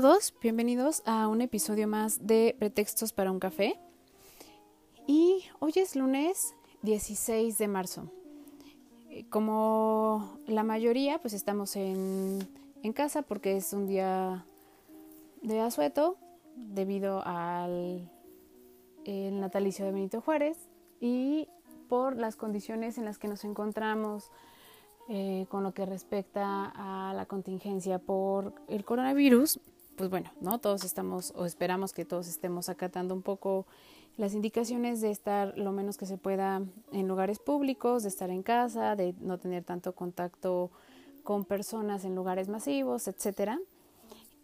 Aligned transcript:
Todos, 0.00 0.32
bienvenidos 0.40 1.02
a 1.06 1.26
un 1.26 1.40
episodio 1.40 1.88
más 1.88 2.24
de 2.24 2.54
Pretextos 2.56 3.12
para 3.12 3.32
un 3.32 3.40
café. 3.40 3.80
Y 5.08 5.42
hoy 5.58 5.72
es 5.74 5.96
lunes 5.96 6.54
16 6.82 7.58
de 7.58 7.66
marzo. 7.66 8.08
Eh, 9.10 9.24
como 9.28 10.38
la 10.46 10.62
mayoría, 10.62 11.18
pues 11.18 11.34
estamos 11.34 11.74
en, 11.74 12.48
casa 12.94 13.22
porque 13.22 13.56
es 13.56 13.72
un 13.72 13.88
día 13.88 14.46
de 15.42 15.58
asueto 15.58 16.16
debido 16.54 17.20
al 17.26 18.08
natalicio 19.04 19.84
de 19.84 19.90
Benito 19.90 20.20
Juárez 20.20 20.68
y 21.00 21.48
por 21.88 22.16
las 22.16 22.36
condiciones 22.36 22.98
en 22.98 23.04
las 23.04 23.18
que 23.18 23.26
nos 23.26 23.42
encontramos 23.42 24.30
eh, 25.08 25.46
con 25.48 25.64
lo 25.64 25.74
que 25.74 25.86
respecta 25.86 26.72
a 26.76 27.14
la 27.14 27.26
contingencia 27.26 27.98
por 27.98 28.54
el 28.68 28.84
coronavirus, 28.84 29.58
pues 29.98 30.08
bueno, 30.08 30.32
¿no? 30.40 30.60
Todos 30.60 30.84
estamos 30.84 31.32
o 31.36 31.44
esperamos 31.44 31.92
que 31.92 32.04
todos 32.04 32.28
estemos 32.28 32.68
acatando 32.68 33.14
un 33.14 33.22
poco 33.22 33.66
las 34.16 34.32
indicaciones 34.32 35.00
de 35.00 35.10
estar 35.10 35.58
lo 35.58 35.72
menos 35.72 35.98
que 35.98 36.06
se 36.06 36.16
pueda 36.16 36.62
en 36.92 37.08
lugares 37.08 37.40
públicos, 37.40 38.04
de 38.04 38.08
estar 38.08 38.30
en 38.30 38.42
casa, 38.42 38.94
de 38.96 39.14
no 39.20 39.38
tener 39.38 39.64
tanto 39.64 39.94
contacto 39.94 40.70
con 41.24 41.44
personas 41.44 42.04
en 42.04 42.14
lugares 42.14 42.48
masivos, 42.48 43.08
etcétera. 43.08 43.58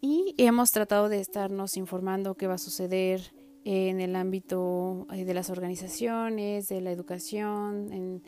Y 0.01 0.35
hemos 0.39 0.73
tratado 0.73 1.09
de 1.09 1.21
estarnos 1.21 1.77
informando 1.77 2.35
qué 2.35 2.49
va 2.49 2.55
a 2.55 2.59
suceder 2.59 3.33
en 3.65 4.01
el 4.01 4.17
ámbito 4.17 5.07
eh, 5.13 5.25
de 5.25 5.35
las 5.35 5.51
organizaciones, 5.51 6.69
de 6.69 6.81
la 6.81 6.91
educación, 6.91 7.93
en, 7.93 8.23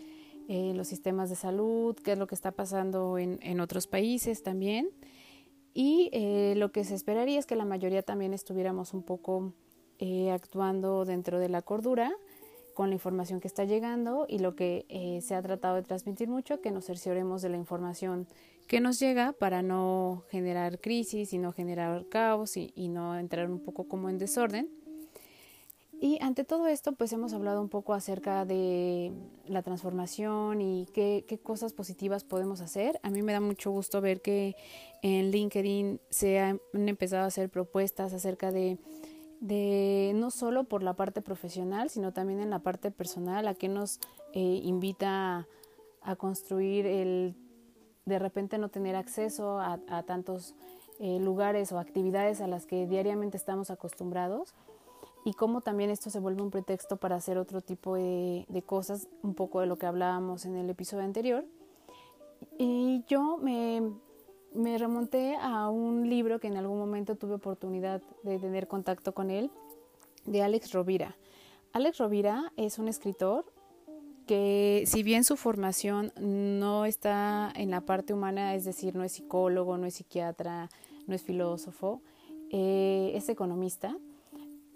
los 0.49 0.87
sistemas 0.87 1.29
de 1.29 1.35
salud, 1.35 1.97
qué 1.97 2.13
es 2.13 2.19
lo 2.19 2.29
que 2.29 2.37
está 2.37 2.53
pasando 2.53 3.19
en 3.19 3.61
otros 3.61 3.89
países 3.89 4.45
también. 4.45 4.89
Y 5.79 6.09
eh, 6.13 6.55
lo 6.57 6.73
que 6.73 6.85
se 6.85 6.95
esperaría 6.95 7.39
es 7.39 7.45
que 7.45 7.55
la 7.55 7.67
mayoría 7.67 8.01
también 8.01 8.33
estuviéramos 8.33 8.95
un 8.95 9.03
poco 9.03 9.53
eh, 9.99 10.31
actuando 10.31 11.05
dentro 11.05 11.39
de 11.39 11.51
la 11.51 11.61
cordura 11.61 12.17
con 12.73 12.89
la 12.89 12.95
información 12.95 13.41
que 13.41 13.49
está 13.49 13.65
llegando 13.65 14.25
y 14.27 14.39
lo 14.39 14.57
que 14.57 14.87
eh, 14.89 15.21
se 15.21 15.35
ha 15.35 15.43
tratado 15.43 15.75
de 15.75 15.83
transmitir 15.83 16.29
mucho, 16.29 16.63
que 16.63 16.71
nos 16.71 16.87
cercioremos 16.87 17.43
de 17.43 17.51
la 17.51 17.59
información 17.59 18.27
que 18.67 18.81
nos 18.81 18.99
llega 18.99 19.35
para 19.35 19.61
no 19.61 20.25
generar 20.31 20.81
crisis 20.81 21.35
y 21.35 21.39
no 21.39 21.53
generar 21.53 22.07
caos 22.09 22.57
y, 22.57 22.73
no 22.89 23.19
entrar 23.19 23.51
un 23.51 23.61
poco 23.61 23.87
como 23.87 24.09
en 24.09 24.17
desorden. 24.17 24.71
Y 25.99 26.19
ante 26.23 26.45
todo 26.45 26.67
esto, 26.67 26.93
pues 26.93 27.13
hemos 27.13 27.33
hablado 27.33 27.63
un 27.63 27.71
poco 27.71 27.95
acerca 27.95 28.45
de 28.45 29.13
la 29.47 29.63
transformación 29.63 30.61
y 30.61 30.87
qué, 30.93 31.25
qué, 31.27 31.39
cosas 31.39 31.73
positivas 31.73 32.23
podemos 32.23 32.61
hacer. 32.61 33.01
A 33.03 33.11
mí 33.11 33.23
me 33.23 33.33
da 33.33 33.41
mucho 33.41 33.71
gusto 33.71 34.03
ver 34.03 34.21
que 34.21 34.57
en 35.03 35.31
LinkedIn 35.31 36.01
se 36.11 36.39
han 36.41 36.61
empezado 36.75 37.25
a 37.25 37.29
hacer 37.29 37.49
propuestas 37.49 38.13
acerca 38.13 38.53
de 38.53 38.79
no 40.15 40.31
solo 40.31 40.65
por 40.65 40.83
la 40.83 40.95
parte 40.95 41.23
profesional, 41.23 41.91
sino 41.91 42.13
también 42.13 42.41
en 42.41 42.51
la 42.51 42.61
parte 42.61 42.91
personal, 42.91 43.47
a 43.49 43.55
que 43.55 43.69
nos 43.69 44.01
eh, 44.33 44.61
invita 44.63 45.47
a, 46.03 46.17
construir 46.17 46.87
el 46.87 47.35
de 48.05 48.19
repente 48.19 48.59
no 48.59 48.69
tener 48.69 48.95
acceso 48.95 49.59
a, 49.59 50.03
tantos 50.05 50.55
eh, 51.01 51.19
lugares 51.19 51.73
o 51.73 51.79
actividades 51.79 52.41
a 52.41 52.47
las 52.47 52.65
que 52.65 52.87
diariamente 52.87 53.37
estamos 53.37 53.71
acostumbrados 53.71 54.55
y 55.27 55.33
cómo 55.33 55.61
también 55.61 55.91
esto 55.91 56.09
se 56.09 56.21
vuelve 56.21 56.41
un 56.41 56.53
pretexto 56.53 56.99
para 56.99 57.17
hacer 57.17 57.37
otro 57.37 57.61
tipo 57.61 57.97
de, 57.97 58.47
de 58.49 58.63
cosas, 58.63 59.09
un 59.25 59.35
poco 59.35 59.61
de 59.61 59.67
lo 59.67 59.77
que 59.77 59.85
hablábamos 59.85 60.45
en 60.45 60.55
el 60.55 60.71
episodio 60.71 61.03
anterior. 61.03 61.45
Y 62.59 63.03
yo 63.09 63.37
me, 63.37 63.83
me 64.55 64.79
remonté 64.79 65.35
a 65.35 65.69
un 65.69 66.09
libro 66.09 66.39
que 66.39 66.47
en 66.47 66.57
algún 66.57 66.79
momento 66.79 67.17
tuve 67.17 67.35
oportunidad 67.35 68.03
de 68.23 68.39
tener 68.39 68.69
contacto 68.69 69.15
con 69.15 69.33
él, 69.33 69.51
de 70.27 70.43
Alex 70.43 70.71
Rovira. 70.71 71.17
Alex 71.73 71.99
Rovira 71.99 72.53
es 72.57 72.79
un 72.79 72.87
escritor 72.87 73.53
que 74.29 74.85
si 74.87 75.03
bien 75.03 75.25
su 75.25 75.37
formación 75.37 76.13
no 76.21 76.85
está 76.85 77.53
en 77.57 77.73
la 77.73 77.81
parte 77.81 78.15
humana, 78.15 78.55
es 78.55 78.65
decir, 78.65 78.95
no 78.95 79.03
es 79.03 79.11
psicólogo, 79.11 79.77
no 79.77 79.87
es 79.87 79.95
psiquiatra, 79.95 80.69
no 81.09 81.17
es 81.17 81.23
filósofo, 81.23 82.01
eh, 82.51 83.11
es 83.17 83.29
economista, 83.29 83.97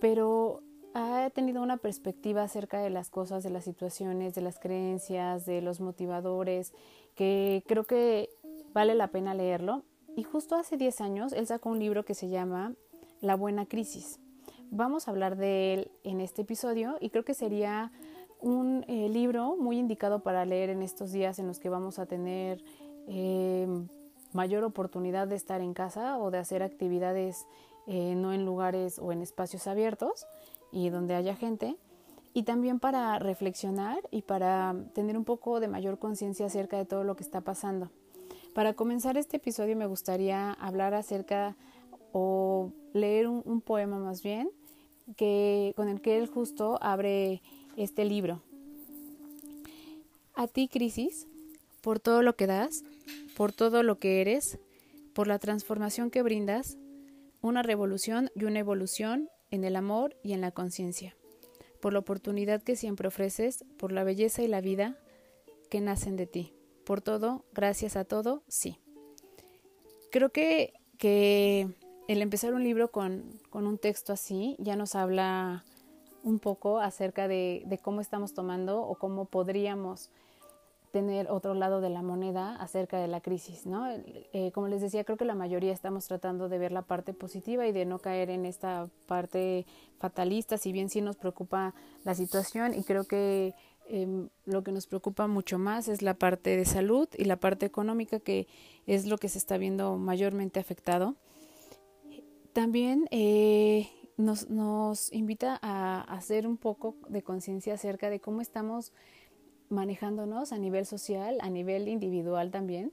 pero 0.01 0.63
ha 0.95 1.31
tenido 1.31 1.63
una 1.63 1.77
perspectiva 1.77 2.43
acerca 2.43 2.81
de 2.81 2.91
las 2.91 3.11
cosas, 3.11 3.43
de 3.43 3.51
las 3.51 3.65
situaciones, 3.65 4.35
de 4.35 4.43
las 4.43 4.59
creencias, 4.59 5.47
de 5.47 5.61
los 5.61 5.81
motivadores, 5.81 6.73
que 7.15 7.63
creo 7.67 7.85
que 7.85 8.31
vale 8.73 8.95
la 8.95 9.09
pena 9.09 9.35
leerlo. 9.35 9.85
Y 10.17 10.25
justo 10.25 10.57
hace 10.57 10.77
10 10.77 11.01
años 11.01 11.33
él 11.33 11.47
sacó 11.47 11.71
un 11.71 11.79
libro 11.79 12.05
que 12.05 12.15
se 12.15 12.29
llama 12.29 12.75
La 13.21 13.37
Buena 13.37 13.67
Crisis. 13.67 14.19
Vamos 14.71 15.07
a 15.07 15.13
hablar 15.13 15.37
de 15.37 15.75
él 15.75 15.91
en 16.05 16.21
este 16.21 16.43
episodio 16.43 16.97
y 17.01 17.11
creo 17.11 17.25
que 17.25 17.35
sería 17.35 17.93
un 18.41 18.85
eh, 18.89 19.09
libro 19.09 19.57
muy 19.57 19.79
indicado 19.79 20.23
para 20.23 20.45
leer 20.45 20.71
en 20.71 20.83
estos 20.83 21.13
días 21.13 21.39
en 21.39 21.47
los 21.47 21.59
que 21.59 21.69
vamos 21.69 21.99
a 21.99 22.07
tener 22.07 22.63
em, 23.07 23.89
mayor 24.33 24.65
oportunidad 24.65 25.29
de 25.29 25.37
estar 25.37 25.61
en 25.61 25.75
casa 25.75 26.19
o 26.19 26.31
de 26.31 26.39
hacer 26.39 26.63
actividades 26.63 27.47
eh, 27.93 28.15
no 28.15 28.33
en 28.33 28.45
lugares 28.45 29.01
o 29.01 29.11
en 29.11 29.21
espacios 29.21 29.67
abiertos 29.67 30.29
y 30.71 30.91
donde 30.91 31.17
haya 31.17 31.35
gente 31.35 31.77
y 32.33 32.45
también 32.45 32.79
para 32.79 33.19
reflexionar 33.19 33.99
y 34.13 34.23
para 34.23 34.77
tener 34.95 35.19
un 35.19 35.25
poco 35.25 35.59
de 35.59 35.67
mayor 35.67 35.99
conciencia 35.99 36.47
acerca 36.47 36.77
de 36.77 36.85
todo 36.85 37.03
lo 37.03 37.17
que 37.17 37.25
está 37.25 37.41
pasando. 37.41 37.91
Para 38.55 38.75
comenzar 38.75 39.17
este 39.17 39.39
episodio 39.39 39.77
me 39.77 39.87
gustaría 39.87 40.53
hablar 40.53 40.95
acerca 40.95 41.57
o 42.13 42.71
leer 42.93 43.27
un, 43.27 43.61
poema 43.61 43.99
más 43.99 44.23
bien 44.23 44.49
que, 45.17 45.73
con 45.75 45.89
el 45.89 46.01
que 46.01 46.17
él 46.17 46.29
justo 46.29 46.79
abre 46.81 47.43
este 47.77 48.05
libro. 48.05 48.41
A 50.37 50.47
ti, 50.47 50.69
crisis, 50.69 51.27
por 51.81 51.99
todo 51.99 52.23
lo 52.23 52.37
que 52.37 52.47
das, 52.47 52.85
por 53.37 53.51
todo 53.51 53.83
lo 53.83 53.99
que 53.99 54.21
eres, 54.21 54.61
por 55.13 55.27
la 55.27 55.41
transformación 55.41 56.09
que 56.09 56.23
brindas, 56.23 56.79
una 57.43 57.63
revolución 57.63 58.31
y 58.35 58.45
una 58.45 58.59
evolución 58.59 59.29
en 59.51 59.65
el 59.65 59.77
amor 59.77 60.17
y 60.23 60.33
en 60.33 60.41
la 60.41 60.53
conciencia, 60.53 61.17
por 61.81 61.93
la 61.93 61.99
oportunidad 61.99 62.63
que 62.63 62.77
siempre 62.77 63.09
ofreces, 63.09 63.65
por 63.79 63.93
la 63.93 64.05
belleza 64.05 64.43
y 64.43 64.49
la 64.49 64.61
vida 64.61 64.97
que 65.71 65.81
nacen 65.81 66.17
de 66.17 66.27
ti 66.27 66.55
por 66.91 67.03
todo, 67.03 67.45
gracias 67.53 67.95
a 67.95 68.05
todo, 68.05 68.43
sí. 68.49 68.81
Creo 70.11 70.31
que, 70.31 70.73
que 70.99 71.69
el 72.09 72.21
empezar 72.21 72.53
un 72.53 72.65
libro 72.65 72.91
con, 72.91 73.39
con, 73.49 73.65
un 73.69 73.79
texto 73.79 74.13
así 74.13 74.57
ya 74.59 74.75
nos 74.75 74.97
habla 74.97 75.65
un 76.25 76.41
poco 76.41 76.81
acerca 76.81 77.29
de, 77.29 77.63
de, 77.67 77.79
cómo 77.79 78.01
estamos 78.01 78.35
tomando 78.35 78.83
o 78.83 78.97
cómo 78.97 79.27
podríamos 79.27 80.11
tener 80.93 81.31
otro 81.31 81.55
lado 81.55 81.81
de 81.81 81.91
la 81.91 82.03
moneda 82.03 82.57
acerca 82.57 82.99
de 82.99 83.09
la 83.09 83.21
crisis, 83.21 83.67
¿no? 83.67 83.87
Eh, 83.89 84.51
como 84.53 84.69
les 84.69 84.81
decía, 84.81 85.05
creo 85.05 85.17
que 85.17 85.25
la 85.25 85.35
mayoría 85.35 85.73
estamos 85.73 86.07
tratando 86.07 86.49
de 86.49 86.59
ver 86.59 86.73
la 86.73 86.83
parte 86.83 87.13
positiva 87.13 87.67
y 87.67 87.73
de 87.73 87.85
no 87.85 87.99
caer 87.99 88.31
en 88.31 88.45
esta 88.45 88.89
parte 89.07 89.67
fatalista, 89.99 90.59
si 90.59 90.73
bien 90.73 90.89
sí 90.89 91.01
nos 91.01 91.17
preocupa 91.17 91.75
la 92.05 92.15
situación 92.15 92.75
y 92.75 92.83
creo 92.83 93.05
que 93.05 93.55
Em, 93.93 94.29
lo 94.45 94.63
que 94.63 94.71
nos 94.71 94.87
preocupa 94.87 95.27
mucho 95.27 95.59
más 95.59 95.89
es 95.89 96.01
la 96.01 96.15
parte 96.15 96.57
de 96.57 96.65
salud 96.65 97.09
y 97.19 97.25
la 97.25 97.41
parte 97.41 97.67
económica, 97.67 98.21
que 98.21 98.47
es 98.87 99.07
lo 99.07 99.19
que 99.19 99.29
se 99.29 99.39
está 99.39 99.59
viendo 99.59 99.97
mayormente 99.97 100.61
afectado. 100.61 101.17
También 102.53 103.09
eh, 103.11 103.91
nos, 104.17 104.49
nos, 104.49 105.13
invita 105.13 105.59
a 105.61 106.03
hacer 106.03 106.47
un 106.47 106.57
poco 106.57 106.95
de 107.09 107.23
conciencia 107.23 107.75
acerca 107.75 108.11
de 108.11 108.21
cómo 108.21 108.41
estamos 108.41 108.93
manejándonos 109.71 110.53
a 110.53 110.59
nivel 110.59 110.85
social, 110.85 111.39
a 111.41 111.49
nivel 111.49 111.89
individual 111.89 112.51
también, 112.51 112.93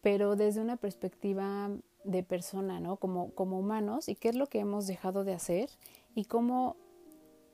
pero 0.00 0.36
desde 0.36 0.60
una 0.60 0.76
perspectiva 0.76 1.70
de 2.04 2.22
persona, 2.22 2.80
¿no? 2.80 2.96
Como, 2.96 3.32
como 3.34 3.58
humanos, 3.58 4.08
y 4.08 4.14
qué 4.14 4.28
es 4.28 4.36
lo 4.36 4.46
que 4.46 4.60
hemos 4.60 4.86
dejado 4.86 5.24
de 5.24 5.34
hacer 5.34 5.68
y 6.14 6.24
cómo 6.24 6.76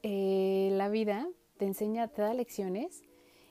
eh, 0.03 0.71
la 0.73 0.89
vida 0.89 1.29
te 1.57 1.67
enseña, 1.67 2.09
te 2.09 2.23
da 2.23 2.35
lecciones 2.35 3.03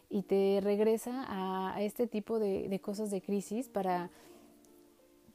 y 0.10 0.24
te 0.24 0.60
regresa 0.62 1.26
a, 1.28 1.82
este 1.82 2.06
tipo 2.06 2.40
de, 2.40 2.80
cosas 2.82 3.10
de 3.10 3.22
crisis 3.22 3.70
para, 3.70 4.12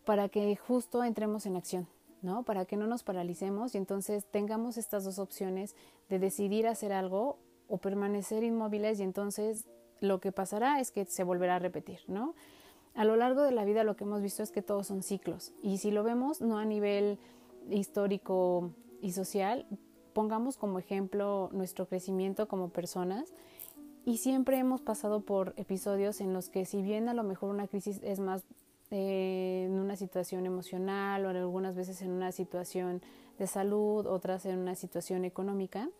para 0.05 0.29
que 0.29 0.55
justo 0.57 1.03
entremos 1.03 1.47
en 1.47 1.57
acción, 1.57 1.89
¿no? 2.23 2.45
Para 2.45 2.67
que 2.67 2.77
no 2.77 2.87
nos 2.87 3.03
paralicemos 3.03 3.75
y 3.75 3.79
entonces 3.79 4.27
tengamos 4.31 4.77
estas 4.77 5.05
dos 5.05 5.19
opciones 5.19 5.75
de 6.09 6.19
decidir 6.19 6.67
hacer 6.67 6.93
algo 6.93 7.39
o 7.69 7.79
permanecer 7.79 8.45
inmóviles 8.45 9.01
y 9.01 9.03
entonces 9.03 9.67
lo 10.01 10.21
que 10.21 10.33
pasará 10.33 10.81
es 10.81 10.91
que 10.91 11.05
se 11.07 11.25
volverá 11.25 11.57
a 11.57 11.59
repetir, 11.59 12.01
¿no? 12.07 12.35
A 12.95 13.05
lo 13.05 13.17
largo 13.17 13.43
de 13.43 13.53
la 13.53 13.65
vida 13.65 13.85
lo 13.85 13.97
que 13.97 14.05
hemos 14.05 14.23
visto 14.23 14.43
es 14.43 14.51
que 14.51 14.63
todos 14.63 14.87
son 14.87 15.03
ciclos 15.03 15.53
y 15.63 15.79
si 15.79 15.91
lo 15.91 16.03
vemos 16.03 16.41
no 16.41 16.59
a 16.59 16.65
nivel 16.65 17.19
histórico 17.71 18.71
y 19.03 19.13
social, 19.13 19.67
pongamos 20.13 20.57
como 20.57 20.79
ejemplo 20.79 21.51
nuestro 21.53 21.87
crecimiento 21.87 22.49
como 22.49 22.71
personas 22.71 23.35
y 24.07 24.19
siempre 24.19 24.57
hemos 24.59 24.81
pasado 24.81 25.21
por 25.21 25.53
episodios 25.57 26.21
en 26.21 26.33
los 26.33 26.49
que 26.49 26.65
si 26.65 26.81
bien 26.81 27.09
a 27.09 27.15
lo 27.15 27.23
mejor 27.23 27.51
una 27.51 27.67
crisis 27.67 28.01
es 28.03 28.21
más 28.21 28.45
eh, 28.93 29.65
en 29.67 29.79
una 29.81 29.97
situación 29.97 30.47
emocional 30.47 31.27
o 31.27 31.29
algunas 31.29 31.75
veces 31.75 32.01
en 32.03 32.13
una 32.13 32.31
situación 32.31 33.03
de 33.37 33.47
salud, 33.49 34.07
otras 34.07 34.47
en 34.47 34.59
una 34.59 34.77
situación 34.77 35.25
económica, 35.25 35.91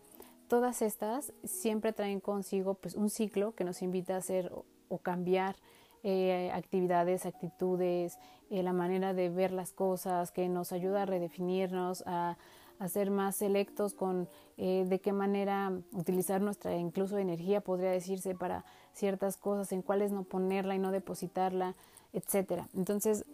todas 0.47 0.81
estas 0.81 1.33
siempre 1.43 1.93
traen 1.93 2.19
consigo 2.19 2.75
pues 2.75 2.95
un 2.95 3.09
ciclo 3.09 3.53
que 3.55 3.63
nos 3.63 3.81
invita 3.81 4.15
a 4.15 4.17
hacer 4.17 4.51
o, 4.89 4.97
cambiar 4.99 5.55
eh, 6.03 6.49
actividades, 6.53 7.25
actitudes, 7.25 8.17
eh, 8.49 8.63
la 8.63 8.73
manera 8.73 9.13
de 9.13 9.29
ver 9.29 9.51
las 9.51 9.73
cosas, 9.73 10.31
que 10.31 10.47
nos 10.47 10.71
ayuda 10.71 11.03
a 11.03 11.05
redefinirnos, 11.05 12.03
a, 12.05 12.37
a 12.79 12.87
ser 12.87 13.11
más 13.11 13.35
selectos 13.35 13.93
con 13.93 14.27
eh, 14.57 14.85
de 14.87 14.99
qué 14.99 15.13
manera 15.13 15.71
utilizar 15.93 16.41
nuestra 16.41 16.75
incluso 16.75 17.17
energía, 17.17 17.61
podría 17.61 17.91
decirse, 17.91 18.35
para 18.35 18.65
ciertas 18.93 19.37
cosas, 19.37 19.71
en 19.71 19.81
cuáles 19.81 20.11
no 20.11 20.23
ponerla 20.23 20.75
y 20.75 20.79
no 20.79 20.91
depositarla, 20.91 21.75
etcétera. 22.13 22.67
Entonces, 22.75 23.25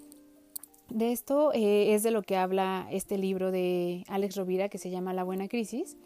de 0.90 1.12
esto 1.12 1.52
eh, 1.54 1.94
es 1.94 2.04
de 2.04 2.12
lo 2.12 2.22
que 2.22 2.38
habla 2.38 2.88
este 2.92 3.18
libro 3.18 3.52
de 3.52 4.04
Alex 4.08 4.36
Rovira 4.36 4.70
que 4.70 4.78
se 4.78 4.90
llama 4.90 5.14
La 5.14 5.24
Buena 5.24 5.48
Crisis 5.48 5.98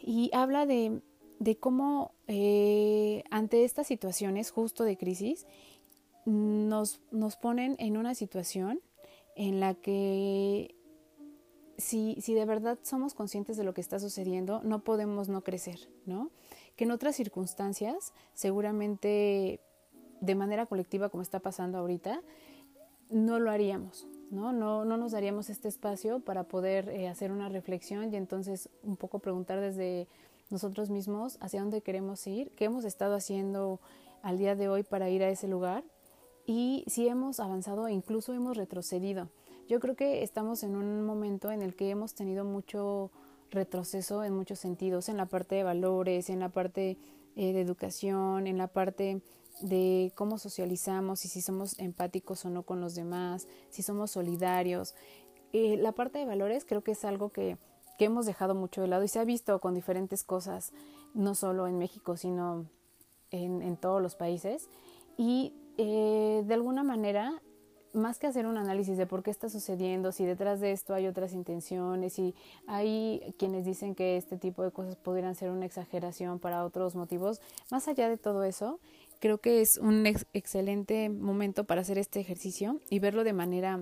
y 0.00 0.30
habla 0.32 0.66
de, 0.66 1.02
de 1.38 1.58
cómo 1.58 2.14
eh, 2.26 3.24
ante 3.30 3.64
estas 3.64 3.86
situaciones 3.86 4.50
justo 4.50 4.84
de 4.84 4.96
crisis 4.96 5.46
nos, 6.24 7.00
nos 7.10 7.36
ponen 7.36 7.76
en 7.78 7.96
una 7.96 8.14
situación 8.14 8.80
en 9.36 9.60
la 9.60 9.74
que 9.74 10.74
si, 11.78 12.16
si 12.20 12.34
de 12.34 12.44
verdad 12.44 12.78
somos 12.82 13.14
conscientes 13.14 13.56
de 13.56 13.64
lo 13.64 13.74
que 13.74 13.80
está 13.80 13.98
sucediendo, 13.98 14.60
no 14.62 14.84
podemos 14.84 15.28
no 15.28 15.42
crecer, 15.42 15.90
¿no? 16.04 16.30
Que 16.76 16.84
en 16.84 16.90
otras 16.90 17.16
circunstancias, 17.16 18.12
seguramente 18.34 19.60
de 20.20 20.34
manera 20.34 20.66
colectiva, 20.66 21.08
como 21.08 21.22
está 21.22 21.40
pasando 21.40 21.78
ahorita, 21.78 22.22
no 23.08 23.38
lo 23.38 23.50
haríamos, 23.50 24.06
¿no? 24.30 24.52
No, 24.52 24.84
no 24.84 24.96
nos 24.96 25.12
daríamos 25.12 25.50
este 25.50 25.68
espacio 25.68 26.20
para 26.20 26.44
poder 26.44 26.88
eh, 26.88 27.08
hacer 27.08 27.32
una 27.32 27.48
reflexión 27.48 28.12
y 28.12 28.16
entonces 28.16 28.68
un 28.82 28.96
poco 28.96 29.18
preguntar 29.18 29.60
desde 29.60 30.08
nosotros 30.50 30.90
mismos 30.90 31.36
hacia 31.40 31.60
dónde 31.60 31.82
queremos 31.82 32.26
ir, 32.26 32.50
qué 32.52 32.64
hemos 32.64 32.84
estado 32.84 33.14
haciendo 33.14 33.80
al 34.22 34.38
día 34.38 34.56
de 34.56 34.68
hoy 34.68 34.82
para 34.82 35.08
ir 35.10 35.22
a 35.22 35.28
ese 35.28 35.48
lugar 35.48 35.84
y 36.46 36.84
si 36.86 37.06
hemos 37.08 37.40
avanzado 37.40 37.86
e 37.86 37.92
incluso 37.92 38.32
hemos 38.32 38.56
retrocedido. 38.56 39.28
Yo 39.68 39.78
creo 39.78 39.94
que 39.94 40.22
estamos 40.22 40.64
en 40.64 40.74
un 40.74 41.04
momento 41.04 41.52
en 41.52 41.62
el 41.62 41.76
que 41.76 41.90
hemos 41.90 42.14
tenido 42.14 42.44
mucho 42.44 43.10
retroceso 43.50 44.24
en 44.24 44.34
muchos 44.34 44.58
sentidos, 44.58 45.08
en 45.08 45.16
la 45.16 45.26
parte 45.26 45.54
de 45.54 45.64
valores, 45.64 46.30
en 46.30 46.40
la 46.40 46.48
parte 46.48 46.98
eh, 47.36 47.52
de 47.52 47.60
educación, 47.60 48.46
en 48.46 48.58
la 48.58 48.66
parte 48.66 49.22
de 49.60 50.12
cómo 50.14 50.38
socializamos 50.38 51.24
y 51.24 51.28
si 51.28 51.42
somos 51.42 51.78
empáticos 51.78 52.44
o 52.44 52.50
no 52.50 52.62
con 52.62 52.80
los 52.80 52.94
demás, 52.94 53.46
si 53.70 53.82
somos 53.82 54.10
solidarios. 54.12 54.94
Eh, 55.52 55.76
la 55.76 55.92
parte 55.92 56.18
de 56.18 56.26
valores 56.26 56.64
creo 56.64 56.82
que 56.82 56.92
es 56.92 57.04
algo 57.04 57.30
que, 57.30 57.56
que 57.98 58.04
hemos 58.06 58.26
dejado 58.26 58.54
mucho 58.54 58.80
de 58.82 58.88
lado 58.88 59.04
y 59.04 59.08
se 59.08 59.18
ha 59.18 59.24
visto 59.24 59.58
con 59.60 59.74
diferentes 59.74 60.24
cosas, 60.24 60.72
no 61.14 61.34
solo 61.34 61.66
en 61.66 61.78
México, 61.78 62.16
sino 62.16 62.66
en, 63.30 63.62
en 63.62 63.76
todos 63.76 64.00
los 64.00 64.14
países. 64.14 64.68
Y 65.16 65.54
eh, 65.76 66.42
de 66.46 66.54
alguna 66.54 66.82
manera 66.82 67.42
más 67.92 68.18
que 68.18 68.26
hacer 68.26 68.46
un 68.46 68.56
análisis 68.56 68.96
de 68.96 69.06
por 69.06 69.22
qué 69.22 69.30
está 69.30 69.48
sucediendo, 69.48 70.12
si 70.12 70.24
detrás 70.24 70.60
de 70.60 70.72
esto 70.72 70.94
hay 70.94 71.06
otras 71.06 71.32
intenciones, 71.32 72.12
si 72.12 72.34
hay 72.66 73.34
quienes 73.38 73.64
dicen 73.64 73.94
que 73.94 74.16
este 74.16 74.36
tipo 74.36 74.62
de 74.62 74.70
cosas 74.70 74.96
podrían 74.96 75.34
ser 75.34 75.50
una 75.50 75.66
exageración 75.66 76.38
para 76.38 76.64
otros 76.64 76.94
motivos, 76.94 77.40
más 77.70 77.88
allá 77.88 78.08
de 78.08 78.16
todo 78.16 78.44
eso, 78.44 78.78
creo 79.20 79.38
que 79.38 79.60
es 79.60 79.76
un 79.76 80.06
excelente 80.06 81.08
momento 81.10 81.64
para 81.64 81.82
hacer 81.82 81.98
este 81.98 82.20
ejercicio 82.20 82.80
y 82.90 82.98
verlo 82.98 83.22
de 83.22 83.32
manera 83.32 83.80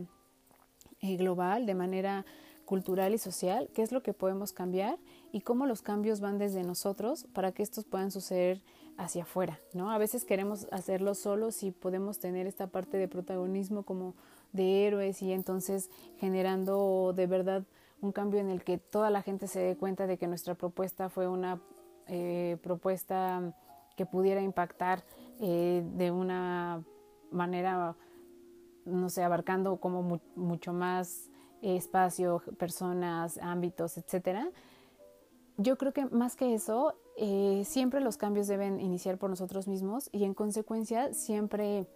eh, 1.00 1.16
global, 1.16 1.64
de 1.64 1.74
manera 1.74 2.26
cultural 2.64 3.14
y 3.14 3.18
social, 3.18 3.70
qué 3.72 3.80
es 3.80 3.92
lo 3.92 4.02
que 4.02 4.12
podemos 4.12 4.52
cambiar 4.52 4.98
y 5.32 5.40
cómo 5.40 5.64
los 5.64 5.80
cambios 5.80 6.20
van 6.20 6.36
desde 6.36 6.64
nosotros 6.64 7.26
para 7.32 7.52
que 7.52 7.62
estos 7.62 7.86
puedan 7.86 8.10
suceder 8.10 8.62
hacia 8.98 9.22
afuera, 9.22 9.58
¿no? 9.72 9.90
A 9.90 9.96
veces 9.96 10.24
queremos 10.24 10.66
hacerlo 10.70 11.14
solos 11.14 11.62
y 11.62 11.70
podemos 11.70 12.18
tener 12.18 12.46
esta 12.46 12.66
parte 12.66 12.98
de 12.98 13.08
protagonismo 13.08 13.84
como 13.84 14.16
de 14.52 14.86
héroes 14.86 15.22
y 15.22 15.32
entonces 15.32 15.88
generando 16.18 17.14
de 17.16 17.26
verdad 17.26 17.64
un 18.00 18.12
cambio 18.12 18.40
en 18.40 18.50
el 18.50 18.64
que 18.64 18.76
toda 18.76 19.08
la 19.08 19.22
gente 19.22 19.46
se 19.46 19.60
dé 19.60 19.76
cuenta 19.76 20.06
de 20.06 20.18
que 20.18 20.26
nuestra 20.26 20.54
propuesta 20.54 21.08
fue 21.08 21.28
una 21.28 21.62
eh, 22.06 22.58
propuesta 22.62 23.54
que 23.96 24.04
pudiera 24.04 24.42
impactar 24.42 25.04
eh, 25.40 25.84
de 25.96 26.10
una 26.10 26.84
manera, 27.30 27.96
no 28.84 29.08
sé, 29.10 29.22
abarcando 29.22 29.76
como 29.76 30.20
mucho 30.34 30.72
más 30.72 31.30
espacio, 31.62 32.42
personas, 32.58 33.38
ámbitos, 33.38 33.98
etcétera. 33.98 34.50
Yo 35.56 35.76
creo 35.76 35.92
que 35.92 36.06
más 36.06 36.36
que 36.36 36.54
eso 36.54 36.94
eh, 37.16 37.62
siempre 37.64 38.00
los 38.00 38.16
cambios 38.16 38.46
deben 38.46 38.80
iniciar 38.80 39.18
por 39.18 39.30
nosotros 39.30 39.66
mismos 39.66 40.08
y 40.12 40.24
en 40.24 40.34
consecuencia 40.34 41.12
siempre 41.12 41.88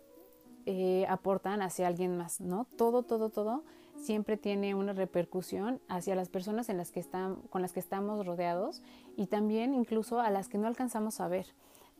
eh, 0.66 1.06
aportan 1.08 1.62
hacia 1.62 1.86
alguien 1.86 2.16
más, 2.16 2.40
¿no? 2.40 2.66
Todo, 2.76 3.02
todo, 3.04 3.30
todo 3.30 3.62
siempre 3.96 4.36
tiene 4.36 4.74
una 4.74 4.92
repercusión 4.92 5.80
hacia 5.88 6.14
las 6.14 6.28
personas 6.28 6.68
en 6.68 6.76
las 6.76 6.90
que 6.90 7.00
están, 7.00 7.36
con 7.50 7.62
las 7.62 7.72
que 7.72 7.80
estamos 7.80 8.26
rodeados 8.26 8.82
y 9.16 9.26
también 9.26 9.74
incluso 9.74 10.20
a 10.20 10.30
las 10.30 10.48
que 10.48 10.58
no 10.58 10.66
alcanzamos 10.66 11.20
a 11.20 11.28
ver. 11.28 11.46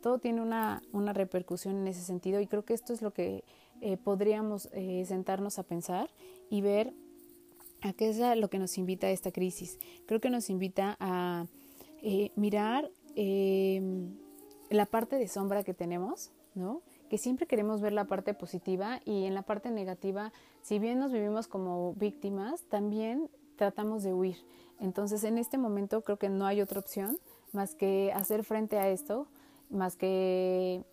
Todo 0.03 0.19
tiene 0.19 0.41
una, 0.41 0.83
una 0.91 1.13
repercusión 1.13 1.77
en 1.77 1.87
ese 1.87 2.01
sentido 2.01 2.39
y 2.39 2.45
creo 2.45 2.63
que 2.63 2.75
esto 2.75 2.93
es 2.93 3.01
lo 3.01 3.11
que 3.11 3.43
eh, 3.81 3.97
podríamos 3.97 4.69
sentarnos 5.05 5.57
a 5.57 5.63
pensar 5.63 6.11
y 6.49 6.61
ver 6.61 6.93
a 7.81 7.93
qué 7.93 8.09
es 8.09 8.37
lo 8.37 8.49
que 8.49 8.59
nos 8.59 8.77
invita 8.77 9.07
a 9.07 9.11
esta 9.11 9.31
crisis. 9.31 9.79
Creo 10.05 10.21
que 10.21 10.29
nos 10.29 10.49
invita 10.49 10.95
a 10.99 11.47
mirar 12.35 12.91
eh, 13.15 13.81
la 14.69 14.85
parte 14.85 15.17
de 15.17 15.27
sombra 15.27 15.63
que 15.63 15.73
tenemos, 15.73 16.31
¿no? 16.55 16.81
Que 17.09 17.17
siempre 17.17 17.45
queremos 17.45 17.81
ver 17.81 17.93
la 17.93 18.05
parte 18.05 18.33
positiva 18.33 19.01
y 19.05 19.25
en 19.25 19.35
la 19.35 19.43
parte 19.43 19.69
negativa, 19.71 20.33
si 20.61 20.79
bien 20.79 20.99
nos 20.99 21.11
vivimos 21.11 21.47
como 21.47 21.93
víctimas, 21.93 22.63
también 22.63 23.29
tratamos 23.55 24.03
de 24.03 24.13
huir. 24.13 24.37
Entonces, 24.79 25.23
en 25.23 25.37
este 25.37 25.57
momento 25.57 26.01
creo 26.01 26.17
que 26.17 26.29
no 26.29 26.45
hay 26.45 26.61
otra 26.61 26.79
opción 26.79 27.19
más 27.51 27.75
que 27.75 28.11
hacer 28.13 28.43
frente 28.43 28.79
a 28.79 28.89
esto, 28.89 29.27
más 29.73 29.95
que 29.95 30.85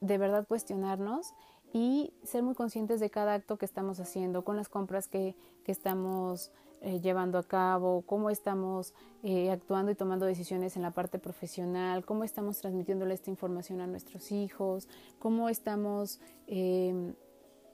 de 0.00 0.18
verdad 0.18 0.46
cuestionarnos 0.46 1.34
y 1.72 2.12
ser 2.24 2.42
muy 2.42 2.54
conscientes 2.54 3.00
de 3.00 3.10
cada 3.10 3.34
acto 3.34 3.58
que 3.58 3.64
estamos 3.64 4.00
haciendo, 4.00 4.44
con 4.44 4.56
las 4.56 4.68
compras 4.68 5.08
que, 5.08 5.36
que 5.64 5.72
estamos 5.72 6.50
eh, 6.82 7.00
llevando 7.00 7.38
a 7.38 7.42
cabo, 7.42 8.02
cómo 8.02 8.30
estamos 8.30 8.94
eh, 9.22 9.50
actuando 9.50 9.90
y 9.90 9.94
tomando 9.94 10.26
decisiones 10.26 10.76
en 10.76 10.82
la 10.82 10.92
parte 10.92 11.18
profesional, 11.18 12.04
cómo 12.04 12.22
estamos 12.22 12.58
transmitiéndole 12.60 13.14
esta 13.14 13.30
información 13.30 13.80
a 13.80 13.86
nuestros 13.86 14.30
hijos, 14.30 14.88
cómo 15.18 15.48
estamos 15.48 16.20
em, 16.46 17.14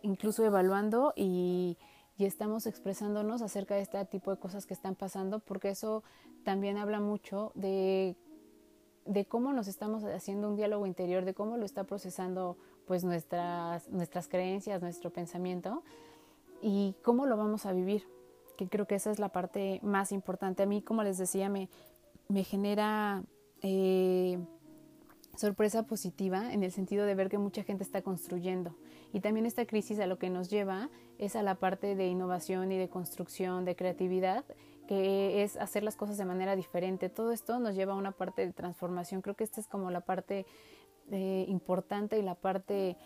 incluso 0.02 0.44
evaluando 0.44 1.12
y, 1.16 1.76
y 2.16 2.24
estamos 2.24 2.66
expresándonos 2.66 3.42
acerca 3.42 3.74
de 3.74 3.82
este 3.82 4.04
tipo 4.06 4.30
de 4.30 4.38
cosas 4.38 4.66
que 4.66 4.74
están 4.74 4.94
pasando, 4.94 5.40
porque 5.40 5.70
eso 5.70 6.02
también 6.44 6.76
habla 6.76 7.00
mucho 7.00 7.52
de, 7.54 8.16
de 9.04 9.24
cómo 9.24 9.52
nos 9.52 9.68
estamos 9.68 10.04
haciendo 10.04 10.48
un 10.48 10.56
diálogo 10.56 10.86
interior, 10.86 11.24
de 11.24 11.34
cómo 11.34 11.56
lo 11.56 11.64
está 11.64 11.84
procesando 11.84 12.56
pues 12.86 13.04
nuestras, 13.04 13.88
nuestras 13.88 14.28
creencias, 14.28 14.82
nuestro 14.82 15.10
pensamiento 15.10 15.82
y 16.60 16.94
cómo 17.02 17.26
lo 17.26 17.36
vamos 17.36 17.66
a 17.66 17.72
vivir 17.72 18.06
que 18.56 18.68
creo 18.68 18.86
que 18.86 18.94
esa 18.94 19.10
es 19.10 19.18
la 19.18 19.30
parte 19.30 19.80
más 19.82 20.12
importante. 20.12 20.62
A 20.62 20.66
mí, 20.66 20.82
como 20.82 21.02
les 21.02 21.18
decía, 21.18 21.48
me, 21.48 21.68
me 22.28 22.44
genera 22.44 23.22
eh, 23.62 24.38
sorpresa 25.36 25.84
positiva 25.84 26.52
en 26.52 26.62
el 26.62 26.72
sentido 26.72 27.06
de 27.06 27.14
ver 27.14 27.28
que 27.28 27.38
mucha 27.38 27.62
gente 27.62 27.84
está 27.84 28.02
construyendo. 28.02 28.76
Y 29.12 29.20
también 29.20 29.46
esta 29.46 29.66
crisis 29.66 30.00
a 30.00 30.06
lo 30.06 30.18
que 30.18 30.30
nos 30.30 30.48
lleva 30.48 30.90
es 31.18 31.36
a 31.36 31.42
la 31.42 31.56
parte 31.56 31.94
de 31.94 32.06
innovación 32.08 32.72
y 32.72 32.78
de 32.78 32.88
construcción, 32.88 33.64
de 33.64 33.76
creatividad, 33.76 34.44
que 34.86 35.42
es 35.42 35.56
hacer 35.56 35.82
las 35.82 35.96
cosas 35.96 36.18
de 36.18 36.24
manera 36.24 36.56
diferente. 36.56 37.08
Todo 37.08 37.32
esto 37.32 37.58
nos 37.58 37.74
lleva 37.74 37.92
a 37.92 37.96
una 37.96 38.12
parte 38.12 38.46
de 38.46 38.52
transformación. 38.52 39.22
Creo 39.22 39.36
que 39.36 39.44
esta 39.44 39.60
es 39.60 39.66
como 39.66 39.90
la 39.90 40.00
parte 40.00 40.46
eh, 41.10 41.44
importante 41.48 42.18
y 42.18 42.22
la 42.22 42.34
parte 42.34 42.96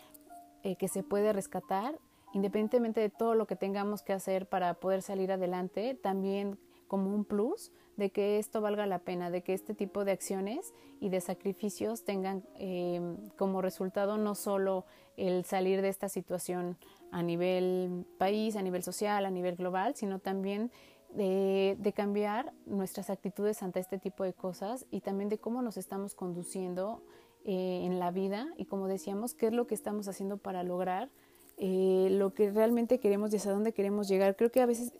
eh, 0.62 0.76
que 0.76 0.88
se 0.88 1.02
puede 1.02 1.32
rescatar 1.32 1.98
independientemente 2.32 3.00
de 3.00 3.08
todo 3.08 3.34
lo 3.34 3.46
que 3.46 3.56
tengamos 3.56 4.02
que 4.02 4.12
hacer 4.12 4.46
para 4.46 4.74
poder 4.74 5.00
salir 5.00 5.32
adelante, 5.32 5.94
también 5.94 6.58
como 6.86 7.14
un 7.14 7.24
plus 7.24 7.72
de 7.96 8.10
que 8.10 8.38
esto 8.38 8.60
valga 8.60 8.86
la 8.86 8.98
pena, 8.98 9.30
de 9.30 9.42
que 9.42 9.54
este 9.54 9.74
tipo 9.74 10.04
de 10.04 10.12
acciones 10.12 10.74
y 11.00 11.08
de 11.08 11.20
sacrificios 11.20 12.04
tengan 12.04 12.44
eh, 12.58 13.00
como 13.38 13.62
resultado 13.62 14.18
no 14.18 14.34
solo 14.34 14.84
el 15.16 15.44
salir 15.44 15.80
de 15.80 15.88
esta 15.88 16.10
situación 16.10 16.76
a 17.10 17.22
nivel 17.22 18.04
país, 18.18 18.54
a 18.56 18.62
nivel 18.62 18.82
social, 18.82 19.24
a 19.24 19.30
nivel 19.30 19.56
global, 19.56 19.94
sino 19.96 20.18
también 20.18 20.70
de, 21.16 21.76
de, 21.78 21.92
cambiar 21.92 22.52
nuestras 22.66 23.10
actitudes 23.10 23.62
ante 23.62 23.80
este 23.80 23.98
tipo 23.98 24.24
de 24.24 24.32
cosas 24.32 24.86
y 24.90 25.00
también 25.00 25.28
de 25.28 25.38
cómo 25.38 25.62
nos 25.62 25.76
estamos 25.76 26.14
conduciendo 26.14 27.02
eh, 27.48 27.82
en 27.84 28.00
la 28.00 28.10
vida 28.10 28.48
y 28.56 28.64
como 28.64 28.88
decíamos, 28.88 29.32
qué 29.32 29.46
es 29.46 29.52
lo 29.52 29.68
que 29.68 29.76
estamos 29.76 30.08
haciendo 30.08 30.36
para 30.36 30.64
lograr 30.64 31.10
eh, 31.58 32.08
lo 32.10 32.34
que 32.34 32.50
realmente 32.50 32.98
queremos 32.98 33.32
y 33.32 33.36
hacia 33.36 33.52
dónde 33.52 33.72
queremos 33.72 34.08
llegar. 34.08 34.34
Creo 34.34 34.50
que 34.50 34.60
a 34.60 34.66
veces 34.66 34.92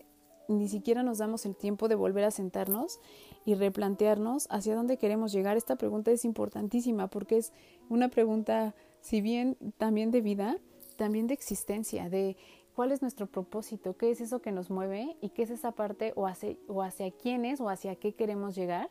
ni 0.47 0.69
siquiera 0.69 1.03
nos 1.03 1.19
damos 1.19 1.45
el 1.45 1.57
tiempo 1.57 1.89
de 1.89 1.97
volver 1.97 2.23
a 2.23 2.31
sentarnos 2.31 3.01
y 3.45 3.55
replantearnos 3.57 4.47
hacia 4.49 4.77
dónde 4.77 4.97
queremos 4.97 5.33
llegar. 5.33 5.57
Esta 5.57 5.75
pregunta 5.75 6.13
es 6.13 6.25
importantísima 6.25 7.09
porque 7.09 7.39
es 7.39 7.53
una 7.89 8.11
pregunta, 8.11 8.77
si 9.01 9.21
bien 9.21 9.57
también 9.77 10.13
de 10.13 10.21
vida, 10.21 10.57
también 10.95 11.27
de 11.27 11.35
existencia, 11.35 12.09
de 12.09 12.37
cuál 12.77 12.93
es 12.93 13.01
nuestro 13.01 13.27
propósito, 13.27 13.97
qué 13.97 14.11
es 14.11 14.21
eso 14.21 14.41
que 14.41 14.53
nos 14.53 14.71
mueve 14.71 15.17
y 15.23 15.31
qué 15.31 15.43
es 15.45 15.51
esa 15.51 15.73
parte 15.73 16.13
o 16.15 16.27
hacia, 16.27 16.57
o 16.69 16.83
hacia 16.83 17.11
quiénes 17.11 17.59
o 17.59 17.71
hacia 17.71 17.97
qué 17.97 18.15
queremos 18.15 18.55
llegar. 18.55 18.91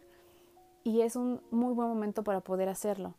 Y 0.83 1.01
es 1.01 1.15
un 1.15 1.39
muy 1.51 1.71
buen 1.73 1.87
momento 1.87 2.23
para 2.23 2.41
poder 2.41 2.67
hacerlo. 2.67 3.13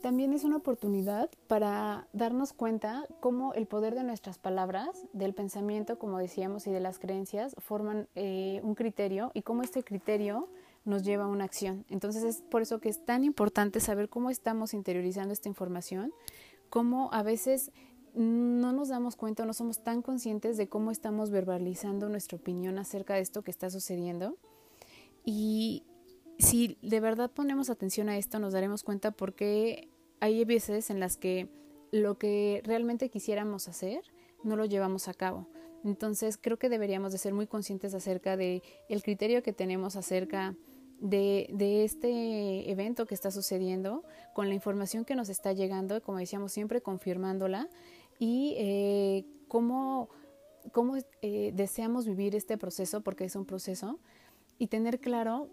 También 0.00 0.32
es 0.32 0.42
una 0.42 0.56
oportunidad 0.56 1.30
para 1.46 2.08
darnos 2.12 2.52
cuenta 2.52 3.06
cómo 3.20 3.54
el 3.54 3.66
poder 3.66 3.94
de 3.94 4.02
nuestras 4.02 4.38
palabras, 4.38 5.06
del 5.12 5.32
pensamiento, 5.32 5.96
como 5.96 6.18
decíamos, 6.18 6.66
y 6.66 6.72
de 6.72 6.80
las 6.80 6.98
creencias 6.98 7.54
forman 7.58 8.08
eh, 8.16 8.60
un 8.64 8.74
criterio 8.74 9.30
y 9.32 9.42
cómo 9.42 9.62
este 9.62 9.84
criterio 9.84 10.48
nos 10.84 11.04
lleva 11.04 11.24
a 11.24 11.28
una 11.28 11.44
acción. 11.44 11.84
Entonces 11.88 12.24
es 12.24 12.42
por 12.42 12.62
eso 12.62 12.80
que 12.80 12.88
es 12.88 13.04
tan 13.04 13.22
importante 13.22 13.78
saber 13.78 14.08
cómo 14.08 14.28
estamos 14.28 14.74
interiorizando 14.74 15.32
esta 15.32 15.48
información, 15.48 16.12
cómo 16.68 17.10
a 17.12 17.22
veces 17.22 17.70
no 18.14 18.72
nos 18.72 18.88
damos 18.88 19.16
cuenta 19.16 19.42
o 19.42 19.46
no 19.46 19.54
somos 19.54 19.82
tan 19.82 20.02
conscientes 20.02 20.56
de 20.56 20.68
cómo 20.68 20.90
estamos 20.90 21.30
verbalizando 21.30 22.08
nuestra 22.08 22.36
opinión 22.36 22.78
acerca 22.78 23.14
de 23.14 23.20
esto 23.20 23.42
que 23.42 23.50
está 23.50 23.70
sucediendo. 23.70 24.36
Y 25.24 25.84
si 26.38 26.78
de 26.82 27.00
verdad 27.00 27.30
ponemos 27.30 27.70
atención 27.70 28.08
a 28.08 28.18
esto, 28.18 28.38
nos 28.38 28.52
daremos 28.52 28.82
cuenta 28.82 29.12
por 29.12 29.34
qué 29.34 29.88
hay 30.20 30.44
veces 30.44 30.90
en 30.90 31.00
las 31.00 31.16
que 31.16 31.48
lo 31.90 32.18
que 32.18 32.62
realmente 32.64 33.10
quisiéramos 33.10 33.68
hacer 33.68 34.02
no 34.42 34.56
lo 34.56 34.64
llevamos 34.64 35.08
a 35.08 35.14
cabo. 35.14 35.48
Entonces 35.84 36.38
creo 36.40 36.58
que 36.58 36.68
deberíamos 36.68 37.12
de 37.12 37.18
ser 37.18 37.34
muy 37.34 37.46
conscientes 37.46 37.94
acerca 37.94 38.36
de 38.36 38.62
criterio 39.02 39.42
que 39.42 39.52
tenemos 39.52 39.96
acerca 39.96 40.54
de, 41.00 41.48
de, 41.52 41.84
este 41.84 42.70
evento 42.70 43.06
que 43.06 43.14
está 43.14 43.32
sucediendo, 43.32 44.04
con 44.34 44.48
la 44.48 44.54
información 44.54 45.04
que 45.04 45.16
nos 45.16 45.28
está 45.28 45.52
llegando, 45.52 46.00
como 46.00 46.18
decíamos 46.18 46.52
siempre 46.52 46.80
confirmándola 46.80 47.68
y 48.22 48.54
eh, 48.56 49.24
cómo, 49.48 50.08
cómo 50.70 50.96
eh, 51.22 51.50
deseamos 51.56 52.06
vivir 52.06 52.36
este 52.36 52.56
proceso, 52.56 53.00
porque 53.00 53.24
es 53.24 53.34
un 53.34 53.44
proceso, 53.44 53.98
y 54.60 54.68
tener 54.68 55.00
claro 55.00 55.48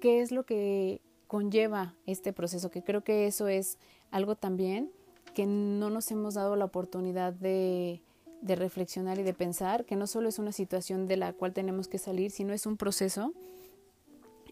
qué 0.00 0.20
es 0.20 0.30
lo 0.30 0.46
que 0.46 1.00
conlleva 1.26 1.96
este 2.06 2.32
proceso, 2.32 2.70
que 2.70 2.84
creo 2.84 3.02
que 3.02 3.26
eso 3.26 3.48
es 3.48 3.78
algo 4.12 4.36
también 4.36 4.92
que 5.34 5.44
no 5.44 5.90
nos 5.90 6.08
hemos 6.12 6.34
dado 6.34 6.54
la 6.54 6.66
oportunidad 6.66 7.32
de, 7.32 8.00
de 8.42 8.54
reflexionar 8.54 9.18
y 9.18 9.24
de 9.24 9.34
pensar, 9.34 9.84
que 9.84 9.96
no 9.96 10.06
solo 10.06 10.28
es 10.28 10.38
una 10.38 10.52
situación 10.52 11.08
de 11.08 11.16
la 11.16 11.32
cual 11.32 11.52
tenemos 11.52 11.88
que 11.88 11.98
salir, 11.98 12.30
sino 12.30 12.52
es 12.52 12.64
un 12.64 12.76
proceso 12.76 13.32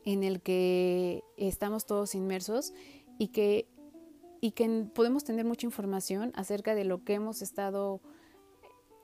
en 0.04 0.24
el 0.24 0.40
que 0.40 1.22
estamos 1.36 1.86
todos 1.86 2.16
inmersos 2.16 2.74
y 3.18 3.28
que, 3.28 3.68
y 4.42 4.50
que 4.50 4.86
podemos 4.92 5.22
tener 5.22 5.44
mucha 5.44 5.66
información 5.66 6.32
acerca 6.34 6.74
de 6.74 6.84
lo 6.84 7.04
que 7.04 7.14
hemos 7.14 7.42
estado 7.42 8.00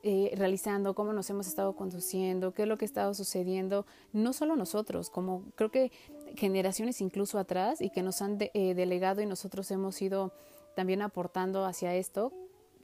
eh, 0.03 0.33
realizando, 0.37 0.97
cómo 0.97 1.13
nos 1.13 1.31
hemos 1.31 1.47
estado 1.47 1.77
conduciendo, 1.77 2.53
qué 2.53 2.63
es 2.63 2.69
lo 2.69 2.77
que 2.77 2.85
ha 2.85 2.87
estado 2.87 3.15
sucediendo, 3.15 3.87
no 4.13 4.33
solo 4.33 4.57
nosotros, 4.57 5.11
como 5.11 5.45
creo 5.55 5.71
que 5.71 5.93
generaciones 6.35 7.01
incluso 7.01 7.39
atrás 7.39 7.81
y 7.81 7.91
que 7.91 8.03
nos 8.03 8.21
han 8.21 8.37
eh, 8.41 8.75
delegado 8.75 9.23
y 9.23 9.27
nosotros 9.27 9.71
hemos 9.71 10.03
ido 10.03 10.33
también 10.75 11.03
aportando 11.03 11.65
hacia 11.65 11.95
esto 11.95 12.33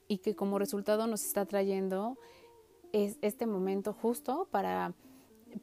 y 0.06 0.18
que 0.18 0.36
como 0.36 0.60
resultado 0.60 1.08
nos 1.08 1.24
está 1.24 1.46
trayendo 1.46 2.16
es 2.92 3.18
este 3.20 3.46
momento 3.46 3.92
justo 3.92 4.46
para 4.52 4.94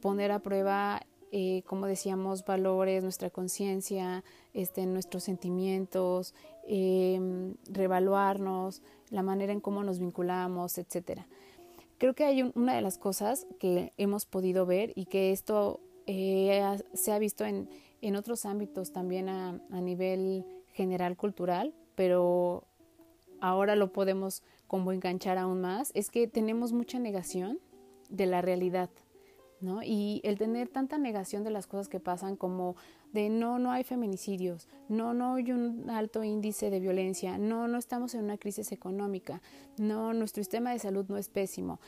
poner 0.02 0.30
a 0.30 0.40
prueba, 0.40 1.00
eh, 1.34 1.62
como 1.66 1.86
decíamos, 1.86 2.44
valores, 2.44 3.02
nuestra 3.02 3.30
conciencia, 3.30 4.22
este, 4.52 4.84
nuestros 4.84 5.24
sentimientos, 5.24 6.34
eh, 6.68 7.54
revaluarnos, 7.70 8.82
la 9.08 9.22
manera 9.22 9.54
en 9.54 9.60
cómo 9.60 9.82
nos 9.82 9.98
vinculamos, 9.98 10.76
etcétera. 10.76 11.26
Creo 11.96 12.14
que 12.14 12.24
hay 12.24 12.42
una 12.54 12.74
de 12.74 12.82
las 12.82 12.98
cosas 12.98 13.46
que 13.58 13.94
hemos 13.96 14.26
podido 14.26 14.66
ver 14.66 14.92
y 14.94 15.06
que 15.06 15.32
esto 15.32 15.80
eh, 16.06 16.78
se 16.92 17.12
ha 17.12 17.18
visto 17.18 17.46
en, 17.46 17.70
en 18.02 18.16
otros 18.16 18.44
ámbitos 18.44 18.92
también 18.92 19.30
a, 19.30 19.58
a, 19.70 19.80
nivel 19.80 20.44
general 20.74 21.16
cultural, 21.16 21.72
pero 21.94 22.64
ahora 23.40 23.74
lo 23.74 23.90
podemos 23.90 24.42
como 24.66 24.92
enganchar 24.92 25.38
aún 25.38 25.62
más, 25.62 25.92
es 25.94 26.10
que 26.10 26.26
tenemos 26.26 26.74
mucha 26.74 26.98
negación 26.98 27.58
de 28.10 28.26
la 28.26 28.42
realidad, 28.42 28.90
¿no? 29.62 29.82
Y 29.82 30.20
el 30.24 30.38
tener 30.38 30.68
tanta 30.68 30.98
negación 30.98 31.44
de 31.44 31.50
las 31.50 31.66
cosas 31.66 31.88
que 31.88 32.00
pasan 32.00 32.36
como 32.36 32.76
de 33.12 33.28
no, 33.28 33.58
no 33.58 33.70
hay 33.70 33.84
feminicidios, 33.84 34.68
no, 34.88 35.14
no 35.14 35.34
hay 35.34 35.52
un 35.52 35.88
alto 35.90 36.24
índice 36.24 36.70
de 36.70 36.80
violencia, 36.80 37.38
no, 37.38 37.68
no 37.68 37.78
estamos 37.78 38.14
en 38.14 38.24
una 38.24 38.38
crisis 38.38 38.72
económica, 38.72 39.42
no, 39.78 40.14
nuestro 40.14 40.42
sistema 40.42 40.72
de 40.72 40.78
salud 40.78 41.06
no 41.08 41.16
es 41.16 41.28
pésimo. 41.28 41.80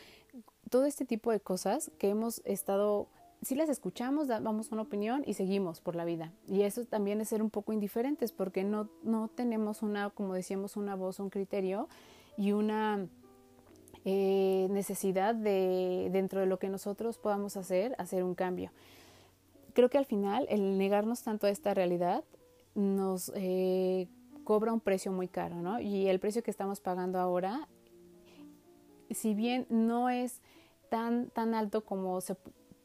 Todo 0.70 0.86
este 0.86 1.04
tipo 1.04 1.30
de 1.30 1.40
cosas 1.40 1.90
que 1.98 2.08
hemos 2.08 2.42
estado, 2.44 3.08
si 3.42 3.54
las 3.54 3.68
escuchamos, 3.68 4.28
damos 4.28 4.72
una 4.72 4.82
opinión 4.82 5.22
y 5.26 5.34
seguimos 5.34 5.80
por 5.80 5.94
la 5.96 6.04
vida. 6.04 6.32
Y 6.48 6.62
eso 6.62 6.84
también 6.84 7.20
es 7.20 7.28
ser 7.28 7.42
un 7.42 7.50
poco 7.50 7.72
indiferentes 7.72 8.32
porque 8.32 8.64
no, 8.64 8.88
no 9.02 9.28
tenemos 9.28 9.82
una, 9.82 10.10
como 10.10 10.34
decíamos, 10.34 10.76
una 10.76 10.94
voz, 10.94 11.20
un 11.20 11.30
criterio 11.30 11.88
y 12.36 12.52
una 12.52 13.06
eh, 14.04 14.66
necesidad 14.70 15.34
de, 15.34 16.08
dentro 16.12 16.40
de 16.40 16.46
lo 16.46 16.58
que 16.58 16.68
nosotros 16.68 17.18
podamos 17.18 17.56
hacer, 17.56 17.94
hacer 17.98 18.22
un 18.22 18.34
cambio 18.34 18.70
creo 19.74 19.90
que 19.90 19.98
al 19.98 20.06
final 20.06 20.46
el 20.48 20.78
negarnos 20.78 21.22
tanto 21.22 21.46
a 21.46 21.50
esta 21.50 21.74
realidad 21.74 22.24
nos 22.74 23.30
eh, 23.34 24.08
cobra 24.44 24.72
un 24.72 24.80
precio 24.80 25.12
muy 25.12 25.28
caro, 25.28 25.56
¿no? 25.56 25.80
Y 25.80 26.08
el 26.08 26.20
precio 26.20 26.42
que 26.42 26.50
estamos 26.50 26.80
pagando 26.80 27.18
ahora, 27.18 27.68
si 29.10 29.34
bien 29.34 29.66
no 29.68 30.08
es 30.08 30.40
tan, 30.88 31.28
tan 31.30 31.54
alto 31.54 31.84
como 31.84 32.20
se 32.20 32.36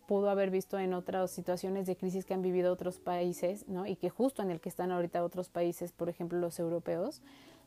pudo 0.07 0.29
haber 0.29 0.49
visto 0.49 0.79
en 0.79 0.93
otras 0.93 1.31
situaciones 1.31 1.85
de 1.85 1.95
crisis 1.95 2.25
que 2.25 2.33
han 2.33 2.41
vivido 2.41 2.73
otros 2.73 2.99
países, 2.99 3.67
¿no? 3.67 3.85
Y 3.85 3.95
que 3.95 4.09
justo 4.09 4.41
en 4.41 4.49
el 4.49 4.59
que 4.59 4.69
están 4.69 4.91
ahorita 4.91 5.23
otros 5.23 5.49
países, 5.49 5.91
por 5.91 6.09
ejemplo 6.09 6.39
los 6.39 6.59
europeos, 6.59 7.21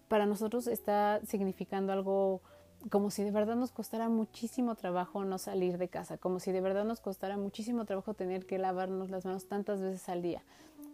para 0.09 0.27
nosotros 0.27 0.67
está 0.67 1.21
significando 1.25 1.93
algo 1.93 2.43
como 2.91 3.11
si 3.11 3.23
de 3.23 3.31
verdad 3.31 3.57
nos 3.57 3.73
costara 3.73 4.09
muchísimo 4.09 4.75
trabajo 4.75 5.25
no 5.25 5.39
salir 5.39 5.79
de 5.79 5.89
casa, 5.89 6.19
como 6.19 6.41
si 6.41 6.53
de 6.53 6.61
verdad 6.61 6.85
nos 6.85 7.01
costara 7.01 7.37
muchísimo 7.37 7.85
trabajo 7.85 8.15
tener 8.15 8.47
que 8.47 8.59
lavarnos 8.59 9.11
las 9.11 9.25
manos 9.25 9.47
tantas 9.47 9.81
veces 9.81 10.09
al 10.09 10.23
día, 10.23 10.43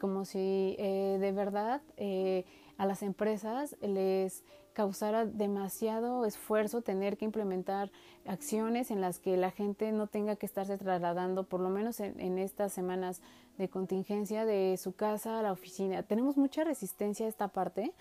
como 0.01 0.25
si 0.25 0.77
eh, 0.79 1.19
de 1.21 1.33
verdad 1.33 1.81
eh, 1.97 2.45
a 2.77 2.87
las 2.87 3.03
empresas 3.03 3.77
les 3.81 4.45
causara 4.73 5.27
demasiado 5.27 6.25
esfuerzo 6.25 6.83
tener 6.83 7.17
que 7.17 7.25
implementar 7.25 7.91
acciones 8.27 8.93
en 8.93 9.01
las 9.01 9.19
que 9.19 9.37
la 9.37 9.51
gente 9.51 9.91
no 9.91 10.07
tenga 10.07 10.37
que 10.37 10.47
estarse 10.47 10.79
trasladando, 10.79 11.45
por 11.45 11.61
lo 11.61 11.69
menos 11.69 11.99
en, 11.99 12.21
en 12.21 12.39
estas 12.39 12.73
semanas 12.73 13.21
de 13.57 13.69
contingencia, 13.69 14.45
de 14.45 14.77
su 14.77 14.95
casa 14.95 15.41
a 15.41 15.43
la 15.43 15.51
oficina. 15.51 16.05
Tenemos 16.05 16.37
mucha 16.37 16.63
resistencia 16.63 17.27
a 17.27 17.29
esta 17.29 17.49
parte 17.49 17.93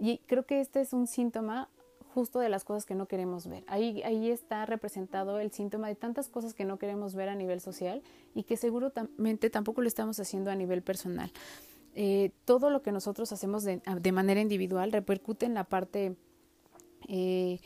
y 0.00 0.18
creo 0.26 0.44
que 0.44 0.60
este 0.60 0.80
es 0.80 0.92
un 0.92 1.06
síntoma 1.06 1.68
justo 2.14 2.38
de 2.38 2.48
las 2.48 2.64
cosas 2.64 2.86
que 2.86 2.94
no 2.94 3.06
queremos 3.06 3.46
ver. 3.48 3.64
Ahí, 3.66 4.02
ahí 4.04 4.30
está 4.30 4.64
representado 4.64 5.40
el 5.40 5.50
síntoma 5.50 5.88
de 5.88 5.96
tantas 5.96 6.28
cosas 6.28 6.54
que 6.54 6.64
no 6.64 6.78
queremos 6.78 7.14
ver 7.14 7.28
a 7.28 7.34
nivel 7.34 7.60
social 7.60 8.02
y 8.34 8.44
que 8.44 8.56
seguramente 8.56 9.50
tampoco 9.50 9.82
lo 9.82 9.88
estamos 9.88 10.20
haciendo 10.20 10.50
a 10.50 10.54
nivel 10.54 10.82
personal. 10.82 11.32
Eh, 11.96 12.30
todo 12.44 12.70
lo 12.70 12.82
que 12.82 12.92
nosotros 12.92 13.32
hacemos 13.32 13.64
de, 13.64 14.12
manera 14.12 14.40
individual 14.40 14.92
repercute 14.92 15.46
en 15.46 15.54
la 15.54 15.64
parte 15.64 16.16
eh, 17.08 17.60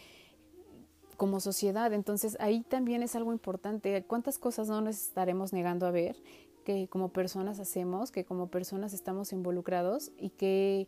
como 1.16 1.40
sociedad. 1.40 1.92
Entonces 1.92 2.36
ahí 2.40 2.62
también 2.62 3.02
es 3.02 3.14
algo 3.16 3.32
importante. 3.32 4.02
¿Cuántas 4.04 4.38
cosas 4.38 4.68
no 4.68 4.80
nos 4.80 4.96
estaremos 4.96 5.52
negando 5.52 5.86
a 5.86 5.90
ver 5.90 6.16
que 6.64 6.88
como 6.88 7.10
personas 7.10 7.60
hacemos, 7.60 8.10
que 8.10 8.24
como 8.24 8.48
personas 8.48 8.92
estamos 8.92 9.32
involucrados 9.32 10.10
y 10.18 10.30
que 10.30 10.86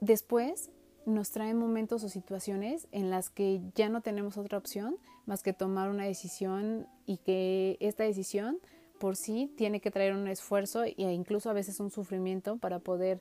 después 0.00 0.70
nos 1.06 1.30
traen 1.30 1.56
momentos 1.56 2.04
o 2.04 2.08
situaciones 2.08 2.86
en 2.92 3.10
las 3.10 3.30
que 3.30 3.60
ya 3.74 3.88
no 3.88 4.00
tenemos 4.00 4.36
otra 4.36 4.58
opción 4.58 4.96
más 5.26 5.42
que 5.42 5.52
tomar 5.52 5.90
una 5.90 6.04
decisión 6.04 6.86
y 7.06 7.18
que 7.18 7.76
esta 7.80 8.04
decisión 8.04 8.58
por 8.98 9.16
sí 9.16 9.52
tiene 9.56 9.80
que 9.80 9.90
traer 9.90 10.14
un 10.14 10.26
esfuerzo 10.28 10.84
e 10.84 10.94
incluso 10.96 11.50
a 11.50 11.52
veces 11.52 11.80
un 11.80 11.90
sufrimiento 11.90 12.56
para 12.58 12.80
poder 12.80 13.20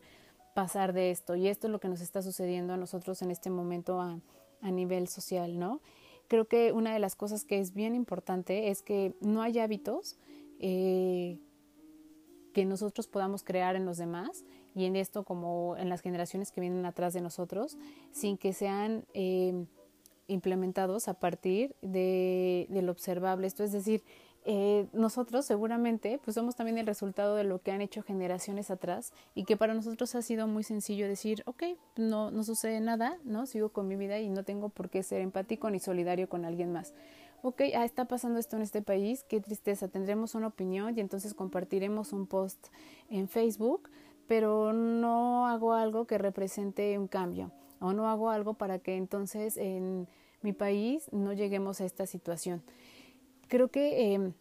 pasar 0.55 0.93
de 0.93 1.12
esto. 1.12 1.36
Y 1.36 1.48
esto 1.48 1.67
es 1.67 1.72
lo 1.72 1.79
que 1.79 1.88
nos 1.88 2.01
está 2.01 2.22
sucediendo 2.22 2.74
a 2.74 2.77
nosotros 2.77 3.22
en 3.22 3.31
este 3.31 3.50
momento 3.50 4.01
a, 4.01 4.19
a 4.62 4.72
nivel 4.72 5.07
social, 5.07 5.60
¿no? 5.60 5.81
Creo 6.27 6.48
que 6.48 6.72
una 6.74 6.93
de 6.93 7.00
las 7.00 7.15
cosas 7.15 7.43
que 7.43 7.60
es 7.60 7.74
bien 7.74 7.96
importante 7.96 8.69
es 8.69 8.81
que 8.81 9.15
no 9.22 9.41
hay 9.41 9.60
hábitos 9.60 10.17
eh, 10.60 11.39
que 12.53 12.65
nosotros 12.65 13.07
podamos 13.07 13.43
crear 13.43 13.75
en 13.75 13.86
los 13.86 13.98
demás 13.98 14.43
y 14.77 14.86
en 14.86 14.96
esto 14.96 15.24
como 15.24 15.75
en 15.77 15.89
las 15.89 16.01
generaciones 16.01 16.51
que 16.51 16.62
vienen 16.62 16.86
atrás 16.86 17.12
de 17.15 17.22
nosotros, 17.22 17.79
sin 18.12 18.38
que 18.38 18.53
sean 18.53 19.05
eh, 19.15 19.65
implementados 20.27 21.07
a 21.07 21.15
partir 21.15 21.75
de, 21.81 22.67
del 22.69 22.88
observable. 22.89 23.48
Esto 23.48 23.63
es 23.63 23.72
decir, 23.72 24.03
eh, 24.46 24.88
nosotros 24.93 25.48
seguramente 25.48 26.22
pues 26.24 26.36
somos 26.36 26.55
también 26.55 26.77
el 26.77 26.86
resultado 26.86 27.36
de 27.36 27.43
lo 27.43 27.60
que 27.60 27.72
han 27.72 27.81
hecho 27.81 28.03
generaciones 28.03 28.69
atrás 28.69 29.13
y 29.34 29.46
que 29.46 29.57
para 29.57 29.74
nosotros 29.74 30.13
ha 30.13 30.22
sido 30.22 30.46
muy 30.46 30.62
sencillo 30.63 31.07
decir, 31.07 31.41
ok, 31.48 31.63
no, 31.96 32.29
no 32.29 32.43
sucede 32.43 32.79
nada, 32.79 33.17
¿no? 33.24 33.48
Sigo 33.48 33.69
con 33.69 33.88
mi 33.88 33.96
vida 33.96 34.19
y 34.19 34.29
no 34.29 34.43
tengo 34.43 34.69
por 34.69 34.91
qué 34.91 35.01
ser 35.01 35.22
empático 35.22 35.72
ni 35.72 35.79
solidario 35.79 36.29
con 36.29 36.46
alguien 36.46 36.72
más. 36.72 36.93
Ok, 37.41 37.62
ah, 37.75 37.86
está 37.86 38.05
pasando 38.05 38.39
esto 38.39 38.55
en 38.55 38.62
este 38.62 38.81
país, 38.81 39.24
qué 39.24 39.39
tristeza, 39.39 39.88
tendremos 39.88 40.34
una 40.34 40.48
opinión 40.48 40.98
y 40.98 41.01
entonces 41.01 41.34
compartiremos 41.34 42.12
un 42.12 42.25
post 42.25 42.67
en 43.10 43.27
Facebook, 43.27 43.89
pero 44.27 44.74
no 44.74 45.48
hago 45.48 45.74
algo 45.74 46.05
que 46.05 46.17
represente 46.17 46.98
un 46.98 47.07
cambio 47.07 47.51
o 47.79 47.93
no 47.93 48.10
hago 48.10 48.29
algo 48.29 48.55
para 48.55 48.79
que 48.79 48.96
entonces 48.96 49.57
en 49.57 50.07
mi 50.41 50.53
país 50.53 51.10
no 51.12 51.34
lleguemos 51.34 51.81
a 51.81 51.86
esta 51.86 52.05
situación 52.05 52.63
creo 53.48 53.69
que 53.69 54.13
em, 54.13 54.34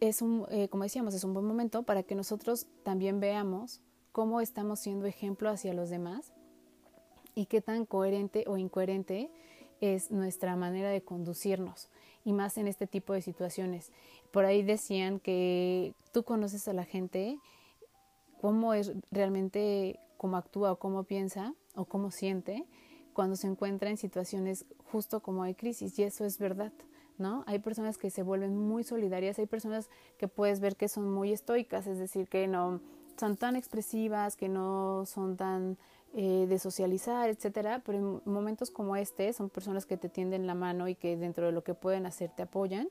es 0.00 0.22
un, 0.22 0.46
eh, 0.50 0.68
como 0.68 0.82
decíamos, 0.82 1.14
es 1.14 1.24
un 1.24 1.34
buen 1.34 1.46
momento 1.46 1.82
para 1.84 2.02
que 2.02 2.14
nosotros 2.14 2.66
también 2.82 3.20
veamos 3.20 3.80
cómo 4.12 4.40
estamos 4.40 4.80
siendo 4.80 5.06
ejemplo 5.06 5.48
hacia 5.48 5.74
los 5.74 5.90
demás 5.90 6.32
y 7.34 7.46
qué 7.46 7.60
tan 7.60 7.86
coherente 7.86 8.44
o 8.46 8.56
incoherente 8.56 9.30
es 9.80 10.10
nuestra 10.10 10.56
manera 10.56 10.90
de 10.90 11.02
conducirnos 11.02 11.88
y 12.24 12.32
más 12.32 12.56
en 12.58 12.68
este 12.68 12.86
tipo 12.86 13.12
de 13.12 13.22
situaciones. 13.22 13.92
Por 14.30 14.44
ahí 14.44 14.62
decían 14.62 15.20
que 15.20 15.94
tú 16.12 16.22
conoces 16.22 16.68
a 16.68 16.72
la 16.72 16.84
gente, 16.84 17.38
cómo 18.44 18.74
es 18.74 18.92
realmente, 19.10 19.98
cómo 20.18 20.36
actúa 20.36 20.72
o 20.72 20.78
cómo 20.78 21.04
piensa 21.04 21.54
o 21.76 21.86
cómo 21.86 22.10
siente 22.10 22.66
cuando 23.14 23.36
se 23.36 23.46
encuentra 23.46 23.88
en 23.88 23.96
situaciones 23.96 24.66
justo 24.92 25.20
como 25.20 25.44
hay 25.44 25.54
crisis 25.54 25.98
y 25.98 26.02
eso 26.02 26.26
es 26.26 26.38
verdad. 26.38 26.70
¿no? 27.16 27.42
Hay 27.46 27.60
personas 27.60 27.96
que 27.96 28.10
se 28.10 28.22
vuelven 28.22 28.54
muy 28.54 28.84
solidarias, 28.84 29.38
hay 29.38 29.46
personas 29.46 29.88
que 30.18 30.28
puedes 30.28 30.60
ver 30.60 30.76
que 30.76 30.88
son 30.88 31.10
muy 31.10 31.32
estoicas, 31.32 31.86
es 31.86 31.98
decir, 31.98 32.28
que 32.28 32.46
no 32.46 32.82
son 33.18 33.38
tan 33.38 33.56
expresivas, 33.56 34.36
que 34.36 34.50
no 34.50 35.06
son 35.06 35.38
tan 35.38 35.78
eh, 36.12 36.44
de 36.46 36.58
socializar, 36.58 37.30
etcétera, 37.30 37.80
pero 37.82 37.96
en 37.96 38.30
momentos 38.30 38.70
como 38.70 38.94
este 38.96 39.32
son 39.32 39.48
personas 39.48 39.86
que 39.86 39.96
te 39.96 40.10
tienden 40.10 40.46
la 40.46 40.54
mano 40.54 40.86
y 40.86 40.96
que 40.96 41.16
dentro 41.16 41.46
de 41.46 41.52
lo 41.52 41.64
que 41.64 41.72
pueden 41.72 42.04
hacer 42.04 42.28
te 42.36 42.42
apoyan 42.42 42.90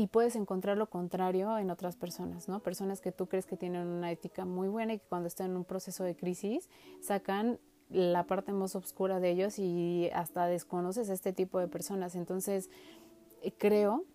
y 0.00 0.06
puedes 0.06 0.34
encontrar 0.34 0.78
lo 0.78 0.88
contrario 0.88 1.58
en 1.58 1.70
otras 1.70 1.94
personas, 1.94 2.48
¿no? 2.48 2.60
Personas 2.60 3.02
que 3.02 3.12
tú 3.12 3.26
crees 3.26 3.44
que 3.44 3.58
tienen 3.58 3.86
una 3.86 4.10
ética 4.10 4.46
muy 4.46 4.66
buena 4.66 4.94
y 4.94 4.98
que 4.98 5.04
cuando 5.06 5.28
están 5.28 5.50
en 5.50 5.58
un 5.58 5.64
proceso 5.66 6.04
de 6.04 6.16
crisis 6.16 6.70
sacan 7.02 7.58
la 7.90 8.24
parte 8.24 8.54
más 8.54 8.74
oscura 8.76 9.20
de 9.20 9.30
ellos 9.30 9.58
y 9.58 10.08
hasta 10.14 10.46
desconoces 10.46 11.10
a 11.10 11.12
este 11.12 11.34
tipo 11.34 11.58
de 11.58 11.68
personas. 11.68 12.14
Entonces, 12.14 12.70
creo 13.58 14.06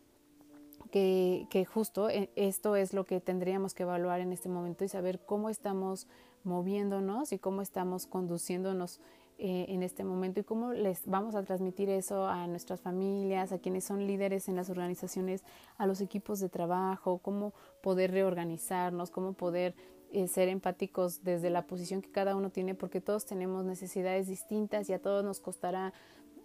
que, 0.90 1.46
que, 1.52 1.66
justo 1.66 2.10
eh, 2.10 2.32
esto 2.36 2.76
es 2.76 2.96
lo 2.96 3.06
que 3.06 3.22
tendríamos 3.22 3.76
que 3.76 3.84
evaluar 3.84 4.22
en 4.22 4.34
este 4.34 4.50
momento 4.50 4.86
y 4.86 4.88
saber 4.88 5.20
cómo 5.20 5.52
estamos 5.52 6.08
moviéndonos 6.44 7.32
y 7.32 7.38
cómo 7.38 7.62
estamos 7.62 8.08
conduciéndonos 8.08 9.00
eh, 9.38 9.66
en 9.70 9.84
este 9.84 10.04
momento 10.04 10.40
y 10.40 10.44
cómo 10.44 10.72
les 10.72 11.06
vamos 11.06 11.36
a 11.36 11.44
transmitir 11.44 11.90
eso 11.90 12.28
a 12.28 12.48
nuestras 12.48 12.80
familias, 12.80 13.52
a 13.52 13.60
quienes 13.60 13.84
son 13.84 14.08
líderes 14.08 14.48
en 14.48 14.56
las 14.56 14.70
organizaciones, 14.70 15.44
a 15.78 15.86
los 15.88 16.00
equipos 16.00 16.40
de 16.40 16.48
trabajo, 16.48 17.18
cómo 17.18 17.54
poder 17.82 18.12
reorganizarnos, 18.12 19.12
cómo 19.12 19.34
poder 19.34 19.76
eh, 20.14 20.30
ser 20.30 20.48
empáticos 20.48 21.24
desde 21.24 21.50
la 21.50 21.68
posición 21.68 22.02
que 22.02 22.10
cada 22.10 22.38
uno 22.38 22.50
tiene, 22.50 22.76
porque 22.76 23.02
todos 23.02 23.26
tenemos 23.26 23.66
necesidades 23.66 24.28
distintas 24.28 24.90
y 24.90 24.94
a 24.94 25.02
todos 25.02 25.26
nos 25.26 25.42
costará 25.42 25.92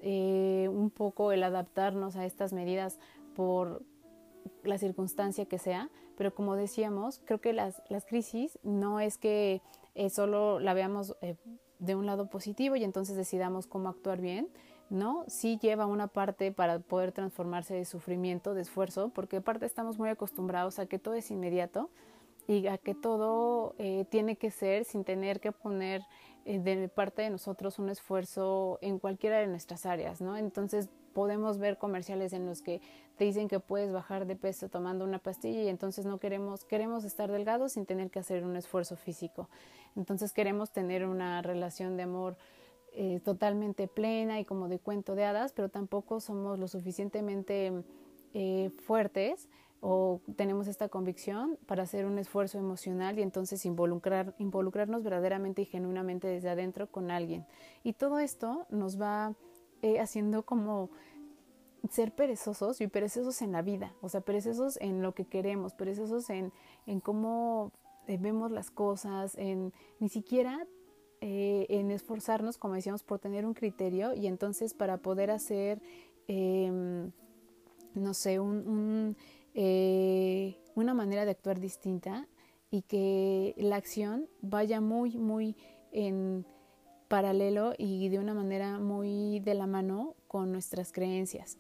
eh, 0.00 0.68
un 0.72 0.90
poco 0.90 1.30
el 1.30 1.44
adaptarnos 1.44 2.16
a 2.16 2.24
estas 2.24 2.52
medidas 2.52 2.98
por 3.36 3.84
la 4.64 4.78
circunstancia 4.78 5.44
que 5.44 5.58
sea, 5.58 5.90
pero 6.16 6.34
como 6.34 6.56
decíamos, 6.56 7.20
creo 7.24 7.40
que 7.40 7.52
las, 7.52 7.80
las 7.88 8.04
crisis 8.04 8.58
no 8.64 8.98
es 8.98 9.16
que 9.16 9.62
eh, 9.94 10.10
solo 10.10 10.58
la 10.58 10.74
veamos 10.74 11.16
de 11.80 11.96
un 11.96 12.06
lado 12.06 12.28
positivo 12.28 12.76
y 12.76 12.84
entonces 12.84 13.16
decidamos 13.16 13.66
cómo 13.66 13.88
actuar 13.88 14.20
bien, 14.20 14.48
¿no? 14.88 15.24
Sí 15.26 15.58
lleva 15.60 15.86
una 15.86 16.06
parte 16.06 16.52
para 16.52 16.78
poder 16.78 17.12
transformarse 17.12 17.74
de 17.74 17.84
sufrimiento, 17.84 18.54
de 18.54 18.62
esfuerzo, 18.62 19.10
porque 19.10 19.38
aparte 19.38 19.66
estamos 19.66 19.98
muy 19.98 20.08
acostumbrados 20.08 20.78
a 20.78 20.86
que 20.86 20.98
todo 20.98 21.14
es 21.14 21.30
inmediato 21.30 21.90
y 22.46 22.66
a 22.68 22.78
que 22.78 22.94
todo 22.94 23.74
tiene 24.10 24.36
que 24.36 24.50
ser 24.50 24.84
sin 24.84 25.04
tener 25.04 25.40
que 25.40 25.52
poner 25.52 26.02
eh, 26.44 26.58
de 26.58 26.88
parte 26.88 27.22
de 27.22 27.30
nosotros 27.30 27.78
un 27.78 27.90
esfuerzo 27.90 28.78
en 28.80 28.98
cualquiera 28.98 29.38
de 29.38 29.46
nuestras 29.46 29.84
áreas, 29.84 30.20
¿no? 30.20 30.36
Entonces 30.36 30.88
podemos 31.12 31.58
ver 31.58 31.78
comerciales 31.78 32.32
en 32.32 32.46
los 32.46 32.62
que 32.62 32.80
te 33.16 33.24
dicen 33.24 33.48
que 33.48 33.60
puedes 33.60 33.92
bajar 33.92 34.26
de 34.26 34.36
peso 34.36 34.68
tomando 34.68 35.04
una 35.04 35.18
pastilla 35.18 35.62
y 35.62 35.68
entonces 35.68 36.06
no 36.06 36.18
queremos, 36.18 36.64
queremos 36.64 37.04
estar 37.04 37.30
delgados 37.30 37.72
sin 37.72 37.86
tener 37.86 38.10
que 38.10 38.18
hacer 38.18 38.44
un 38.44 38.56
esfuerzo 38.56 38.96
físico. 38.96 39.48
Entonces 39.96 40.32
queremos 40.32 40.70
tener 40.70 41.04
una 41.04 41.42
relación 41.42 41.96
de 41.96 42.04
amor 42.04 42.36
eh, 42.92 43.20
totalmente 43.24 43.86
plena 43.88 44.40
y 44.40 44.44
como 44.44 44.68
de 44.68 44.78
cuento 44.78 45.14
de 45.14 45.24
hadas, 45.24 45.52
pero 45.52 45.68
tampoco 45.68 46.20
somos 46.20 46.58
lo 46.58 46.66
suficientemente 46.66 47.72
eh, 48.34 48.70
fuertes 48.78 49.48
o 49.80 50.20
tenemos 50.36 50.68
esta 50.68 50.88
convicción 50.88 51.58
para 51.66 51.84
hacer 51.84 52.04
un 52.04 52.18
esfuerzo 52.18 52.58
emocional 52.58 53.18
y 53.18 53.22
entonces 53.22 53.64
involucrar, 53.64 54.34
involucrarnos 54.38 55.02
verdaderamente 55.02 55.62
y 55.62 55.64
genuinamente 55.66 56.28
desde 56.28 56.50
adentro 56.50 56.86
con 56.88 57.10
alguien. 57.10 57.46
Y 57.82 57.94
todo 57.94 58.18
esto 58.18 58.66
nos 58.70 59.00
va 59.00 59.34
eh, 59.82 60.00
haciendo 60.00 60.44
como 60.44 60.90
ser 61.90 62.14
perezosos 62.14 62.80
y 62.80 62.86
perezosos 62.88 63.40
en 63.42 63.52
la 63.52 63.62
vida, 63.62 63.94
o 64.02 64.08
sea, 64.08 64.20
perezosos 64.20 64.76
en 64.80 65.02
lo 65.02 65.14
que 65.14 65.24
queremos, 65.24 65.74
perezosos 65.74 66.28
en, 66.30 66.52
en 66.86 67.00
cómo 67.00 67.72
eh, 68.06 68.18
vemos 68.20 68.50
las 68.50 68.70
cosas, 68.70 69.34
en 69.36 69.72
ni 69.98 70.08
siquiera 70.08 70.66
eh, 71.20 71.66
en 71.70 71.90
esforzarnos, 71.90 72.58
como 72.58 72.74
decíamos, 72.74 73.02
por 73.02 73.18
tener 73.18 73.46
un 73.46 73.54
criterio 73.54 74.14
y 74.14 74.26
entonces 74.26 74.74
para 74.74 74.98
poder 74.98 75.30
hacer, 75.30 75.80
em, 76.28 77.10
no 77.94 78.14
sé, 78.14 78.38
un 78.40 79.16
una 80.80 80.94
manera 80.94 81.24
de 81.24 81.30
actuar 81.30 81.60
distinta 81.60 82.26
y 82.70 82.82
que 82.82 83.54
la 83.58 83.76
acción 83.76 84.28
vaya 84.40 84.80
muy, 84.80 85.18
muy 85.18 85.56
en 85.92 86.46
paralelo 87.10 87.74
y 87.76 88.08
de 88.08 88.20
una 88.20 88.34
manera 88.34 88.78
muy 88.78 89.40
de 89.40 89.54
la 89.54 89.66
mano 89.66 90.14
con 90.28 90.52
nuestras 90.52 90.92
creencias. 90.92 91.58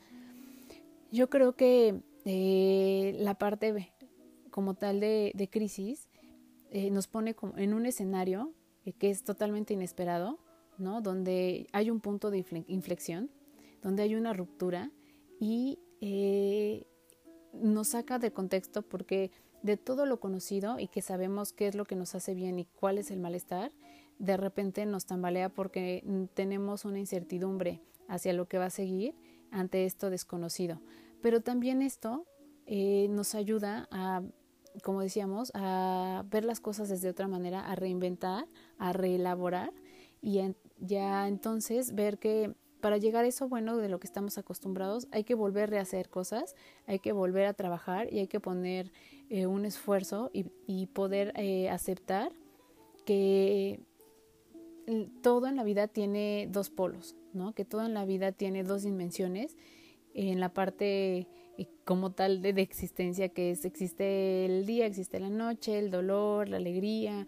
Yo 1.10 1.28
creo 1.28 1.56
que 1.56 2.02
eh, 2.24 3.16
la 3.18 3.34
parte 3.34 3.92
como 4.52 4.74
tal 4.74 5.00
de, 5.00 5.48
crisis 5.50 6.08
eh, 6.70 6.90
nos 6.90 7.08
pone 7.08 7.34
como 7.34 7.58
en 7.58 7.74
un 7.74 7.84
escenario 7.84 8.52
que 9.00 9.10
es 9.10 9.24
totalmente 9.24 9.74
inesperado, 9.74 10.38
¿no? 10.78 11.00
donde 11.00 11.66
hay 11.72 11.90
un 11.90 12.00
punto 12.00 12.30
de 12.30 12.44
inflexión, 12.68 13.28
donde 13.82 14.04
hay 14.04 14.14
una 14.14 14.32
ruptura 14.32 14.92
y 15.40 15.80
nos 17.52 17.88
saca 17.88 18.20
de 18.20 18.32
contexto 18.32 18.82
porque 18.82 19.32
de 19.62 19.76
todo 19.76 20.06
lo 20.06 20.20
conocido 20.20 20.78
y 20.78 20.86
que 20.86 21.02
sabemos 21.02 21.52
qué 21.52 21.66
es 21.66 21.74
lo 21.74 21.86
que 21.86 21.96
nos 21.96 22.14
hace 22.14 22.34
bien 22.34 22.60
y 22.60 22.66
cuál 22.66 22.98
es 22.98 23.10
el 23.10 23.18
malestar, 23.18 23.72
de 24.20 24.36
repente 24.36 24.86
nos 24.86 25.06
tambalea 25.06 25.48
porque 25.48 26.04
tenemos 26.34 26.84
una 26.84 26.98
incertidumbre 26.98 27.80
hacia 28.06 28.34
lo 28.34 28.46
que 28.46 28.58
va 28.58 28.66
a 28.66 28.70
seguir 28.70 29.14
ante 29.50 29.86
esto 29.86 30.10
desconocido. 30.10 30.80
Pero 31.22 31.40
también 31.40 31.82
esto 31.82 32.26
eh, 32.66 33.08
nos 33.10 33.34
ayuda 33.34 33.88
a, 33.90 34.22
como 34.84 35.00
decíamos, 35.00 35.50
a 35.54 36.24
ver 36.30 36.44
las 36.44 36.60
cosas 36.60 36.90
desde 36.90 37.08
otra 37.08 37.28
manera, 37.28 37.60
a 37.60 37.74
reinventar, 37.74 38.46
a 38.78 38.92
reelaborar 38.92 39.72
y 40.20 40.40
ya 40.78 41.26
entonces 41.26 41.94
ver 41.94 42.18
que 42.18 42.54
para 42.82 42.98
llegar 42.98 43.24
a 43.24 43.28
eso 43.28 43.48
bueno 43.48 43.76
de 43.78 43.88
lo 43.88 44.00
que 44.00 44.06
estamos 44.06 44.38
acostumbrados, 44.38 45.08
hay 45.12 45.24
que 45.24 45.34
volver 45.34 45.64
a 45.64 45.66
rehacer 45.66 46.08
cosas, 46.08 46.54
hay 46.86 46.98
que 46.98 47.12
volver 47.12 47.46
a 47.46 47.54
trabajar 47.54 48.12
y 48.12 48.18
hay 48.18 48.26
que 48.26 48.40
poner 48.40 48.92
eh, 49.28 49.46
un 49.46 49.64
esfuerzo 49.64 50.30
y, 50.32 50.86
poder 50.86 51.32
eh, 51.36 51.68
aceptar 51.70 52.32
que 53.04 53.80
todo 55.22 55.46
en 55.46 55.56
la 55.56 55.64
vida 55.64 55.88
tiene 55.88 56.48
dos 56.50 56.70
polos, 56.70 57.16
¿no? 57.32 57.54
Que 57.54 57.64
todo 57.64 57.84
en 57.84 57.94
la 57.94 58.04
vida 58.04 58.32
tiene 58.32 58.64
dos 58.64 58.82
dimensiones. 58.82 59.56
En 60.14 60.40
la 60.40 60.52
parte 60.52 61.28
eh, 61.58 61.68
como 61.84 62.12
tal 62.12 62.42
de, 62.42 62.50
existencia 62.60 63.28
que 63.28 63.50
es, 63.50 63.64
existe 63.64 64.46
el 64.46 64.66
día, 64.66 64.86
existe 64.86 65.20
la 65.20 65.30
noche, 65.30 65.78
el 65.78 65.90
dolor, 65.90 66.48
la 66.48 66.56
alegría, 66.56 67.26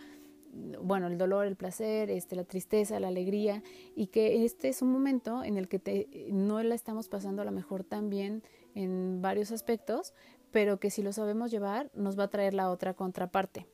bueno, 0.83 1.07
el 1.07 1.19
dolor, 1.19 1.47
el 1.47 1.57
placer, 1.57 2.11
este, 2.11 2.37
la 2.37 2.45
tristeza, 2.45 3.01
la 3.01 3.09
alegría, 3.09 3.63
y 3.95 4.09
que 4.09 4.45
este 4.45 4.69
es 4.69 4.83
un 4.83 4.93
momento 4.93 5.45
en 5.45 5.57
el 5.57 5.69
que 5.69 5.79
te, 5.79 6.09
no 6.31 6.63
la 6.63 6.75
estamos 6.75 7.09
pasando 7.09 7.43
a 7.43 7.45
lo 7.45 7.53
mejor 7.53 7.85
tan 7.85 8.11
bien 8.11 8.43
en 8.75 9.23
varios 9.23 9.53
aspectos, 9.53 10.15
pero 10.51 10.79
que 10.79 10.91
si 10.91 11.03
lo 11.03 11.13
sabemos 11.13 11.51
llevar 11.51 11.91
nos 11.95 12.19
va 12.19 12.25
a 12.25 12.31
traer 12.31 12.55
la 12.55 12.71
otra 12.71 12.95
contraparte. 12.95 13.67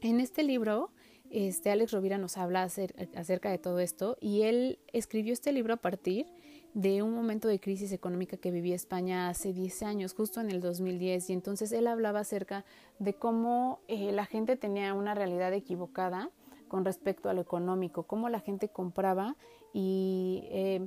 En 0.00 0.20
este 0.20 0.42
libro, 0.42 0.90
este, 1.30 1.70
Alex 1.70 1.92
Rovira 1.92 2.18
nos 2.18 2.36
habla 2.36 2.62
acerca 2.62 3.50
de 3.50 3.58
todo 3.58 3.80
esto 3.80 4.16
y 4.20 4.42
él 4.42 4.78
escribió 4.92 5.32
este 5.32 5.52
libro 5.52 5.74
a 5.74 5.78
partir 5.78 6.26
de 6.74 7.02
un 7.02 7.14
momento 7.14 7.48
de 7.48 7.60
crisis 7.60 7.92
económica 7.92 8.36
que 8.36 8.50
vivía 8.50 8.74
España 8.74 9.28
hace 9.28 9.52
10 9.52 9.82
años, 9.82 10.14
justo 10.14 10.40
en 10.40 10.50
el 10.50 10.60
2010, 10.60 11.30
y 11.30 11.32
entonces 11.32 11.72
él 11.72 11.86
hablaba 11.86 12.20
acerca 12.20 12.64
de 12.98 13.14
cómo 13.14 13.80
eh, 13.88 14.12
la 14.12 14.26
gente 14.26 14.56
tenía 14.56 14.94
una 14.94 15.14
realidad 15.14 15.52
equivocada 15.54 16.30
con 16.68 16.84
respecto 16.84 17.30
a 17.30 17.34
lo 17.34 17.40
económico, 17.40 18.04
cómo 18.04 18.28
la 18.28 18.40
gente 18.40 18.68
compraba 18.68 19.36
y 19.72 20.44
eh, 20.50 20.86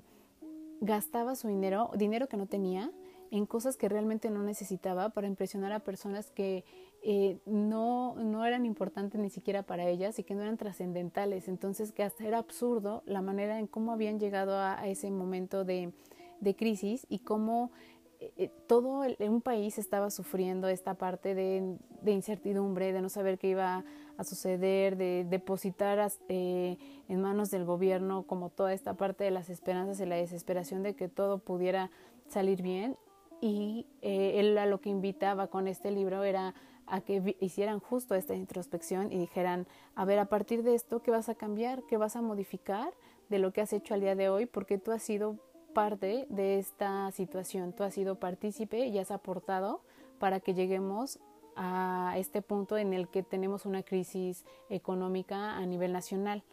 gastaba 0.80 1.36
su 1.36 1.48
dinero, 1.48 1.92
dinero 1.96 2.28
que 2.28 2.38
no 2.38 2.46
tenía, 2.46 2.92
en 3.32 3.46
cosas 3.46 3.78
que 3.78 3.90
realmente 3.90 4.30
no 4.30 4.44
necesitaba 4.44 5.10
para 5.10 5.28
impresionar 5.28 5.72
a 5.72 5.80
personas 5.80 6.32
que 6.32 6.66
eh, 7.04 7.40
no, 7.48 8.14
no 8.16 8.46
eran 8.46 8.64
importantes 8.64 9.20
ni 9.20 9.32
siquiera 9.32 9.64
para 9.64 9.88
ellas 9.88 10.20
y 10.20 10.24
que 10.24 10.36
no 10.36 10.44
eran 10.44 10.58
trascendentales. 10.58 11.48
Entonces, 11.48 11.92
que 11.92 12.04
hasta 12.04 12.26
era 12.26 12.38
absurdo 12.38 13.02
la 13.08 13.24
manera 13.24 13.58
en 13.58 13.66
cómo 13.66 13.92
habían 13.92 14.20
llegado 14.20 14.56
a, 14.56 14.88
ese 14.88 15.10
momento 15.10 15.66
de, 15.66 15.94
de, 16.42 16.56
crisis 16.56 17.08
y 17.10 17.20
cómo 17.20 17.72
eh, 18.20 18.52
todo 18.68 19.02
un 19.18 19.42
país 19.42 19.80
estaba 19.80 20.12
sufriendo 20.12 20.68
esta 20.68 20.94
parte 20.94 21.34
de, 21.34 21.76
incertidumbre, 22.06 22.94
de 22.94 23.02
no 23.02 23.10
saber 23.10 23.40
qué 23.40 23.50
iba 23.50 23.84
a 24.18 24.24
suceder, 24.24 24.96
de 24.96 25.26
depositar 25.28 26.08
eh, 26.30 26.78
en 27.08 27.20
manos 27.20 27.50
del 27.50 27.66
gobierno 27.66 28.28
como 28.28 28.50
toda 28.50 28.74
esta 28.74 28.94
parte 28.94 29.24
de 29.24 29.32
las 29.32 29.50
esperanzas 29.50 30.00
y 30.02 30.06
la 30.06 30.18
desesperación 30.18 30.84
de 30.84 30.94
que 30.94 31.08
todo 31.08 31.40
pudiera 31.40 31.90
salir 32.28 32.62
bien. 32.62 32.96
Y 33.44 33.88
él 34.04 34.56
a 34.60 34.68
lo 34.68 34.82
que 34.82 34.92
invitaba 34.92 35.48
con 35.48 35.68
este 35.68 35.90
libro 35.90 36.24
era 36.24 36.54
a 36.92 37.00
que 37.00 37.38
hicieran 37.40 37.80
justo 37.80 38.16
esta 38.16 38.36
introspección 38.36 39.14
y 39.14 39.18
dijeran, 39.18 39.66
a 39.96 40.04
ver, 40.04 40.20
a 40.20 40.26
partir 40.26 40.62
de 40.62 40.76
esto, 40.76 41.02
¿qué 41.02 41.10
vas 41.10 41.30
a 41.30 41.36
cambiar? 41.36 41.84
¿Qué 41.84 41.96
vas 41.96 42.18
a 42.18 42.22
modificar 42.22 42.94
de 43.30 43.40
lo 43.40 43.54
que 43.54 43.62
has 43.62 43.72
hecho 43.72 43.94
al 43.94 44.02
día 44.02 44.14
de 44.14 44.28
hoy? 44.28 44.46
Porque 44.46 44.78
tú 44.78 44.92
has 44.92 45.02
sido 45.02 45.38
parte 45.74 46.28
de 46.30 46.60
esta 46.60 47.10
situación, 47.12 47.72
tú 47.72 47.84
has 47.84 47.94
sido 47.94 48.20
partícipe 48.20 48.88
y 48.88 49.00
has 49.00 49.10
aportado 49.10 49.82
para 50.20 50.42
que 50.42 50.54
lleguemos 50.54 51.20
a 51.56 52.16
este 52.18 52.42
punto 52.42 52.78
en 52.78 52.94
el 52.94 53.08
que 53.08 53.24
tenemos 53.24 53.66
una 53.66 53.84
crisis 53.84 54.44
económica 54.70 55.56
a 55.56 55.66
nivel 55.66 55.94
nacional. 55.94 56.44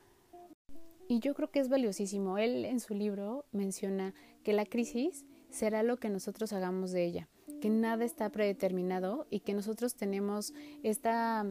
Y 1.08 1.18
yo 1.18 1.34
creo 1.34 1.50
que 1.50 1.58
es 1.58 1.68
valiosísimo. 1.68 2.38
Él 2.38 2.64
en 2.64 2.78
su 2.78 2.94
libro 2.94 3.44
menciona 3.50 4.14
que 4.44 4.52
la 4.52 4.66
crisis 4.66 5.24
será 5.50 5.82
lo 5.82 5.96
que 5.96 6.10
nosotros 6.10 6.52
hagamos 6.52 6.92
de 6.92 7.04
ella 7.04 7.28
que 7.60 7.70
nada 7.70 8.04
está 8.04 8.30
predeterminado 8.30 9.26
y 9.30 9.40
que 9.40 9.54
nosotros 9.54 9.94
tenemos 9.94 10.54
esta 10.82 11.46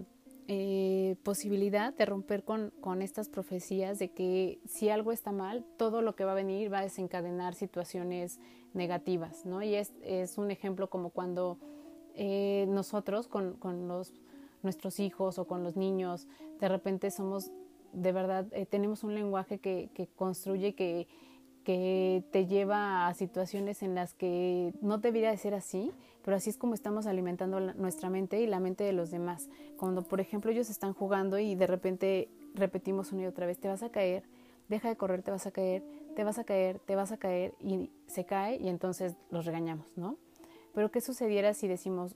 eh, 0.48 1.18
posibilidad 1.24 1.94
de 1.94 2.06
romper 2.06 2.44
con, 2.44 2.72
con, 2.80 3.02
estas 3.02 3.28
profecías 3.28 4.00
de 4.00 4.12
que 4.12 4.60
si 4.66 4.90
algo 4.90 5.12
está 5.12 5.32
mal, 5.32 5.66
todo 5.78 6.02
lo 6.02 6.16
que 6.16 6.24
va 6.24 6.32
a 6.32 6.36
venir 6.36 6.72
va 6.72 6.80
a 6.80 6.84
desencadenar 6.84 7.54
situaciones 7.54 8.40
negativas, 8.74 9.46
¿no? 9.46 9.62
Y 9.62 9.76
es, 9.76 9.92
es 10.04 10.38
un 10.38 10.50
ejemplo 10.50 10.90
como 10.90 11.10
cuando 11.10 11.58
eh, 12.16 12.66
nosotros 12.70 13.28
con, 13.28 13.56
con, 13.58 13.90
los, 13.90 14.14
nuestros 14.64 15.02
hijos 15.02 15.38
o 15.38 15.48
con 15.48 15.64
los 15.64 15.76
niños, 15.76 16.28
de 16.62 16.70
repente 16.70 17.12
somos, 17.12 17.52
de 17.92 18.12
verdad, 18.14 18.48
eh, 18.52 18.66
tenemos 18.66 19.04
un 19.04 19.16
lenguaje 19.16 19.60
que, 19.60 19.90
que 19.94 20.08
construye, 20.08 20.76
que, 20.76 21.08
que 21.68 22.24
te 22.32 22.46
lleva 22.46 23.08
a 23.08 23.14
situaciones 23.14 23.84
en 23.84 23.94
las 23.94 24.14
que 24.14 24.74
no 24.80 25.00
debería 25.00 25.32
de 25.32 25.36
ser 25.36 25.54
así, 25.54 25.92
pero 26.24 26.38
así 26.38 26.50
es 26.50 26.56
como 26.56 26.74
estamos 26.74 27.08
alimentando 27.08 27.60
nuestra 27.60 28.10
mente 28.10 28.40
y 28.40 28.48
la 28.48 28.62
mente 28.62 28.86
de 28.86 28.94
los 28.94 29.12
demás. 29.12 29.50
Cuando, 29.76 30.02
por 30.02 30.22
ejemplo, 30.22 30.50
ellos 30.50 30.70
están 30.70 30.94
jugando 30.94 31.38
y 31.40 31.56
de 31.56 31.68
repente 31.68 32.30
repetimos 32.54 33.12
una 33.12 33.24
y 33.24 33.26
otra 33.26 33.46
vez, 33.46 33.60
te 33.60 33.68
vas 33.68 33.84
a 33.84 33.90
caer, 33.90 34.24
deja 34.70 34.88
de 34.88 34.96
correr, 34.96 35.24
te 35.24 35.32
vas 35.32 35.46
a 35.46 35.52
caer, 35.52 35.84
te 36.16 36.24
vas 36.24 36.40
a 36.40 36.46
caer, 36.46 36.80
te 36.80 36.96
vas 36.96 37.12
a 37.12 37.18
caer 37.18 37.54
y 37.60 37.92
se 38.06 38.24
cae 38.24 38.56
y 38.56 38.70
entonces 38.70 39.18
los 39.30 39.46
regañamos, 39.46 39.92
¿no? 39.98 40.16
Pero 40.74 40.90
¿qué 40.90 41.02
sucediera 41.02 41.54
si 41.54 41.68
decimos, 41.68 42.16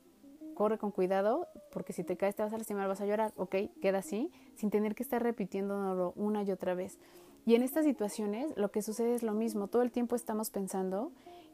corre 0.55 0.77
con 0.77 0.91
cuidado, 0.91 1.49
porque 1.73 1.91
si 1.91 2.05
te 2.05 2.15
caes 2.15 2.37
te 2.37 2.43
vas 2.43 2.53
a 2.53 2.57
lastimar, 2.57 2.87
vas 2.87 3.01
a 3.01 3.05
llorar, 3.05 3.33
ok, 3.35 3.55
queda 3.81 3.97
así, 3.97 4.31
sin 4.55 4.69
tener 4.69 4.95
que 4.95 5.03
estar 5.03 5.21
repitiéndolo 5.21 6.13
una 6.15 6.41
y 6.43 6.51
otra 6.51 6.73
vez. 6.73 6.97
Y 7.45 7.55
en 7.55 7.63
estas 7.63 7.85
situaciones 7.85 8.53
lo 8.55 8.71
que 8.71 8.81
sucede 8.81 9.15
es 9.15 9.23
lo 9.23 9.33
mismo, 9.33 9.67
todo 9.67 9.81
el 9.81 9.91
tiempo 9.91 10.15
estamos 10.15 10.49
pensando 10.49 11.11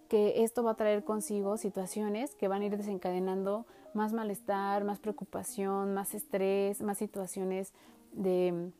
que 0.07 0.43
esto 0.43 0.63
va 0.63 0.71
a 0.71 0.75
traer 0.75 1.03
consigo 1.03 1.57
situaciones 1.57 2.35
que 2.35 2.47
van 2.47 2.61
a 2.61 2.65
ir 2.65 2.77
desencadenando 2.77 3.65
más 3.93 4.13
malestar, 4.13 4.83
más 4.83 4.99
preocupación, 4.99 5.93
más 5.93 6.13
estrés, 6.13 6.81
más 6.81 6.97
situaciones 6.97 7.73
de, 8.13 8.71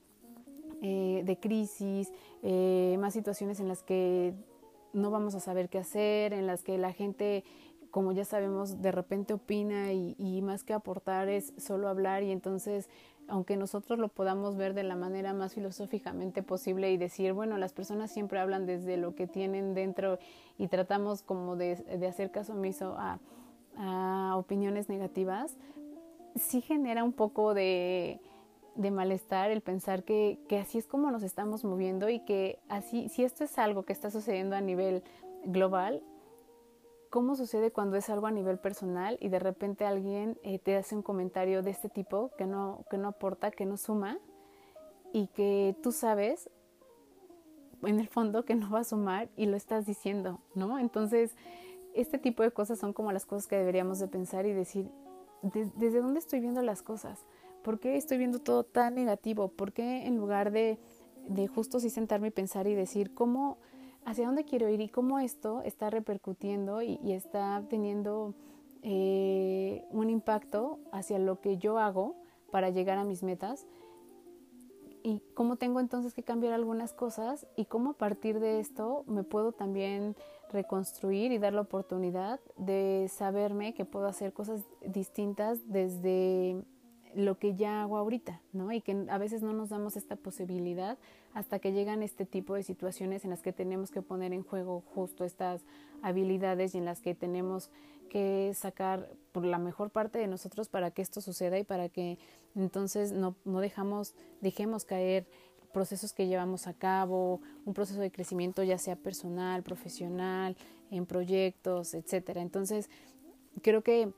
eh, 0.81 1.23
de 1.25 1.39
crisis, 1.39 2.11
eh, 2.43 2.97
más 2.99 3.13
situaciones 3.13 3.59
en 3.59 3.67
las 3.67 3.83
que 3.83 4.33
no 4.93 5.11
vamos 5.11 5.35
a 5.35 5.39
saber 5.39 5.69
qué 5.69 5.79
hacer, 5.79 6.33
en 6.33 6.47
las 6.47 6.63
que 6.63 6.77
la 6.77 6.93
gente, 6.93 7.43
como 7.91 8.13
ya 8.13 8.25
sabemos, 8.25 8.81
de 8.81 8.91
repente 8.91 9.33
opina 9.33 9.91
y, 9.91 10.15
y 10.17 10.41
más 10.41 10.63
que 10.63 10.73
aportar 10.73 11.27
es 11.29 11.53
solo 11.57 11.89
hablar 11.89 12.23
y 12.23 12.31
entonces 12.31 12.89
aunque 13.27 13.57
nosotros 13.57 13.99
lo 13.99 14.07
podamos 14.07 14.55
ver 14.55 14.73
de 14.73 14.83
la 14.83 14.95
manera 14.95 15.33
más 15.33 15.53
filosóficamente 15.53 16.43
posible 16.43 16.91
y 16.91 16.97
decir, 16.97 17.33
bueno, 17.33 17.57
las 17.57 17.73
personas 17.73 18.11
siempre 18.11 18.39
hablan 18.39 18.65
desde 18.65 18.97
lo 18.97 19.15
que 19.15 19.27
tienen 19.27 19.73
dentro 19.73 20.17
y 20.57 20.67
tratamos 20.67 21.23
como 21.23 21.55
de, 21.55 21.83
hacer 22.07 22.31
caso 22.31 22.53
omiso 22.53 22.95
a, 22.97 23.19
opiniones 24.35 24.89
negativas, 24.89 25.55
sí 26.35 26.61
genera 26.61 27.03
un 27.03 27.13
poco 27.13 27.53
de, 27.53 28.19
malestar 28.75 29.51
el 29.51 29.61
pensar 29.61 30.03
que, 30.03 30.39
que, 30.47 30.57
así 30.57 30.79
es 30.79 30.87
como 30.87 31.11
nos 31.11 31.21
estamos 31.21 31.63
moviendo 31.63 32.09
y 32.09 32.19
que 32.19 32.59
así, 32.69 33.09
si 33.09 33.23
esto 33.23 33.43
es 33.43 33.59
algo 33.59 33.83
que 33.83 33.93
está 33.93 34.09
sucediendo 34.09 34.55
a 34.55 34.61
nivel 34.61 35.03
global, 35.45 36.01
cómo 37.09 37.35
sucede 37.35 37.71
cuando 37.71 37.97
es 37.97 38.09
algo 38.09 38.27
a 38.27 38.31
nivel 38.31 38.59
personal 38.59 39.17
y 39.19 39.29
de 39.29 39.39
repente 39.39 39.85
alguien 39.85 40.37
eh, 40.43 40.59
te 40.59 40.75
hace 40.75 40.95
un 40.95 41.01
comentario 41.01 41.61
de 41.63 41.71
este 41.71 41.89
tipo 41.89 42.31
que 42.37 42.45
no, 42.45 42.85
que 42.89 42.97
no 42.97 43.09
aporta, 43.09 43.51
que 43.51 43.65
no 43.65 43.77
suma 43.77 44.19
y 45.13 45.27
que 45.27 45.75
tú 45.81 45.91
sabes 45.91 46.49
en 47.83 47.99
el 47.99 48.07
fondo 48.07 48.45
que 48.45 48.55
no 48.55 48.69
va 48.69 48.79
a 48.79 48.83
sumar 48.83 49.29
y 49.35 49.45
lo 49.45 49.57
estás 49.57 49.85
diciendo, 49.85 50.39
¿no? 50.55 50.79
Entonces, 50.79 51.35
este 51.93 52.17
tipo 52.17 52.43
de 52.43 52.51
cosas 52.51 52.79
son 52.79 52.93
como 52.93 53.11
las 53.11 53.25
cosas 53.25 53.47
que 53.47 53.57
deberíamos 53.57 53.99
de 53.99 54.07
pensar 54.07 54.45
y 54.45 54.53
decir, 54.53 54.89
¿desde 55.41 55.99
dónde 55.99 56.19
estoy 56.19 56.39
viendo 56.39 56.61
las 56.61 56.81
cosas? 56.83 57.25
¿Por 57.63 57.79
qué 57.79 57.97
estoy 57.97 58.17
viendo 58.17 58.39
todo 58.39 58.63
tan 58.63 58.95
negativo? 58.95 59.49
¿Por 59.49 59.73
qué 59.73 60.05
en 60.05 60.17
lugar 60.17 60.51
de, 60.51 60.79
de 61.27 61.47
justo 61.47 61.79
sí 61.79 61.89
sentarme 61.89 62.27
y 62.27 62.31
pensar 62.31 62.67
y 62.67 62.75
decir, 62.75 63.13
¿cómo 63.13 63.57
hacia 64.07 64.25
dónde 64.25 64.45
quiero 64.45 64.69
ir 64.69 64.79
y 64.79 64.87
cómo 64.87 65.19
esto 65.19 65.61
está 65.63 65.89
repercutiendo 65.89 66.81
y, 66.81 66.97
está 67.11 67.61
teniendo 67.69 68.33
eh, 68.81 69.83
un 69.91 70.09
impacto 70.09 70.79
hacia 70.93 71.19
lo 71.19 71.41
que 71.41 71.57
yo 71.57 71.77
hago 71.77 72.15
para 72.49 72.69
llegar 72.69 72.97
a 72.97 73.03
mis 73.03 73.21
metas. 73.21 73.67
Y 75.03 75.21
cómo 75.33 75.57
tengo 75.57 75.81
entonces 75.81 76.13
que 76.13 76.23
cambiar 76.23 76.53
algunas 76.53 76.93
cosas 76.93 77.47
y 77.57 77.65
cómo 77.65 77.91
a 77.91 77.93
partir 77.97 78.39
de 78.39 78.61
esto 78.61 79.03
me 79.07 79.23
puedo 79.23 79.51
también 79.51 80.15
reconstruir 80.53 81.33
y 81.33 81.37
dar 81.37 81.51
la 81.51 81.61
oportunidad 81.61 82.39
de 82.55 83.09
saberme 83.13 83.73
que 83.73 83.83
puedo 83.83 84.07
hacer 84.07 84.31
cosas 84.31 84.63
distintas 84.85 85.59
desde 85.69 86.63
lo 87.17 87.39
que 87.39 87.55
ya 87.55 87.81
hago 87.81 87.97
ahorita, 87.97 88.41
¿no? 88.53 88.71
Y 88.71 88.81
que 88.81 89.05
a 89.09 89.17
veces 89.17 89.41
no 89.41 89.51
nos 89.51 89.69
damos 89.69 89.97
esta 89.97 90.15
posibilidad 90.15 90.97
hasta 91.33 91.59
que 91.59 91.73
llegan 91.73 92.03
este 92.03 92.25
tipo 92.25 92.53
de 92.53 92.63
situaciones 92.63 93.23
en 93.23 93.31
las 93.31 93.41
que 93.41 93.53
tenemos 93.53 93.91
que 93.91 94.01
poner 94.01 94.33
en 94.33 94.43
juego 94.43 94.83
justo 94.93 95.25
estas 95.25 95.61
habilidades 96.01 96.75
y 96.75 96.77
en 96.77 96.85
las 96.85 97.01
que 97.01 97.15
tenemos 97.15 97.71
que 98.09 98.51
sacar 98.53 99.09
por 99.31 99.45
la 99.45 99.57
mejor 99.57 99.89
parte 99.89 100.19
de 100.19 100.27
nosotros 100.27 100.69
para 100.69 100.91
que 100.91 101.01
esto 101.01 101.19
suceda 101.19 101.57
y 101.57 101.63
para 101.63 101.89
que 101.89 102.19
entonces 102.55 103.11
no, 103.11 103.35
no 103.45 103.59
dejamos, 103.59 104.13
dejemos 104.41 104.85
caer 104.85 105.27
procesos 105.73 106.13
que 106.13 106.27
llevamos 106.27 106.67
a 106.67 106.73
cabo, 106.73 107.41
un 107.65 107.73
proceso 107.73 107.99
de 107.99 108.11
crecimiento 108.11 108.63
ya 108.63 108.77
sea 108.77 108.95
personal, 108.95 109.63
profesional, 109.63 110.55
en 110.91 111.05
proyectos, 111.05 111.93
etcétera. 111.93 112.41
Entonces, 112.41 112.89
creo 113.61 113.81
que 113.81 114.13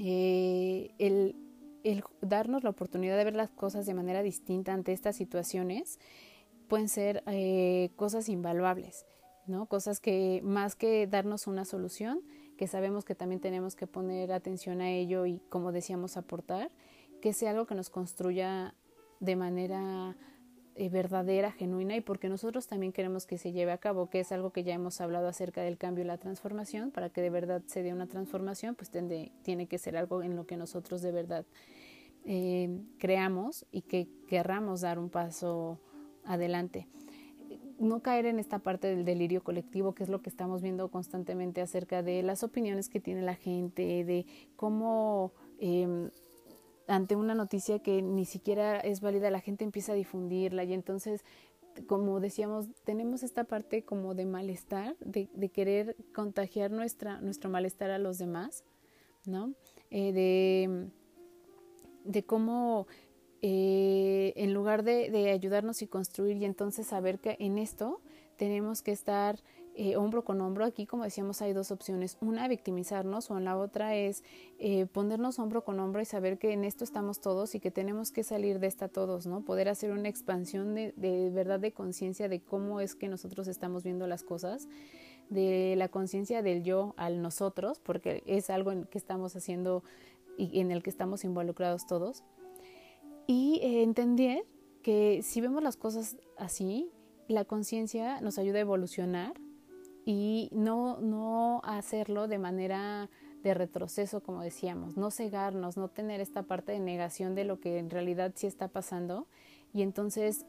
eh, 0.00 0.90
el, 0.98 1.36
el 1.84 2.02
darnos 2.20 2.64
la 2.64 2.70
oportunidad 2.70 3.16
de 3.16 3.24
ver 3.24 3.36
las 3.36 3.50
cosas 3.50 3.86
de 3.86 3.94
manera 3.94 4.22
distinta 4.22 4.72
ante 4.72 4.92
estas 4.92 5.16
situaciones 5.16 6.00
pueden 6.68 6.88
ser 6.88 7.22
eh, 7.26 7.90
cosas 7.96 8.28
invaluables, 8.28 9.06
¿no? 9.46 9.66
Cosas 9.66 10.00
que 10.00 10.40
más 10.42 10.74
que 10.74 11.06
darnos 11.06 11.46
una 11.46 11.64
solución, 11.64 12.22
que 12.56 12.66
sabemos 12.66 13.04
que 13.04 13.14
también 13.14 13.40
tenemos 13.40 13.76
que 13.76 13.86
poner 13.86 14.32
atención 14.32 14.80
a 14.80 14.90
ello 14.90 15.26
y, 15.26 15.40
como 15.50 15.72
decíamos, 15.72 16.16
aportar, 16.16 16.70
que 17.20 17.32
sea 17.32 17.50
algo 17.50 17.66
que 17.66 17.74
nos 17.74 17.90
construya 17.90 18.74
de 19.20 19.36
manera 19.36 20.16
eh, 20.76 20.88
verdadera, 20.88 21.52
genuina 21.52 21.96
y 21.96 22.00
porque 22.00 22.28
nosotros 22.28 22.66
también 22.66 22.92
queremos 22.92 23.26
que 23.26 23.38
se 23.38 23.52
lleve 23.52 23.70
a 23.70 23.78
cabo, 23.78 24.10
que 24.10 24.18
es 24.18 24.32
algo 24.32 24.50
que 24.50 24.64
ya 24.64 24.74
hemos 24.74 25.00
hablado 25.00 25.28
acerca 25.28 25.62
del 25.62 25.78
cambio 25.78 26.02
y 26.02 26.06
la 26.08 26.18
transformación, 26.18 26.90
para 26.90 27.10
que 27.10 27.22
de 27.22 27.30
verdad 27.30 27.62
se 27.66 27.84
dé 27.84 27.92
una 27.92 28.08
transformación, 28.08 28.74
pues 28.74 28.90
tiene 28.90 29.66
que 29.66 29.78
ser 29.78 29.96
algo 29.96 30.22
en 30.24 30.34
lo 30.34 30.46
que 30.46 30.56
nosotros 30.56 31.00
de 31.00 31.12
verdad 31.12 31.46
eh, 32.24 32.80
creamos 32.98 33.66
y 33.70 33.82
que 33.82 34.08
querramos 34.26 34.80
dar 34.80 34.98
un 34.98 35.10
paso 35.10 35.78
adelante. 36.24 36.88
No 37.78 38.00
caer 38.00 38.26
en 38.26 38.40
esta 38.40 38.58
parte 38.58 38.88
del 38.88 39.04
delirio 39.04 39.44
colectivo, 39.44 39.94
que 39.94 40.02
es 40.02 40.08
lo 40.08 40.22
que 40.22 40.30
estamos 40.30 40.62
viendo 40.62 40.90
constantemente 40.90 41.60
acerca 41.60 42.02
de 42.02 42.22
las 42.22 42.42
opiniones 42.42 42.88
que 42.88 42.98
tiene 42.98 43.22
la 43.22 43.34
gente, 43.34 44.04
de 44.04 44.26
cómo 44.56 45.32
em, 45.58 46.10
ante 46.86 47.16
una 47.16 47.34
noticia 47.34 47.78
que 47.78 48.02
ni 48.02 48.24
siquiera 48.24 48.78
es 48.80 49.00
válida 49.00 49.30
la 49.30 49.40
gente 49.40 49.64
empieza 49.64 49.92
a 49.92 49.96
difundirla 49.96 50.64
y 50.64 50.72
entonces 50.72 51.24
como 51.86 52.20
decíamos, 52.20 52.68
tenemos 52.84 53.24
esta 53.24 53.44
parte 53.44 53.84
como 53.84 54.14
de 54.14 54.26
malestar, 54.26 54.96
de, 55.00 55.26
querer 55.48 55.96
contagiar 56.14 56.70
nuestra, 56.70 57.20
nuestro 57.20 57.50
malestar 57.50 57.90
a 57.90 57.98
los 57.98 58.18
demás, 58.18 58.62
¿no? 59.26 59.54
Eh, 59.90 60.12
de, 60.12 60.88
de 62.04 62.22
cómo 62.24 62.86
eh, 63.42 64.32
en 64.36 64.54
lugar 64.54 64.84
de, 64.84 65.30
ayudarnos 65.30 65.82
y 65.82 65.86
construir 65.86 66.38
y 66.38 66.44
entonces 66.44 66.86
saber 66.86 67.18
que 67.18 67.36
en 67.40 67.58
esto 67.58 68.00
tenemos 68.36 68.80
que 68.80 68.92
estar 68.92 69.38
eh, 69.74 69.96
hombro 69.96 70.24
con 70.24 70.40
hombro. 70.40 70.64
Aquí, 70.64 70.86
como 70.86 71.04
decíamos, 71.04 71.42
hay 71.42 71.52
dos 71.52 71.70
opciones. 71.70 72.16
Una, 72.20 72.48
victimizarnos 72.48 73.30
o 73.30 73.40
la 73.40 73.56
otra 73.56 73.96
es 73.96 74.22
eh, 74.58 74.86
ponernos 74.86 75.38
hombro 75.38 75.64
con 75.64 75.80
hombro 75.80 76.00
y 76.00 76.04
saber 76.04 76.38
que 76.38 76.52
en 76.52 76.64
esto 76.64 76.84
estamos 76.84 77.20
todos 77.20 77.54
y 77.54 77.60
que 77.60 77.70
tenemos 77.70 78.10
que 78.10 78.22
salir 78.22 78.58
de 78.58 78.66
esta 78.66 78.88
todos, 78.88 79.26
¿no? 79.26 79.40
Poder 79.42 79.68
hacer 79.68 79.90
una 79.90 80.08
expansión 80.08 80.74
de, 80.74 80.92
de 80.96 81.30
verdad 81.30 81.60
de 81.60 81.72
conciencia 81.72 82.28
de 82.28 82.40
cómo 82.40 82.80
es 82.80 82.94
que 82.94 83.08
nosotros 83.08 83.48
estamos 83.48 83.84
viendo 83.84 84.06
las 84.06 84.22
cosas 84.22 84.68
de 85.30 85.74
la 85.76 85.88
conciencia 85.88 86.42
del 86.42 86.62
yo 86.62 86.94
al 86.96 87.22
nosotros, 87.22 87.80
porque 87.80 88.22
es 88.26 88.50
algo 88.50 88.72
en 88.72 88.84
que 88.84 88.98
estamos 88.98 89.34
haciendo 89.36 89.82
y 90.36 90.60
en 90.60 90.70
el 90.70 90.82
que 90.82 90.90
estamos 90.90 91.24
involucrados 91.24 91.86
todos 91.86 92.24
y 93.26 93.60
eh, 93.62 93.82
entender 93.82 94.44
que 94.82 95.20
si 95.22 95.40
vemos 95.40 95.62
las 95.62 95.76
cosas 95.76 96.16
así, 96.36 96.90
la 97.28 97.44
conciencia 97.44 98.20
nos 98.20 98.38
ayuda 98.38 98.58
a 98.58 98.62
evolucionar 98.62 99.32
y 100.04 100.48
no, 100.52 100.98
no 101.00 101.60
hacerlo 101.64 102.28
de 102.28 102.38
manera 102.38 103.10
de 103.42 103.54
retroceso, 103.54 104.22
como 104.22 104.42
decíamos, 104.42 104.96
no 104.96 105.10
cegarnos, 105.10 105.76
no 105.76 105.88
tener 105.88 106.20
esta 106.20 106.42
parte 106.42 106.72
de 106.72 106.80
negación 106.80 107.34
de 107.34 107.44
lo 107.44 107.60
que 107.60 107.78
en 107.78 107.90
realidad 107.90 108.32
sí 108.34 108.46
está 108.46 108.68
pasando 108.68 109.26
y 109.72 109.82
entonces 109.82 110.46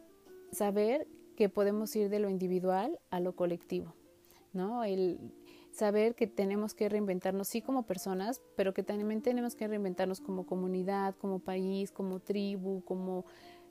saber 0.51 1.07
que 1.35 1.49
podemos 1.49 1.93
ir 1.95 2.09
de 2.09 2.19
lo 2.19 2.29
individual 2.29 2.99
a 3.09 3.19
lo 3.19 3.35
colectivo, 3.35 3.93
¿no? 4.53 4.85
El, 4.85 5.19
saber 5.75 6.15
que 6.15 6.25
tenemos 6.25 6.73
que 6.73 6.87
reinventarnos, 6.87 7.49
sí 7.49 7.61
como 7.61 7.83
personas, 7.83 8.41
pero 8.55 8.73
que 8.73 8.81
también 8.81 9.21
tenemos 9.21 9.55
que 9.55 9.67
reinventarnos 9.67 10.21
como 10.21 10.45
comunidad, 10.45 11.15
como 11.15 11.39
país, 11.39 11.91
como 11.91 12.19
tribu, 12.19 12.81
como 12.85 13.25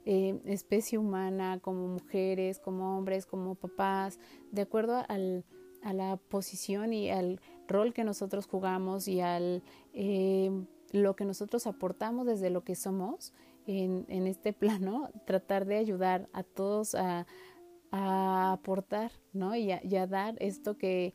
eh, 0.05 0.39
especie 0.45 0.99
humana, 0.99 1.59
como 1.61 1.87
mujeres, 1.87 2.59
como 2.59 2.95
hombres, 2.95 3.25
como 3.25 3.55
papás, 3.55 4.19
de 4.51 4.61
acuerdo 4.61 5.03
al, 5.07 5.43
a 5.85 5.93
la 5.93 6.17
posición 6.17 6.93
y 6.93 7.11
al 7.11 7.39
rol 7.67 7.93
que 7.93 8.03
nosotros 8.03 8.47
jugamos 8.47 9.07
y 9.07 9.21
al 9.21 9.63
eh, 9.93 10.51
lo 10.91 11.15
que 11.15 11.25
nosotros 11.25 11.67
aportamos 11.67 12.25
desde 12.25 12.49
lo 12.49 12.63
que 12.63 12.75
somos 12.75 13.33
en, 13.67 14.05
en 14.09 14.25
este 14.25 14.51
plano, 14.51 15.09
tratar 15.25 15.65
de 15.65 15.77
ayudar 15.77 16.27
a 16.33 16.41
todos 16.41 16.95
a, 16.95 17.27
a 17.91 18.51
aportar, 18.53 19.11
¿no? 19.31 19.55
Y 19.55 19.71
a, 19.71 20.07
dar 20.07 20.35
esto 20.39 20.77
que 20.77 21.13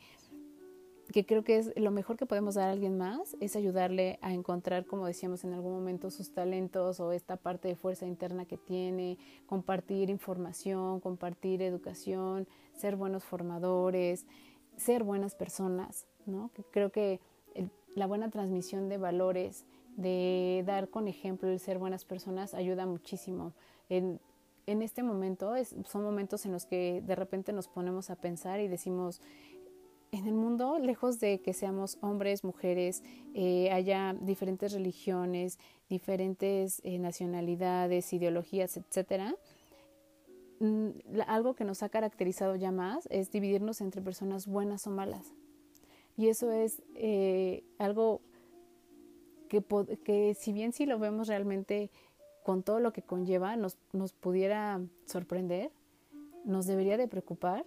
que 1.12 1.26
creo 1.26 1.42
que 1.42 1.59
es 1.59 1.72
lo 1.76 1.90
mejor 1.90 2.16
que 2.16 2.26
podemos 2.26 2.54
dar 2.54 2.68
a 2.68 2.72
alguien 2.72 2.96
más, 2.96 3.37
es 3.40 3.56
ayudarle 3.56 4.18
a 4.22 4.33
encontrar, 4.33 4.87
como 4.87 5.06
decíamos 5.06 5.44
en 5.44 5.52
algún 5.52 5.72
momento, 5.72 6.11
sus 6.11 6.33
talentos 6.33 7.00
o 7.00 7.12
esta 7.12 7.37
parte 7.37 7.68
de 7.68 7.74
fuerza 7.74 8.06
interna 8.06 8.44
que 8.44 8.56
tiene, 8.56 9.18
compartir 9.46 10.09
información, 10.09 11.00
compartir 11.00 11.62
educación, 11.62 12.46
ser 12.72 12.96
buenos 12.96 13.24
formadores, 13.24 14.26
ser 14.81 15.05
buenas 15.05 15.35
personas, 15.35 16.07
¿no? 16.27 16.51
Creo 16.73 16.90
que 16.90 17.21
la 17.95 18.07
buena 18.07 18.31
transmisión 18.31 18.88
de 18.88 18.99
valores, 18.99 19.64
de 19.97 20.62
dar 20.66 20.88
con 20.88 21.09
ejemplo 21.09 21.49
el 21.49 21.61
ser 21.61 21.79
buenas 21.79 22.05
personas 22.05 22.55
ayuda 22.55 22.87
muchísimo. 22.87 23.53
En, 23.88 24.21
en 24.66 24.83
este 24.83 25.03
momento 25.03 25.55
es, 25.57 25.75
son 25.87 26.03
momentos 26.03 26.47
en 26.47 26.53
los 26.53 26.66
que 26.66 27.03
de 27.05 27.14
repente 27.14 27.53
nos 27.53 27.69
ponemos 27.69 28.11
a 28.11 28.16
pensar 28.16 28.61
y 28.61 28.69
decimos, 28.69 29.21
en 30.12 30.27
el 30.27 30.35
mundo, 30.35 30.79
lejos 30.79 31.21
de 31.21 31.40
que 31.40 31.53
seamos 31.53 31.99
hombres, 32.01 32.43
mujeres, 32.43 33.03
eh, 33.35 33.71
haya 33.71 34.16
diferentes 34.21 34.73
religiones, 34.73 35.59
diferentes 35.88 36.81
eh, 36.85 36.99
nacionalidades, 36.99 38.12
ideologías, 38.12 38.77
etcétera, 38.77 39.37
algo 41.27 41.55
que 41.55 41.64
nos 41.64 41.83
ha 41.83 41.88
caracterizado 41.88 42.55
ya 42.57 42.70
más 42.70 43.07
es 43.11 43.31
dividirnos 43.31 43.81
entre 43.81 44.03
personas 44.03 44.46
buenas 44.46 44.87
o 44.87 44.90
malas. 44.90 45.33
Y 46.16 46.29
eso 46.29 46.51
es 46.51 46.83
eh, 46.96 47.64
algo 47.79 48.20
que, 49.49 49.64
que, 50.05 50.35
si 50.35 50.53
bien 50.53 50.73
si 50.73 50.87
lo 50.87 50.99
vemos 50.99 51.29
realmente 51.29 51.90
con 52.44 52.62
todo 52.62 52.81
lo 52.81 52.92
que 52.92 53.03
conlleva, 53.03 53.57
nos, 53.57 53.79
nos 53.92 54.12
pudiera 54.12 54.81
sorprender, 55.07 55.70
nos 56.44 56.66
debería 56.66 56.96
de 56.96 57.09
preocupar 57.09 57.64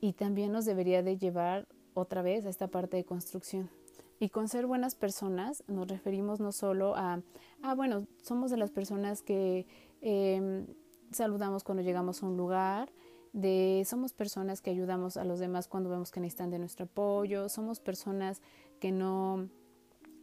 y 0.00 0.12
también 0.12 0.52
nos 0.52 0.64
debería 0.64 1.02
de 1.02 1.16
llevar 1.16 1.66
otra 1.94 2.22
vez 2.22 2.46
a 2.46 2.50
esta 2.50 2.68
parte 2.68 2.96
de 2.96 3.04
construcción. 3.04 3.70
Y 4.18 4.28
con 4.28 4.48
ser 4.48 4.66
buenas 4.66 4.94
personas 4.94 5.64
nos 5.66 5.88
referimos 5.88 6.38
no 6.38 6.52
solo 6.52 6.94
a, 6.96 7.20
ah, 7.62 7.74
bueno, 7.74 8.06
somos 8.22 8.52
de 8.52 8.56
las 8.56 8.70
personas 8.70 9.20
que 9.20 9.66
em, 10.00 10.66
saludamos 11.14 11.64
cuando 11.64 11.82
llegamos 11.82 12.22
a 12.22 12.26
un 12.26 12.36
lugar, 12.36 12.92
de 13.32 13.82
somos 13.86 14.12
personas 14.12 14.60
que 14.60 14.70
ayudamos 14.70 15.16
a 15.16 15.24
los 15.24 15.38
demás 15.38 15.66
cuando 15.66 15.88
vemos 15.88 16.10
que 16.10 16.20
necesitan 16.20 16.50
de 16.50 16.58
nuestro 16.58 16.84
apoyo, 16.84 17.48
somos 17.48 17.80
personas 17.80 18.42
que 18.78 18.92
no 18.92 19.48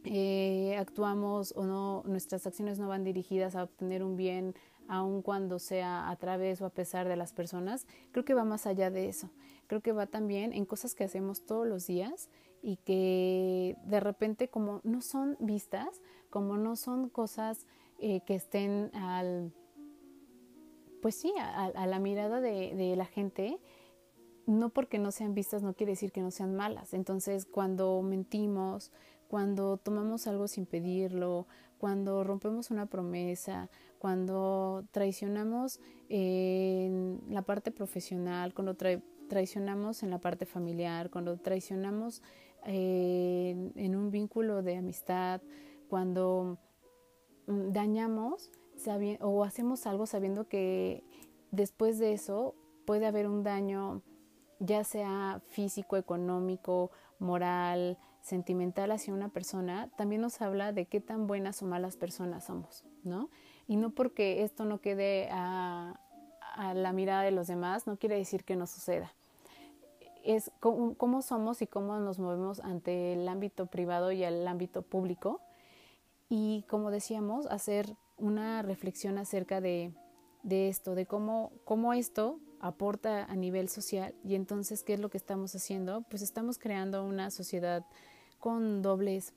eh, 0.04 0.76
actuamos 0.78 1.52
o 1.56 1.64
no, 1.64 2.02
nuestras 2.06 2.46
acciones 2.46 2.78
no 2.78 2.88
van 2.88 3.04
dirigidas 3.04 3.56
a 3.56 3.64
obtener 3.64 4.04
un 4.04 4.16
bien 4.16 4.54
aun 4.88 5.22
cuando 5.22 5.58
sea 5.58 6.08
a 6.08 6.16
través 6.16 6.60
o 6.60 6.66
a 6.66 6.70
pesar 6.70 7.08
de 7.08 7.16
las 7.16 7.32
personas, 7.32 7.86
creo 8.10 8.24
que 8.24 8.34
va 8.34 8.44
más 8.44 8.66
allá 8.66 8.90
de 8.90 9.08
eso. 9.08 9.30
Creo 9.68 9.82
que 9.82 9.92
va 9.92 10.06
también 10.06 10.52
en 10.52 10.64
cosas 10.64 10.96
que 10.96 11.04
hacemos 11.04 11.46
todos 11.46 11.66
los 11.66 11.86
días 11.86 12.28
y 12.60 12.76
que 12.76 13.76
de 13.84 14.00
repente 14.00 14.48
como 14.48 14.80
no 14.82 15.00
son 15.00 15.36
vistas, 15.38 16.00
como 16.28 16.56
no 16.56 16.74
son 16.74 17.08
cosas 17.08 17.66
eh, 18.00 18.22
que 18.26 18.34
estén 18.34 18.90
al, 18.94 19.52
pues 21.00 21.14
sí, 21.14 21.32
a, 21.38 21.86
la 21.86 21.98
mirada 21.98 22.40
de, 22.40 22.94
la 22.96 23.06
gente, 23.06 23.58
no 24.46 24.70
porque 24.70 24.98
no 24.98 25.10
sean 25.10 25.34
vistas 25.34 25.62
no 25.62 25.74
quiere 25.74 25.92
decir 25.92 26.12
que 26.12 26.20
no 26.20 26.30
sean 26.30 26.54
malas. 26.54 26.94
Entonces, 26.94 27.46
cuando 27.46 28.02
mentimos, 28.02 28.92
cuando 29.28 29.76
tomamos 29.76 30.26
algo 30.26 30.48
sin 30.48 30.66
pedirlo, 30.66 31.46
cuando 31.78 32.24
rompemos 32.24 32.70
una 32.70 32.86
promesa, 32.86 33.70
cuando 33.98 34.84
traicionamos 34.90 35.80
en 36.08 37.20
la 37.28 37.42
parte 37.42 37.70
profesional, 37.70 38.52
cuando 38.54 38.76
traicionamos 39.28 40.02
en 40.02 40.10
la 40.10 40.18
parte 40.18 40.46
familiar, 40.46 41.10
cuando 41.10 41.38
traicionamos 41.38 42.22
en 42.64 43.96
un 43.96 44.10
vínculo 44.10 44.62
de 44.62 44.76
amistad, 44.76 45.40
cuando 45.88 46.58
mm, 47.46 47.72
dañamos 47.72 48.50
o 49.20 49.44
hacemos 49.44 49.86
algo 49.86 50.06
sabiendo 50.06 50.48
que 50.48 51.04
después 51.50 51.98
de 51.98 52.12
eso 52.12 52.54
puede 52.84 53.06
haber 53.06 53.28
un 53.28 53.42
daño 53.42 54.02
ya 54.60 54.84
sea 54.84 55.40
físico, 55.48 55.96
económico, 55.96 56.90
moral, 57.18 57.98
sentimental 58.20 58.92
hacia 58.92 59.14
una 59.14 59.28
persona, 59.28 59.88
también 59.96 60.20
nos 60.20 60.40
habla 60.40 60.72
de 60.72 60.86
qué 60.86 61.00
tan 61.00 61.26
buenas 61.26 61.62
o 61.62 61.66
malas 61.66 61.96
personas 61.96 62.44
somos, 62.44 62.84
¿no? 63.02 63.30
Y 63.66 63.76
no 63.76 63.90
porque 63.90 64.42
esto 64.42 64.64
no 64.64 64.80
quede 64.80 65.28
a, 65.32 65.98
la 66.74 66.92
mirada 66.92 67.22
de 67.22 67.30
los 67.30 67.46
demás, 67.46 67.86
no 67.86 67.96
quiere 67.96 68.16
decir 68.16 68.44
que 68.44 68.56
no 68.56 68.66
suceda. 68.66 69.14
Es 70.24 70.50
cómo, 70.60 71.22
somos 71.22 71.62
y 71.62 71.66
cómo 71.66 71.98
nos 71.98 72.18
movemos 72.18 72.60
ante 72.60 73.14
el 73.14 73.26
ámbito 73.28 73.66
privado 73.66 74.12
y 74.12 74.24
el 74.24 74.46
ámbito 74.46 74.82
público. 74.82 75.40
Y 76.28 76.64
como 76.68 76.90
decíamos, 76.90 77.46
hacer 77.46 77.96
una 78.20 78.62
reflexión 78.62 79.18
acerca 79.18 79.60
de 79.60 79.92
de 80.42 80.68
esto, 80.68 80.94
de 80.94 81.06
cómo, 81.06 81.52
cómo 81.64 81.92
esto 81.92 82.40
aporta 82.60 83.24
a 83.24 83.36
nivel 83.36 83.68
social 83.68 84.14
y 84.24 84.34
entonces, 84.34 84.82
¿qué 84.82 84.94
es 84.94 85.00
lo 85.00 85.08
que 85.08 85.18
estamos 85.18 85.54
haciendo? 85.54 86.02
Pues 86.08 86.22
estamos 86.22 86.58
creando 86.58 87.04
una 87.04 87.30
sociedad 87.30 87.84
con 88.38 88.82
dobles 88.82 89.32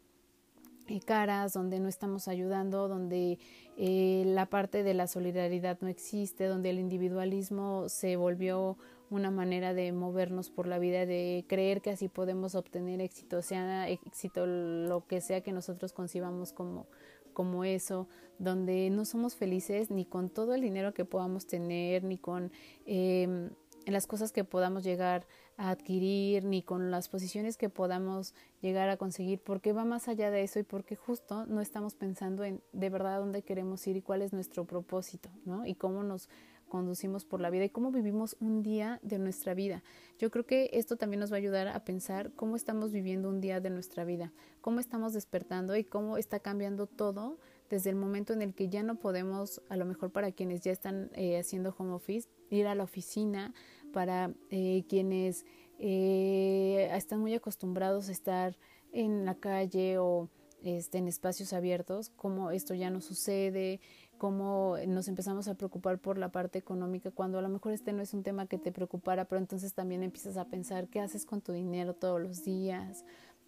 eh, 0.87 0.99
caras, 0.99 1.53
donde 1.53 1.79
no 1.79 1.87
estamos 1.87 2.27
ayudando, 2.27 2.87
donde 2.87 3.39
eh, 3.77 4.23
la 4.25 4.45
parte 4.47 4.83
de 4.83 4.93
la 4.93 5.07
solidaridad 5.07 5.77
no 5.81 5.87
existe, 5.87 6.45
donde 6.45 6.69
el 6.69 6.79
individualismo 6.79 7.87
se 7.87 8.17
volvió 8.17 8.77
una 9.09 9.31
manera 9.31 9.73
de 9.73 9.91
movernos 9.91 10.49
por 10.49 10.67
la 10.67 10.79
vida, 10.79 11.05
de 11.05 11.45
creer 11.47 11.81
que 11.81 11.91
así 11.91 12.09
podemos 12.09 12.55
obtener 12.55 12.99
éxito, 12.99 13.41
sea 13.41 13.87
éxito 13.87 14.45
lo 14.47 15.05
que 15.05 15.21
sea 15.21 15.41
que 15.41 15.51
nosotros 15.51 15.93
concibamos 15.93 16.51
como, 16.51 16.87
como 17.33 17.65
eso, 17.65 18.07
donde 18.39 18.89
no 18.89 19.05
somos 19.05 19.35
felices 19.35 19.91
ni 19.91 20.05
con 20.05 20.29
todo 20.29 20.53
el 20.53 20.61
dinero 20.61 20.93
que 20.93 21.05
podamos 21.05 21.47
tener, 21.47 22.03
ni 22.03 22.17
con 22.17 22.51
eh, 22.85 23.49
las 23.85 24.07
cosas 24.07 24.31
que 24.31 24.43
podamos 24.43 24.83
llegar 24.83 25.27
a 25.57 25.69
adquirir, 25.69 26.45
ni 26.45 26.63
con 26.63 26.89
las 26.89 27.09
posiciones 27.09 27.57
que 27.57 27.69
podamos 27.69 28.33
llegar 28.61 28.89
a 28.89 28.97
conseguir, 28.97 29.39
porque 29.39 29.73
va 29.73 29.85
más 29.85 30.07
allá 30.07 30.31
de 30.31 30.43
eso 30.43 30.59
y 30.59 30.63
porque 30.63 30.95
justo 30.95 31.45
no 31.45 31.61
estamos 31.61 31.95
pensando 31.95 32.43
en 32.43 32.61
de 32.71 32.89
verdad 32.89 33.19
dónde 33.19 33.43
queremos 33.43 33.85
ir 33.87 33.97
y 33.97 34.01
cuál 34.01 34.21
es 34.21 34.33
nuestro 34.33 34.65
propósito, 34.65 35.29
¿no? 35.45 35.65
Y 35.65 35.75
cómo 35.75 36.03
nos 36.03 36.29
conducimos 36.73 37.23
por 37.23 37.39
la 37.39 37.51
vida 37.51 37.65
y 37.65 37.69
cómo 37.69 37.91
vivimos 37.91 38.35
un 38.39 38.63
día 38.63 38.99
de 39.03 39.19
nuestra 39.19 39.53
vida. 39.53 39.83
Yo 40.17 40.31
creo 40.31 40.47
que 40.47 40.71
esto 40.73 40.97
también 40.97 41.19
nos 41.19 41.31
va 41.31 41.35
a 41.35 41.37
ayudar 41.37 41.67
a 41.67 41.85
pensar 41.85 42.31
cómo 42.33 42.55
estamos 42.55 42.91
viviendo 42.91 43.29
un 43.29 43.41
día 43.41 43.61
de 43.61 43.69
nuestra 43.69 44.05
vida, 44.05 44.33
cómo 44.59 44.79
estamos 44.79 45.13
despertando 45.13 45.75
y 45.75 45.83
cómo 45.83 46.17
está 46.17 46.39
cambiando 46.39 46.87
todo 46.87 47.37
desde 47.69 47.91
el 47.91 47.95
momento 47.95 48.33
en 48.33 48.41
el 48.41 48.55
que 48.55 48.69
ya 48.69 48.81
no 48.81 48.95
podemos, 48.95 49.61
a 49.69 49.77
lo 49.77 49.85
mejor 49.85 50.11
para 50.11 50.31
quienes 50.31 50.61
ya 50.61 50.71
están 50.71 51.11
eh, 51.13 51.37
haciendo 51.37 51.75
home 51.77 51.93
office, 51.93 52.27
ir 52.49 52.65
a 52.65 52.73
la 52.73 52.85
oficina, 52.85 53.53
para 53.91 54.33
eh, 54.49 54.83
quienes 54.89 55.45
eh, 55.77 56.89
están 56.91 57.19
muy 57.19 57.35
acostumbrados 57.35 58.09
a 58.09 58.13
estar 58.13 58.57
en 58.93 59.25
la 59.25 59.35
calle 59.35 59.99
o 59.99 60.27
este, 60.63 60.97
en 60.97 61.09
espacios 61.09 61.51
abiertos, 61.51 62.09
cómo 62.15 62.49
esto 62.49 62.73
ya 62.73 62.89
no 62.89 63.01
sucede, 63.01 63.81
cómo 64.17 64.77
nos 64.87 65.07
empezamos 65.07 65.47
a 65.47 65.55
preocupar 65.55 65.99
por 65.99 66.17
la 66.17 66.29
parte 66.29 66.59
económica, 66.59 67.11
cuando 67.11 67.39
a 67.39 67.41
lo 67.41 67.49
mejor 67.49 67.73
este 67.73 67.93
no 67.93 68.01
es 68.01 68.13
un 68.13 68.23
tema 68.23 68.47
que 68.47 68.57
te 68.57 68.71
preocupara, 68.71 69.25
pero 69.25 69.39
entonces 69.39 69.73
también 69.73 70.03
empiezas 70.03 70.37
a 70.37 70.45
pensar 70.45 70.87
qué 70.87 70.99
haces 70.99 71.25
con 71.25 71.41
tu 71.41 71.51
dinero 71.51 71.93
todos 71.93 72.21
los 72.21 72.43
días, 72.43 73.05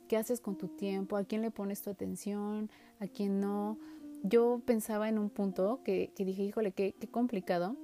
qué 0.08 0.18
haces 0.18 0.42
con 0.42 0.58
tu 0.58 0.68
tiempo, 0.68 1.18
a 1.18 1.24
quién 1.24 1.42
le 1.42 1.52
pones 1.52 1.82
tu 1.82 1.90
atención, 1.90 2.70
a 3.00 3.08
quién 3.08 3.40
no. 3.40 3.78
Yo 4.24 4.62
pensaba 4.66 5.10
en 5.10 5.18
un 5.18 5.30
punto 5.30 5.82
que, 5.84 6.12
que 6.16 6.26
dije, 6.26 6.44
híjole, 6.44 6.72
qué, 6.72 6.94
qué 7.00 7.08
complicado 7.08 7.76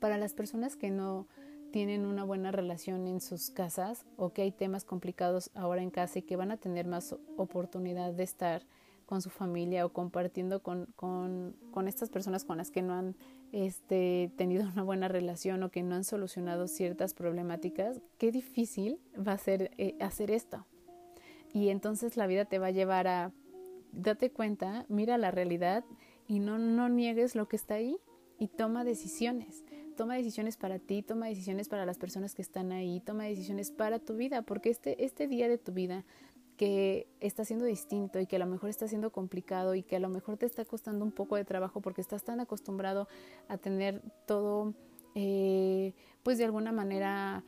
para 0.00 0.18
las 0.18 0.34
personas 0.34 0.76
que 0.76 0.90
no 0.90 1.26
tienen 1.72 2.04
una 2.04 2.24
buena 2.24 2.52
relación 2.52 3.08
en 3.08 3.20
sus 3.20 3.50
casas 3.50 4.04
o 4.16 4.32
que 4.32 4.42
hay 4.42 4.52
temas 4.52 4.84
complicados 4.84 5.50
ahora 5.54 5.82
en 5.82 5.90
casa 5.90 6.18
y 6.18 6.22
que 6.22 6.36
van 6.36 6.50
a 6.50 6.58
tener 6.58 6.86
más 6.86 7.16
oportunidad 7.36 8.12
de 8.12 8.22
estar 8.22 8.62
con 9.06 9.22
su 9.22 9.30
familia 9.30 9.84
o 9.86 9.92
compartiendo 9.92 10.62
con, 10.62 10.86
con, 10.96 11.88
estas 11.88 12.10
personas 12.10 12.44
con 12.44 12.58
las 12.58 12.70
que 12.70 12.82
no 12.82 12.94
han 12.94 13.16
este, 13.52 14.30
tenido 14.36 14.64
una 14.72 14.82
buena 14.82 15.08
relación 15.08 15.62
o 15.62 15.70
que 15.70 15.82
no 15.82 15.94
han 15.94 16.04
solucionado 16.04 16.68
ciertas 16.68 17.14
problemáticas, 17.14 18.00
qué 18.18 18.32
difícil 18.32 18.98
va 19.16 19.32
a 19.32 19.38
ser 19.38 19.70
eh, 19.78 19.96
hacer 20.00 20.30
esto. 20.30 20.66
Y 21.52 21.68
entonces 21.68 22.16
la 22.16 22.26
vida 22.26 22.44
te 22.44 22.58
va 22.58 22.68
a 22.68 22.70
llevar 22.70 23.06
a, 23.08 23.32
date 23.92 24.30
cuenta, 24.30 24.86
mira 24.88 25.18
la 25.18 25.30
realidad 25.30 25.84
y 26.26 26.38
no, 26.38 26.58
no 26.58 26.88
niegues 26.88 27.34
lo 27.34 27.46
que 27.48 27.56
está 27.56 27.74
ahí 27.74 27.96
y 28.38 28.48
toma 28.48 28.84
decisiones 28.84 29.64
toma 29.92 30.16
decisiones 30.16 30.56
para 30.56 30.78
ti, 30.78 31.02
toma 31.02 31.26
decisiones 31.26 31.68
para 31.68 31.86
las 31.86 31.98
personas 31.98 32.34
que 32.34 32.42
están 32.42 32.72
ahí, 32.72 33.00
toma 33.00 33.24
decisiones 33.24 33.70
para 33.70 33.98
tu 33.98 34.16
vida, 34.16 34.42
porque 34.42 34.70
este, 34.70 35.04
este 35.04 35.28
día 35.28 35.48
de 35.48 35.58
tu 35.58 35.72
vida 35.72 36.04
que 36.62 37.08
está 37.18 37.44
siendo 37.44 37.64
distinto 37.64 38.20
y 38.20 38.26
que 38.28 38.36
a 38.36 38.38
lo 38.38 38.46
mejor 38.46 38.70
está 38.70 38.86
siendo 38.86 39.10
complicado 39.10 39.74
y 39.74 39.82
que 39.82 39.96
a 39.96 39.98
lo 39.98 40.08
mejor 40.08 40.36
te 40.36 40.46
está 40.46 40.64
costando 40.64 41.04
un 41.04 41.10
poco 41.10 41.34
de 41.34 41.44
trabajo 41.44 41.80
porque 41.80 42.00
estás 42.00 42.22
tan 42.22 42.38
acostumbrado 42.38 43.08
a 43.48 43.58
tener 43.58 44.00
todo, 44.28 44.72
eh, 45.16 45.92
pues 46.22 46.38
de 46.38 46.44
alguna 46.44 46.70
manera 46.70 47.42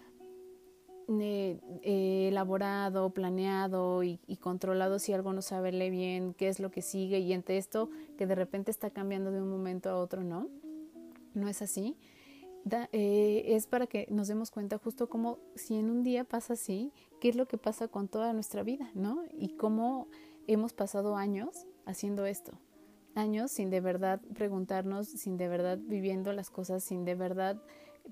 eh, 1.06 1.60
eh, 1.82 2.26
elaborado, 2.32 3.10
planeado 3.10 4.02
y, 4.02 4.18
y, 4.26 4.38
controlado 4.38 4.98
si 4.98 5.12
algo 5.12 5.32
no 5.32 5.42
saberle 5.42 5.90
bien, 5.90 6.34
qué 6.34 6.48
es 6.48 6.58
lo 6.58 6.72
que 6.72 6.82
sigue 6.82 7.20
y 7.20 7.34
entre 7.34 7.56
esto 7.56 7.90
que 8.18 8.26
de 8.26 8.34
repente 8.34 8.72
está 8.72 8.90
cambiando 8.90 9.30
de 9.30 9.40
un 9.40 9.48
momento 9.48 9.90
a 9.90 9.96
otro, 9.96 10.24
¿no? 10.24 10.48
No 11.34 11.46
es 11.46 11.62
así. 11.62 11.96
Eh, 12.92 13.42
es 13.54 13.66
para 13.66 13.86
que 13.86 14.06
nos 14.10 14.26
demos 14.28 14.50
cuenta 14.50 14.78
justo 14.78 15.08
como 15.08 15.38
si 15.54 15.74
en 15.74 15.90
un 15.90 16.02
día 16.02 16.24
pasa 16.24 16.54
así, 16.54 16.92
qué 17.24 17.30
es 17.30 17.36
lo 17.36 17.48
que 17.48 17.56
pasa 17.56 17.88
con 17.88 18.06
toda 18.06 18.34
nuestra 18.34 18.62
vida, 18.62 18.90
¿no? 18.92 19.22
Y 19.32 19.56
cómo 19.56 20.08
hemos 20.46 20.74
pasado 20.74 21.16
años 21.16 21.66
haciendo 21.86 22.26
esto. 22.26 22.52
Años 23.14 23.50
sin 23.50 23.70
de 23.70 23.80
verdad 23.80 24.20
preguntarnos, 24.34 25.08
sin 25.08 25.38
de 25.38 25.48
verdad 25.48 25.78
viviendo 25.80 26.34
las 26.34 26.50
cosas, 26.50 26.84
sin 26.84 27.06
de 27.06 27.14
verdad 27.14 27.62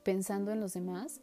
pensando 0.02 0.50
en 0.50 0.60
los 0.60 0.72
demás 0.72 1.20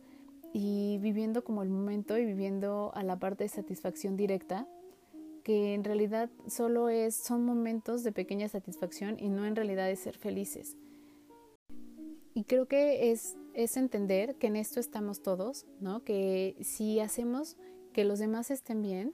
y 0.53 0.99
viviendo 0.99 1.43
como 1.43 1.63
el 1.63 1.69
momento 1.69 2.15
y 2.15 2.25
viviendo 2.25 2.91
a 2.93 3.01
la 3.01 3.17
parte 3.17 3.45
de 3.45 3.49
satisfacción 3.49 4.15
directa, 4.15 4.67
que 5.43 5.73
en 5.73 5.83
realidad 5.83 6.29
solo 6.45 6.89
es, 6.89 7.15
son 7.15 7.43
momentos 7.43 8.03
de 8.03 8.11
pequeña 8.11 8.49
satisfacción 8.49 9.17
y 9.17 9.29
no 9.29 9.47
en 9.47 9.55
realidad 9.55 9.89
es 9.89 9.97
ser 9.97 10.15
felices. 10.15 10.77
Y 12.35 12.43
creo 12.43 12.67
que 12.67 13.09
es, 13.09 13.35
es 13.55 13.77
entender 13.77 14.35
que 14.35 14.45
en 14.45 14.57
esto 14.57 14.79
estamos 14.79 15.23
todos, 15.23 15.65
¿no? 15.79 16.03
Que 16.03 16.55
si 16.61 16.99
hacemos 16.99 17.57
que 17.93 18.05
los 18.05 18.19
demás 18.19 18.51
estén 18.51 18.81
bien, 18.81 19.13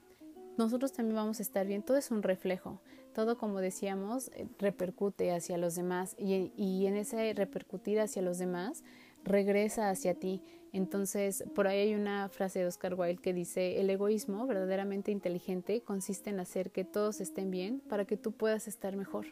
nosotros 0.56 0.92
también 0.92 1.16
vamos 1.16 1.38
a 1.38 1.42
estar 1.42 1.66
bien. 1.66 1.82
Todo 1.82 1.96
es 1.96 2.10
un 2.10 2.22
reflejo. 2.22 2.80
Todo, 3.14 3.38
como 3.38 3.60
decíamos, 3.60 4.28
eh, 4.28 4.46
repercute 4.58 5.32
hacia 5.32 5.58
los 5.58 5.74
demás 5.74 6.14
y, 6.18 6.52
y, 6.56 6.86
en 6.86 6.96
ese 6.96 7.32
repercutir 7.34 8.00
hacia 8.00 8.22
los 8.22 8.38
demás 8.38 8.84
regresa 9.24 9.90
hacia 9.90 10.14
ti. 10.14 10.42
Entonces, 10.72 11.44
por 11.54 11.66
ahí 11.66 11.78
hay 11.80 11.94
una 11.94 12.28
frase 12.28 12.60
de 12.60 12.66
Oscar 12.66 12.94
Wilde 12.94 13.20
que 13.22 13.32
dice, 13.32 13.80
el 13.80 13.88
egoísmo 13.90 14.46
verdaderamente 14.46 15.10
inteligente 15.10 15.80
consiste 15.80 16.30
en 16.30 16.40
hacer 16.40 16.70
que 16.70 16.84
todos 16.84 17.20
estén 17.20 17.50
bien 17.50 17.80
para 17.80 18.04
que 18.04 18.16
tú 18.16 18.32
puedas 18.32 18.68
estar 18.68 18.96
mejor. 18.96 19.26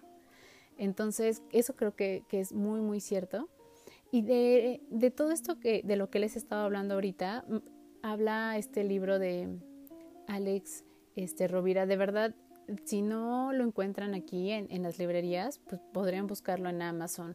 Entonces, 0.79 1.43
eso 1.53 1.77
creo 1.77 1.95
que, 1.95 2.25
que 2.29 2.41
es 2.41 2.53
muy, 2.53 2.81
muy 2.81 3.01
cierto. 3.01 3.49
Y 4.11 4.23
de, 4.23 4.81
de 4.91 5.11
todo 5.11 5.31
esto 5.31 5.59
que, 5.61 5.83
de 5.85 5.97
lo 5.97 6.09
que 6.09 6.19
les 6.19 6.37
he 6.37 6.39
estado 6.39 6.65
hablando 6.65 6.95
ahorita, 6.95 7.45
habla 8.05 8.59
este 8.59 8.85
libro 8.85 9.19
de 9.19 9.49
Alex 10.27 10.85
este, 11.17 11.49
Rovira. 11.49 11.87
De 11.87 11.97
verdad, 11.97 12.35
si 12.85 13.01
no 13.01 13.53
lo 13.55 13.65
encuentran 13.65 14.15
aquí 14.15 14.51
en, 14.51 14.67
en 14.71 14.83
las 14.83 14.99
librerías, 14.99 15.59
pues 15.67 15.81
podrían 15.93 16.27
buscarlo 16.27 16.69
en 16.69 16.83
Amazon 16.83 17.35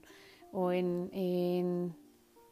o 0.51 0.71
en, 0.71 1.09
en 1.11 1.95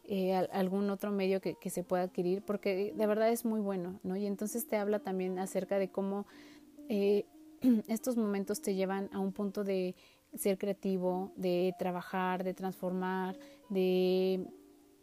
eh, 0.06 0.34
algún 0.34 0.90
otro 0.90 1.12
medio 1.12 1.42
que, 1.42 1.56
que, 1.62 1.70
se 1.70 1.84
pueda 1.84 2.04
adquirir, 2.04 2.42
porque 2.42 2.92
de 2.96 3.08
verdad 3.08 3.30
es 3.30 3.46
muy 3.46 3.60
bueno, 3.60 4.00
¿no? 4.02 4.18
Y 4.18 4.26
entonces 4.26 4.66
te 4.66 4.78
habla 4.78 4.98
también 4.98 5.38
acerca 5.38 5.78
de 5.78 5.90
cómo 5.90 6.26
eh, 6.90 7.26
estos 7.88 8.18
momentos 8.18 8.62
te 8.62 8.74
llevan 8.74 9.10
a 9.14 9.20
un 9.20 9.32
punto 9.32 9.64
de 9.64 9.96
ser 10.36 10.58
creativo, 10.58 11.34
de 11.36 11.76
trabajar, 11.78 12.44
de 12.44 12.56
transformar, 12.56 13.38
de, 13.70 14.44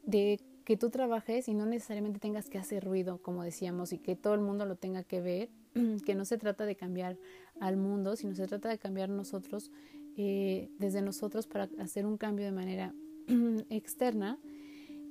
de 0.03 0.41
que 0.65 0.77
tú 0.77 0.91
trabajes 0.91 1.49
y 1.49 1.55
no 1.55 1.67
necesariamente 1.67 2.19
tengas 2.19 2.49
que 2.49 2.59
hacer 2.59 2.85
ruido, 2.85 3.19
como 3.23 3.43
decíamos, 3.43 3.93
y 3.93 3.99
que 3.99 4.17
todo 4.17 4.35
el 4.35 4.41
mundo 4.41 4.65
lo 4.65 4.77
tenga 4.77 5.03
que 5.05 5.21
ver, 5.21 5.51
que 6.05 6.15
no 6.15 6.25
se 6.25 6.39
trata 6.39 6.65
de 6.65 6.77
cambiar 6.77 7.19
al 7.61 7.77
mundo, 7.77 8.17
sino 8.17 8.35
se 8.35 8.47
trata 8.47 8.69
de 8.69 8.79
cambiar 8.79 9.09
nosotros, 9.09 9.71
eh, 10.17 10.71
desde 10.79 11.03
nosotros 11.03 11.47
para 11.47 11.69
hacer 11.79 12.07
un 12.07 12.17
cambio 12.17 12.47
de 12.47 12.53
manera 12.53 12.95
externa. 13.71 14.39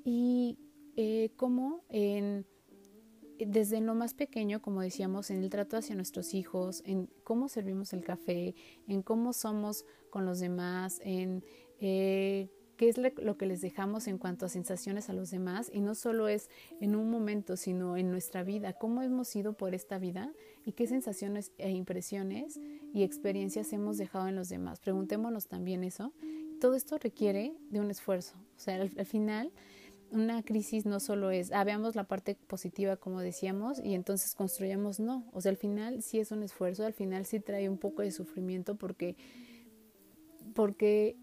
Y 0.03 0.57
eh, 0.95 1.31
como 1.35 1.83
en 1.89 2.45
desde 3.39 3.81
lo 3.81 3.95
más 3.95 4.13
pequeño, 4.13 4.61
como 4.61 4.81
decíamos, 4.81 5.29
en 5.29 5.43
el 5.43 5.49
trato 5.49 5.77
hacia 5.77 5.95
nuestros 5.95 6.33
hijos, 6.33 6.83
en 6.85 7.09
cómo 7.23 7.49
servimos 7.49 7.93
el 7.93 8.03
café, 8.03 8.55
en 8.87 9.01
cómo 9.01 9.33
somos 9.33 9.85
con 10.09 10.25
los 10.25 10.39
demás, 10.39 11.01
en 11.03 11.43
eh, 11.79 12.49
qué 12.77 12.89
es 12.89 12.97
lo 12.97 13.37
que 13.37 13.45
les 13.45 13.61
dejamos 13.61 14.07
en 14.07 14.17
cuanto 14.17 14.45
a 14.45 14.49
sensaciones 14.49 15.09
a 15.09 15.13
los 15.13 15.31
demás. 15.31 15.69
Y 15.73 15.81
no 15.81 15.95
solo 15.95 16.27
es 16.27 16.49
en 16.79 16.95
un 16.95 17.09
momento, 17.09 17.57
sino 17.57 17.97
en 17.97 18.09
nuestra 18.09 18.43
vida, 18.43 18.73
cómo 18.73 19.01
hemos 19.01 19.35
ido 19.35 19.53
por 19.53 19.73
esta 19.73 19.99
vida 19.99 20.33
y 20.65 20.73
qué 20.73 20.87
sensaciones 20.87 21.51
e 21.57 21.71
impresiones 21.71 22.59
y 22.93 23.03
experiencias 23.03 23.73
hemos 23.73 23.97
dejado 23.97 24.27
en 24.27 24.35
los 24.35 24.49
demás. 24.49 24.79
Preguntémonos 24.79 25.47
también 25.47 25.83
eso. 25.83 26.13
Todo 26.59 26.75
esto 26.75 26.97
requiere 26.97 27.53
de 27.69 27.79
un 27.79 27.91
esfuerzo. 27.91 28.35
O 28.55 28.59
sea, 28.59 28.75
al, 28.75 28.91
al 28.97 29.05
final 29.05 29.51
una 30.13 30.43
crisis 30.43 30.85
no 30.85 30.99
solo 30.99 31.31
es, 31.31 31.51
ah, 31.51 31.63
veamos 31.63 31.95
la 31.95 32.03
parte 32.03 32.35
positiva 32.35 32.97
como 32.97 33.19
decíamos 33.19 33.79
y 33.83 33.95
entonces 33.95 34.35
construyamos, 34.35 34.99
no, 34.99 35.25
o 35.33 35.41
sea, 35.41 35.49
al 35.49 35.57
final 35.57 36.03
sí 36.03 36.19
es 36.19 36.31
un 36.31 36.43
esfuerzo, 36.43 36.85
al 36.85 36.93
final 36.93 37.25
sí 37.25 37.39
trae 37.39 37.67
un 37.67 37.79
poco 37.79 38.03
de 38.03 38.11
sufrimiento 38.11 38.75
porque, 38.75 39.15
porque 40.53 41.17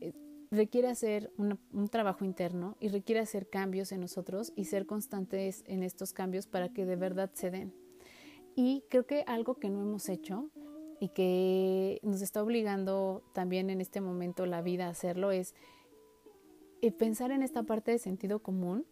requiere 0.51 0.88
hacer 0.88 1.32
un 1.36 1.88
trabajo 1.88 2.24
interno 2.24 2.76
y 2.80 2.88
requiere 2.88 3.20
hacer 3.20 3.48
cambios 3.48 3.92
en 3.92 4.01
nosotros 4.01 4.53
y 4.57 4.64
ser 4.64 4.86
constantes 4.86 5.62
en 5.66 5.82
estos 5.82 6.12
cambios 6.12 6.46
para 6.46 6.70
que 6.70 6.86
de 6.86 6.96
verdad 6.96 7.30
se 7.34 7.51
den. 7.51 7.72
Y 8.57 8.84
creo 8.88 9.07
que 9.07 9.22
algo 9.26 9.55
que 9.55 9.70
no 9.70 9.80
hemos 9.80 10.09
hecho 10.09 10.51
y 10.98 11.09
que 11.09 12.01
nos 12.03 12.20
está 12.20 12.42
obligando 12.42 13.22
también 13.32 13.70
en 13.70 13.80
este 13.80 14.01
momento 14.01 14.44
la 14.44 14.61
vida 14.61 14.86
a 14.86 14.90
hacerlo 14.90 15.30
es 15.30 15.55
eh, 16.82 16.92
pensar 16.92 17.30
en 17.30 17.42
esta 17.42 17.62
parte 17.62 17.92
de 17.92 17.98
sentido 17.98 18.40
común 18.40 18.84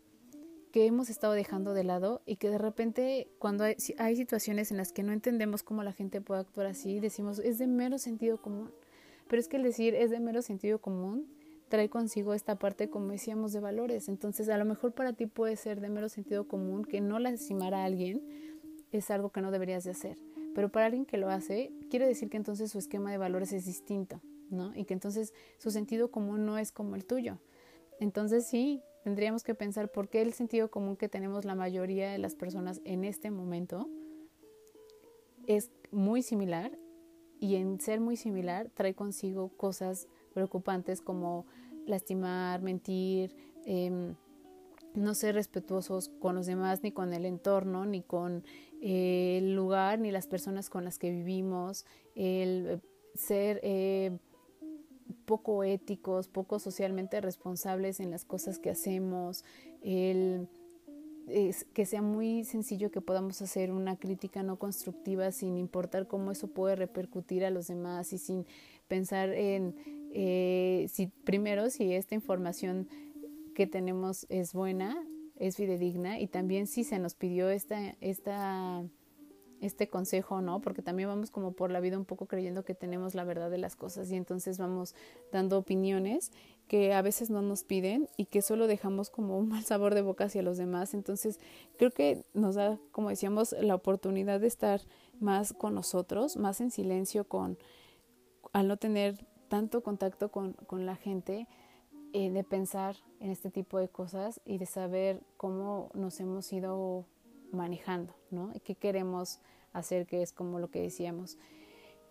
que 0.73 0.87
hemos 0.87 1.11
estado 1.11 1.33
dejando 1.33 1.75
de 1.75 1.83
lado 1.83 2.23
y 2.25 2.37
que 2.37 2.51
de 2.51 2.59
repente 2.59 3.29
cuando 3.39 3.65
hay, 3.65 3.77
hay, 3.99 4.17
situaciones 4.17 4.71
en 4.71 4.77
las 4.77 4.93
que 4.93 5.03
no 5.03 5.13
entendemos 5.13 5.63
cómo 5.63 5.83
la 5.83 5.93
gente 5.93 6.21
puede 6.21 6.41
actuar 6.41 6.67
así, 6.67 7.01
decimos 7.01 7.39
es 7.41 7.59
de 7.59 7.67
mero 7.67 7.99
sentido 7.99 8.41
común. 8.41 8.71
Pero 9.29 9.41
es 9.41 9.49
que 9.49 9.59
el 9.59 9.63
decir 9.63 9.95
es 9.95 10.11
de 10.11 10.21
mero 10.21 10.41
sentido 10.41 10.81
común 10.81 11.27
trae 11.69 11.89
consigo 11.89 12.35
esta 12.35 12.59
parte, 12.59 12.91
como 12.91 13.13
decíamos, 13.13 13.53
de 13.53 13.61
valores. 13.61 14.09
Entonces, 14.09 14.49
a 14.49 14.59
lo 14.59 14.65
mejor 14.65 14.93
para 14.93 15.13
ti 15.13 15.27
puede 15.27 15.57
ser 15.57 15.81
de 15.81 15.89
mero 15.89 16.09
sentido 16.09 16.49
común 16.49 16.85
que 16.85 17.01
no 17.01 17.19
lastimar 17.19 17.75
a 17.75 17.85
alguien 17.85 18.23
es 18.91 19.11
algo 19.11 19.31
que 19.31 19.41
no 19.41 19.51
deberías 19.51 19.85
de 19.85 19.91
hacer. 19.91 20.19
Pero 20.55 20.71
para 20.71 20.87
alguien 20.87 21.05
que 21.05 21.19
lo 21.19 21.29
hace, 21.29 21.73
quiere 21.91 22.07
decir 22.07 22.31
que 22.31 22.37
entonces 22.37 22.71
su 22.71 22.79
esquema 22.79 23.11
de 23.11 23.19
valores 23.19 23.53
es 23.53 23.67
distinto, 23.67 24.21
¿no? 24.51 24.75
Y 24.75 24.85
que 24.85 24.95
entonces 24.95 25.33
su 25.59 25.71
sentido 25.71 26.11
común 26.11 26.47
no 26.47 26.59
es 26.59 26.73
como 26.73 26.97
el 26.97 27.05
tuyo. 27.05 27.39
Entonces 28.01 28.47
sí, 28.47 28.83
tendríamos 29.05 29.43
que 29.43 29.55
pensar 29.55 29.91
por 29.91 30.09
qué 30.09 30.23
el 30.23 30.33
sentido 30.33 30.71
común 30.71 30.97
que 30.97 31.09
tenemos 31.09 31.45
la 31.45 31.55
mayoría 31.55 32.11
de 32.11 32.19
las 32.19 32.35
personas 32.35 32.81
en 32.85 33.05
este 33.05 33.31
momento 33.31 33.89
es 35.47 35.71
muy 35.91 36.23
similar 36.23 36.79
y 37.41 37.57
en 37.57 37.81
ser 37.81 38.01
muy 38.01 38.17
similar 38.17 38.71
trae 38.75 38.95
consigo 38.95 39.49
cosas 39.57 40.09
preocupantes 40.39 41.01
como 41.01 41.47
lastimar, 41.85 42.63
mentir, 42.63 43.35
em, 43.65 44.15
no 44.95 45.15
ser 45.15 45.35
respetuosos 45.35 46.11
con 46.21 46.37
los 46.37 46.47
demás, 46.47 46.85
ni 46.85 46.93
con 46.93 47.13
el 47.13 47.25
entorno, 47.25 47.85
ni 47.87 48.03
con 48.03 48.45
eh, 48.81 49.39
el 49.39 49.57
lugar, 49.57 49.99
ni 49.99 50.13
las 50.13 50.29
personas 50.29 50.71
con 50.71 50.85
las 50.85 51.01
que 51.01 51.11
vivimos, 51.11 51.87
el 52.15 52.81
ser 53.17 53.59
eh, 53.65 54.17
poco 55.25 55.65
éticos, 55.65 56.29
poco 56.29 56.61
socialmente 56.61 57.21
responsables 57.21 57.99
en 57.99 58.13
las 58.13 58.25
cosas 58.25 58.61
que 58.61 58.71
hacemos, 58.71 59.45
el 59.83 60.49
que 61.75 61.85
sea 61.85 62.01
muy 62.01 62.45
sencillo 62.45 62.91
que 62.91 63.01
podamos 63.01 63.43
hacer 63.43 63.71
una 63.71 63.97
crítica 63.97 64.43
no 64.43 64.59
constructiva 64.59 65.31
sin 65.31 65.59
importar 65.59 66.07
cómo 66.07 66.31
eso 66.31 66.49
puede 66.49 66.77
repercutir 66.77 67.45
a 67.45 67.51
los 67.51 67.67
demás 67.67 68.13
y 68.13 68.19
sin 68.19 68.47
pensar 68.89 69.31
en 69.31 69.75
eh, 70.13 70.87
si 70.89 71.09
primero 71.09 71.71
si 71.71 71.93
esta 71.93 72.15
información 72.15 72.89
que 73.55 73.67
tenemos 73.67 74.27
es 74.29 74.53
buena, 74.53 74.97
es 75.37 75.57
fidedigna 75.57 76.21
y 76.21 76.27
también 76.27 76.67
si 76.67 76.85
se 76.85 76.99
nos 76.99 77.15
pidió 77.15 77.51
esta, 77.51 77.97
esta 78.01 78.85
este 79.61 79.89
consejo, 79.89 80.41
¿no? 80.41 80.61
Porque 80.61 80.83
también 80.83 81.09
vamos 81.09 81.31
como 81.31 81.53
por 81.53 81.71
la 81.71 81.81
vida 81.81 81.99
un 81.99 82.05
poco 82.05 82.27
creyendo 82.27 82.65
que 82.65 82.75
tenemos 82.75 83.15
la 83.15 83.25
verdad 83.25 83.51
de 83.51 83.59
las 83.59 83.77
cosas 83.77 84.11
y 84.11 84.17
entonces 84.17 84.59
vamos 84.59 84.95
dando 85.33 85.59
opiniones 85.59 86.31
que 86.69 86.93
a 86.93 87.03
veces 87.03 87.31
no 87.31 87.43
nos 87.43 87.65
piden 87.65 88.09
y 88.17 88.27
que 88.27 88.43
solo 88.43 88.67
dejamos 88.67 89.11
como 89.11 89.39
un 89.39 89.49
mal 89.49 89.65
sabor 89.65 89.95
de 89.95 90.03
boca 90.03 90.25
hacia 90.25 90.43
los 90.43 90.59
demás. 90.59 90.95
Entonces 90.95 91.41
creo 91.77 91.91
que 91.91 92.23
nos 92.35 92.55
da, 92.55 92.79
como 92.93 93.09
decíamos, 93.09 93.55
la 93.61 93.75
oportunidad 93.75 94.41
de 94.41 94.47
estar 94.47 94.81
más 95.19 95.53
con 95.53 95.75
nosotros, 95.75 96.37
más 96.37 96.61
en 96.61 96.71
silencio 96.71 97.25
con, 97.25 97.59
al 98.53 98.69
no 98.69 98.77
tener 98.77 99.27
tanto 99.49 99.83
contacto 99.83 100.31
con, 100.31 100.53
con 100.53 100.87
la 100.87 100.97
gente, 100.97 101.47
eh, 102.15 102.31
de 102.31 102.43
pensar 102.43 102.97
en 103.21 103.31
este 103.31 103.51
tipo 103.51 103.79
de 103.79 103.89
cosas 103.89 104.41
y 104.47 104.57
de 104.57 104.65
saber 104.65 105.21
cómo 105.37 105.91
nos 105.93 106.21
hemos 106.21 106.51
ido 106.55 107.05
manejando, 107.53 108.15
¿no? 108.31 108.51
¿Qué 108.65 108.77
queremos 108.77 109.41
hacer? 109.75 110.07
Que 110.07 110.23
es 110.23 110.33
como 110.33 110.59
lo 110.59 110.71
que 110.71 110.81
decíamos. 110.81 111.37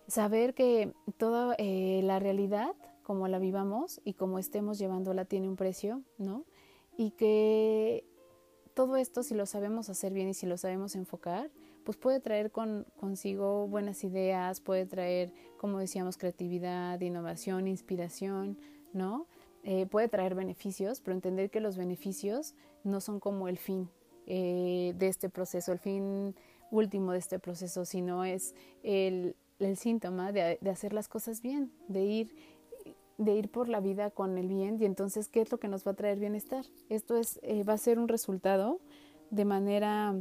Saber 0.08 0.54
que 0.54 0.94
toda 1.18 1.56
eh, 1.58 2.02
la 2.04 2.20
realidad, 2.20 2.76
como 3.02 3.28
la 3.28 3.40
vivamos 3.40 4.00
y 4.04 4.14
como 4.14 4.38
estemos 4.38 4.78
llevándola, 4.78 5.26
tiene 5.26 5.50
un 5.50 5.56
precio, 5.56 6.04
¿no? 6.20 6.46
Y 6.96 7.12
que 7.12 8.06
todo 8.76 8.98
esto, 8.98 9.24
si 9.24 9.34
lo 9.34 9.48
sabemos 9.48 9.90
hacer 9.90 10.14
bien 10.14 10.30
y 10.30 10.36
si 10.36 10.46
lo 10.46 10.58
sabemos 10.58 10.96
enfocar, 10.96 11.50
pues 11.88 11.98
puede 11.98 12.20
traer 12.20 12.52
con, 12.52 12.86
consigo 12.98 13.66
buenas 13.66 14.04
ideas, 14.04 14.60
puede 14.60 14.86
traer, 14.86 15.32
como 15.58 15.80
decíamos, 15.80 16.18
creatividad, 16.18 17.00
innovación, 17.00 17.66
inspiración, 17.66 18.58
¿no? 18.92 19.26
Eh, 19.64 19.86
puede 19.86 20.10
traer 20.10 20.36
beneficios, 20.36 21.00
pero 21.00 21.16
entender 21.16 21.50
que 21.50 21.62
los 21.62 21.78
beneficios 21.78 22.56
no 22.84 23.00
son 23.00 23.22
como 23.22 23.48
el 23.48 23.58
fin, 23.58 23.90
eh, 24.26 24.96
de 24.98 25.08
este 25.08 25.30
proceso, 25.30 25.72
el 25.72 25.80
fin 25.80 26.36
último 26.72 27.14
de 27.14 27.20
este 27.20 27.40
proceso, 27.40 27.86
sino 27.86 28.26
es 28.26 28.54
el, 28.84 29.38
el 29.60 29.78
síntoma 29.78 30.34
de, 30.34 30.58
de, 30.60 30.70
hacer 30.70 30.92
las 30.92 31.08
cosas 31.08 31.42
bien, 31.42 31.72
de 31.88 32.04
ir, 32.04 32.36
de 33.18 33.34
ir 33.34 33.50
por 33.50 33.70
la 33.70 33.80
vida 33.80 34.12
con 34.12 34.38
el 34.38 34.50
bien 34.50 34.78
y 34.82 34.84
entonces, 34.84 35.30
¿qué 35.30 35.40
es 35.40 35.54
lo 35.54 35.58
que 35.58 35.70
nos 35.70 35.88
va 35.88 35.92
a 35.92 35.96
traer 35.96 36.20
bienestar? 36.20 36.66
Esto 36.90 37.16
es, 37.16 37.40
eh, 37.44 37.64
va 37.64 37.72
a 37.72 37.78
ser 37.78 37.98
un 37.98 38.10
resultado 38.10 38.82
de 39.30 39.46
manera 39.46 40.14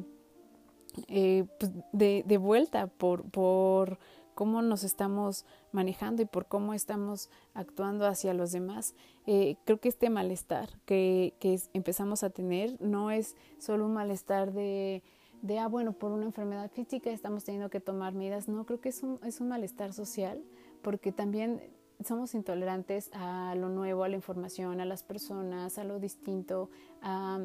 eh, 1.08 1.44
pues 1.58 1.72
de, 1.92 2.38
vuelta 2.38 2.86
por, 2.86 3.28
por 3.30 3.98
cómo 4.34 4.62
nos 4.62 4.84
estamos 4.84 5.44
manejando 5.72 6.22
y 6.22 6.26
por 6.26 6.46
cómo 6.46 6.74
estamos 6.74 7.30
actuando 7.54 8.06
hacia 8.06 8.34
los 8.34 8.52
demás. 8.52 8.94
Eh, 9.26 9.56
creo 9.64 9.80
que 9.80 9.88
este 9.88 10.10
malestar 10.10 10.68
que, 10.84 11.34
que 11.40 11.58
empezamos 11.72 12.22
a 12.22 12.30
tener 12.30 12.80
no 12.80 13.10
es 13.10 13.34
solo 13.58 13.86
un 13.86 13.94
malestar 13.94 14.52
de, 14.52 15.02
de, 15.42 15.58
ah, 15.58 15.68
bueno, 15.68 15.92
por 15.92 16.12
una 16.12 16.26
enfermedad 16.26 16.70
física 16.70 17.10
estamos 17.10 17.44
teniendo 17.44 17.70
que 17.70 17.80
tomar 17.80 18.14
medidas. 18.14 18.48
No, 18.48 18.64
creo 18.66 18.80
que 18.80 18.90
es 18.90 19.02
un, 19.02 19.18
es 19.24 19.40
un 19.40 19.48
malestar 19.48 19.92
social 19.92 20.42
porque 20.82 21.12
también 21.12 21.62
somos 22.04 22.34
intolerantes 22.34 23.10
a 23.14 23.54
lo 23.56 23.68
nuevo, 23.68 24.04
a 24.04 24.08
la 24.08 24.16
información, 24.16 24.80
a 24.80 24.84
las 24.84 25.02
personas, 25.02 25.78
a 25.78 25.84
lo 25.84 25.98
distinto, 25.98 26.70
a 27.00 27.40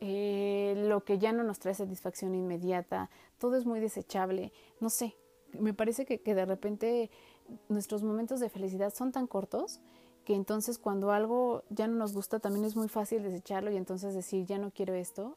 eh, 0.00 0.74
lo 0.76 1.04
que 1.04 1.18
ya 1.18 1.32
no 1.32 1.42
nos 1.42 1.58
trae 1.58 1.74
satisfacción 1.74 2.34
inmediata. 2.34 3.10
Todo 3.38 3.56
es 3.56 3.64
muy 3.64 3.80
desechable. 3.80 4.52
No 4.80 4.90
sé, 4.90 5.16
me 5.58 5.72
parece 5.74 6.04
que, 6.04 6.18
de 6.18 6.44
repente 6.44 7.10
nuestros 7.68 8.02
momentos 8.02 8.40
de 8.40 8.48
felicidad 8.48 8.92
son 8.92 9.12
tan 9.12 9.26
cortos 9.26 9.80
que 10.24 10.34
entonces 10.34 10.78
cuando 10.78 11.12
algo 11.12 11.62
ya 11.70 11.86
no 11.86 11.94
nos 11.94 12.12
gusta 12.12 12.40
también 12.40 12.64
es 12.64 12.74
muy 12.74 12.88
fácil 12.88 13.22
desecharlo 13.22 13.70
y 13.70 13.76
entonces 13.76 14.14
decir 14.14 14.44
ya 14.44 14.58
no 14.58 14.70
quiero 14.70 14.94
esto. 14.94 15.36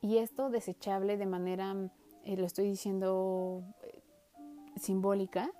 Y 0.00 0.16
esto 0.16 0.48
desechable 0.48 1.18
de 1.18 1.26
manera, 1.26 1.76
eh, 2.24 2.36
lo 2.36 2.46
estoy 2.46 2.64
diciendo 2.64 3.62
eh, 3.82 4.00
simbólica, 4.76 5.50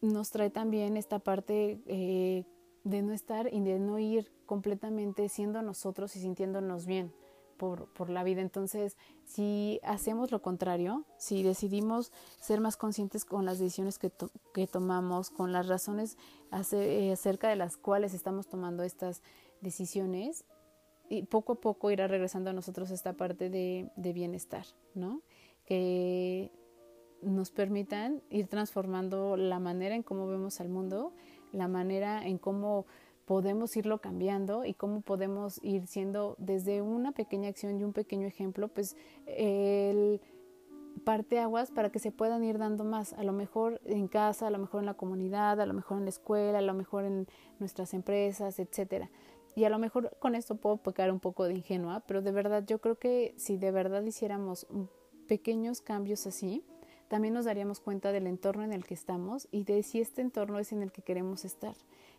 nos 0.00 0.30
trae 0.30 0.50
también 0.50 0.96
esta 0.96 1.20
parte 1.20 2.44
de 2.84 3.02
no 3.02 3.12
estar 3.12 3.52
y 3.52 3.60
de 3.60 3.78
no 3.78 3.98
ir 3.98 4.30
completamente 4.46 5.28
siendo 5.28 5.60
nosotros 5.62 6.14
y 6.16 6.20
sintiéndonos 6.20 6.86
bien 6.86 7.12
por, 7.56 7.92
por 7.94 8.10
la 8.10 8.22
vida. 8.24 8.40
Entonces, 8.40 8.96
si 9.24 9.80
hacemos 9.82 10.30
lo 10.30 10.42
contrario, 10.42 11.04
si 11.16 11.42
decidimos 11.42 12.12
ser 12.40 12.60
más 12.60 12.76
conscientes 12.76 13.24
con 13.24 13.46
las 13.46 13.58
decisiones 13.58 13.98
que, 13.98 14.12
que 14.52 14.66
tomamos, 14.66 15.30
con 15.30 15.52
las 15.52 15.66
razones 15.66 16.18
eh, 16.72 17.12
acerca 17.12 17.48
de 17.48 17.56
las 17.56 17.76
cuales 17.76 18.14
estamos 18.14 18.46
tomando 18.46 18.82
estas 18.82 19.22
decisiones, 19.60 20.44
y 21.08 21.22
poco 21.24 21.54
a 21.54 21.60
poco 21.60 21.90
irá 21.90 22.06
regresando 22.06 22.50
a 22.50 22.52
nosotros 22.52 22.90
esta 22.90 23.12
parte 23.12 23.50
de, 23.50 23.90
de 23.96 24.12
bienestar, 24.12 24.64
¿no? 24.94 25.20
Que 25.66 26.50
nos 27.22 27.50
permitan 27.50 28.22
ir 28.30 28.48
transformando 28.48 29.36
la 29.36 29.58
manera 29.58 29.94
en 29.94 30.02
cómo 30.02 30.26
vemos 30.26 30.60
al 30.60 30.68
mundo, 30.68 31.12
la 31.54 31.68
manera 31.68 32.26
en 32.26 32.38
cómo 32.38 32.86
podemos 33.24 33.76
irlo 33.76 34.00
cambiando 34.00 34.64
y 34.64 34.74
cómo 34.74 35.00
podemos 35.00 35.58
ir 35.62 35.86
siendo 35.86 36.36
desde 36.38 36.82
una 36.82 37.12
pequeña 37.12 37.48
acción 37.48 37.80
y 37.80 37.84
un 37.84 37.92
pequeño 37.92 38.26
ejemplo, 38.26 38.68
pues 38.68 38.96
el 39.26 40.20
aguas 41.40 41.70
para 41.70 41.90
que 41.90 41.98
se 41.98 42.12
puedan 42.12 42.44
ir 42.44 42.58
dando 42.58 42.84
más, 42.84 43.12
a 43.14 43.24
lo 43.24 43.32
mejor 43.32 43.80
en 43.84 44.08
casa, 44.08 44.46
a 44.46 44.50
lo 44.50 44.58
mejor 44.58 44.80
en 44.80 44.86
la 44.86 44.94
comunidad, 44.94 45.60
a 45.60 45.66
lo 45.66 45.74
mejor 45.74 45.98
en 45.98 46.04
la 46.04 46.10
escuela, 46.10 46.58
a 46.58 46.62
lo 46.62 46.74
mejor 46.74 47.04
en 47.04 47.26
nuestras 47.58 47.94
empresas, 47.94 48.58
etcétera. 48.58 49.10
Y 49.56 49.64
a 49.64 49.70
lo 49.70 49.78
mejor 49.78 50.16
con 50.18 50.34
esto 50.34 50.56
puedo 50.56 50.78
pecar 50.78 51.10
un 51.10 51.20
poco 51.20 51.44
de 51.44 51.54
ingenua, 51.54 52.00
pero 52.06 52.22
de 52.22 52.32
verdad 52.32 52.64
yo 52.66 52.80
creo 52.80 52.98
que 52.98 53.34
si 53.36 53.56
de 53.56 53.70
verdad 53.70 54.02
hiciéramos 54.02 54.66
pequeños 55.28 55.80
cambios 55.80 56.26
así, 56.26 56.64
también 57.14 57.34
nos 57.34 57.44
daríamos 57.44 57.78
cuenta 57.78 58.10
del 58.10 58.26
entorno 58.26 58.64
en 58.64 58.72
el 58.72 58.84
que 58.84 58.94
estamos 58.94 59.46
y 59.52 59.62
de 59.62 59.84
si 59.84 60.00
este 60.00 60.20
entorno 60.20 60.58
es 60.58 60.72
en 60.72 60.82
el 60.82 60.90
que 60.90 61.00
queremos 61.00 61.44
estar 61.44 61.76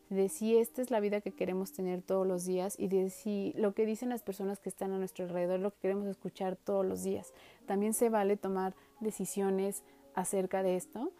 de 0.10 0.30
si 0.30 0.56
esta 0.56 0.82
es 0.82 0.89
la 0.89 1.02
vida 1.02 1.20
que 1.20 1.34
queremos 1.34 1.74
tener 1.74 2.02
todos 2.02 2.26
los 2.26 2.46
días 2.46 2.80
y 2.80 2.88
de 2.88 3.10
si 3.10 3.52
lo 3.58 3.74
que 3.74 3.86
dicen 3.86 4.08
las 4.08 4.22
personas 4.22 4.62
que 4.62 4.70
están 4.70 4.93
a 4.93 4.98
nuestro 4.98 5.26
alrededor 5.26 5.60
lo 5.60 5.72
que 5.72 5.82
queremos 5.82 6.08
escuchar 6.08 6.56
todos 6.56 6.86
los 6.86 7.04
días. 7.04 7.34
También 7.66 7.93
se 7.93 8.08
vale 8.08 8.38
tomar 8.38 8.74
decisiones 9.02 9.84
acerca 10.14 10.64
de 10.64 10.78
esto 10.78 11.12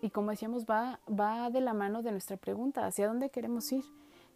y 0.00 0.08
como 0.08 0.30
decíamos 0.30 0.64
va, 0.64 0.98
va 1.06 1.50
de 1.50 1.60
la 1.60 1.74
mano 1.74 2.02
de 2.02 2.12
nuestra 2.12 2.38
pregunta, 2.38 2.86
¿hacia 2.86 3.08
dónde 3.08 3.28
queremos 3.28 3.70
ir? 3.72 3.84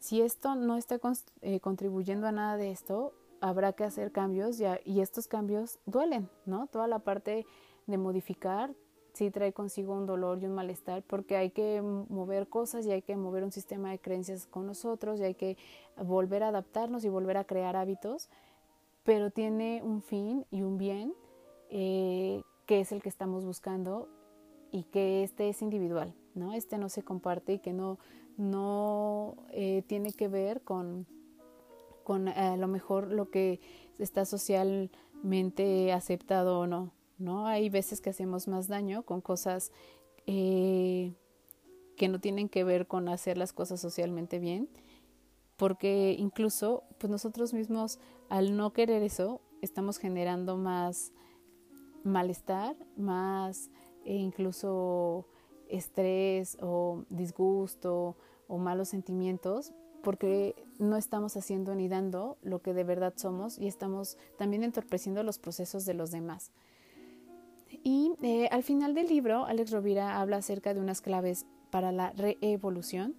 Si 0.00 0.20
esto 0.20 0.54
no 0.54 0.76
está 0.76 1.00
eh, 1.40 1.60
contribuyendo 1.60 2.26
a 2.26 2.32
nada 2.32 2.58
de 2.58 2.70
esto, 2.70 3.14
habrá 3.40 3.72
que 3.72 3.84
hacer 3.84 4.12
cambios 4.12 4.58
ya, 4.58 4.80
y 4.84 5.00
estos 5.00 5.28
cambios 5.28 5.78
duelen, 5.86 6.28
¿no? 6.44 6.66
Toda 6.66 6.88
la 6.88 6.98
parte 6.98 7.46
de 7.86 7.98
modificar 7.98 8.74
sí 9.12 9.30
trae 9.30 9.52
consigo 9.52 9.94
un 9.94 10.06
dolor 10.06 10.42
y 10.42 10.46
un 10.46 10.54
malestar 10.54 11.02
porque 11.02 11.36
hay 11.36 11.50
que 11.50 11.82
mover 11.82 12.48
cosas 12.48 12.86
y 12.86 12.92
hay 12.92 13.02
que 13.02 13.16
mover 13.16 13.44
un 13.44 13.52
sistema 13.52 13.90
de 13.90 13.98
creencias 13.98 14.46
con 14.46 14.66
nosotros 14.66 15.20
y 15.20 15.24
hay 15.24 15.34
que 15.34 15.56
volver 15.96 16.42
a 16.42 16.48
adaptarnos 16.48 17.04
y 17.04 17.08
volver 17.08 17.36
a 17.36 17.44
crear 17.44 17.76
hábitos, 17.76 18.28
pero 19.04 19.30
tiene 19.30 19.82
un 19.82 20.02
fin 20.02 20.46
y 20.50 20.62
un 20.62 20.78
bien 20.78 21.14
eh, 21.70 22.42
que 22.66 22.80
es 22.80 22.92
el 22.92 23.02
que 23.02 23.08
estamos 23.08 23.44
buscando 23.44 24.08
y 24.70 24.84
que 24.84 25.22
este 25.22 25.48
es 25.48 25.60
individual, 25.60 26.14
¿no? 26.34 26.54
Este 26.54 26.78
no 26.78 26.88
se 26.88 27.02
comparte 27.02 27.54
y 27.54 27.58
que 27.58 27.74
no, 27.74 27.98
no 28.38 29.36
eh, 29.50 29.82
tiene 29.86 30.12
que 30.12 30.28
ver 30.28 30.62
con, 30.62 31.06
con 32.04 32.28
eh, 32.28 32.32
a 32.32 32.56
lo 32.56 32.68
mejor 32.68 33.12
lo 33.12 33.30
que 33.30 33.60
está 33.98 34.24
socialmente 34.24 35.92
aceptado 35.92 36.60
o 36.60 36.66
no, 36.66 36.90
¿no? 37.22 37.46
Hay 37.46 37.70
veces 37.70 38.00
que 38.00 38.10
hacemos 38.10 38.48
más 38.48 38.68
daño 38.68 39.02
con 39.02 39.20
cosas 39.20 39.72
eh, 40.26 41.14
que 41.96 42.08
no 42.08 42.20
tienen 42.20 42.48
que 42.48 42.64
ver 42.64 42.86
con 42.86 43.08
hacer 43.08 43.38
las 43.38 43.52
cosas 43.52 43.80
socialmente 43.80 44.38
bien, 44.38 44.68
porque 45.56 46.14
incluso 46.18 46.84
pues 46.98 47.10
nosotros 47.10 47.54
mismos 47.54 47.98
al 48.28 48.56
no 48.56 48.72
querer 48.72 49.02
eso 49.02 49.40
estamos 49.60 49.98
generando 49.98 50.56
más 50.56 51.12
malestar, 52.04 52.76
más 52.96 53.70
e 54.04 54.14
incluso 54.16 55.26
estrés 55.68 56.58
o 56.60 57.04
disgusto 57.08 58.16
o 58.48 58.58
malos 58.58 58.88
sentimientos 58.88 59.72
porque 60.02 60.56
no 60.78 60.96
estamos 60.96 61.36
haciendo 61.36 61.74
ni 61.74 61.88
dando 61.88 62.36
lo 62.42 62.60
que 62.60 62.74
de 62.74 62.84
verdad 62.84 63.14
somos 63.16 63.58
y 63.58 63.68
estamos 63.68 64.18
también 64.36 64.64
entorpeciendo 64.64 65.22
los 65.22 65.38
procesos 65.38 65.84
de 65.84 65.94
los 65.94 66.10
demás. 66.10 66.50
Y 67.82 68.12
eh, 68.22 68.48
al 68.50 68.62
final 68.62 68.94
del 68.94 69.08
libro, 69.08 69.44
Alex 69.46 69.70
Rovira 69.72 70.20
habla 70.20 70.36
acerca 70.36 70.72
de 70.72 70.80
unas 70.80 71.00
claves 71.00 71.46
para 71.70 71.90
la 71.90 72.12
reevolución. 72.12 73.14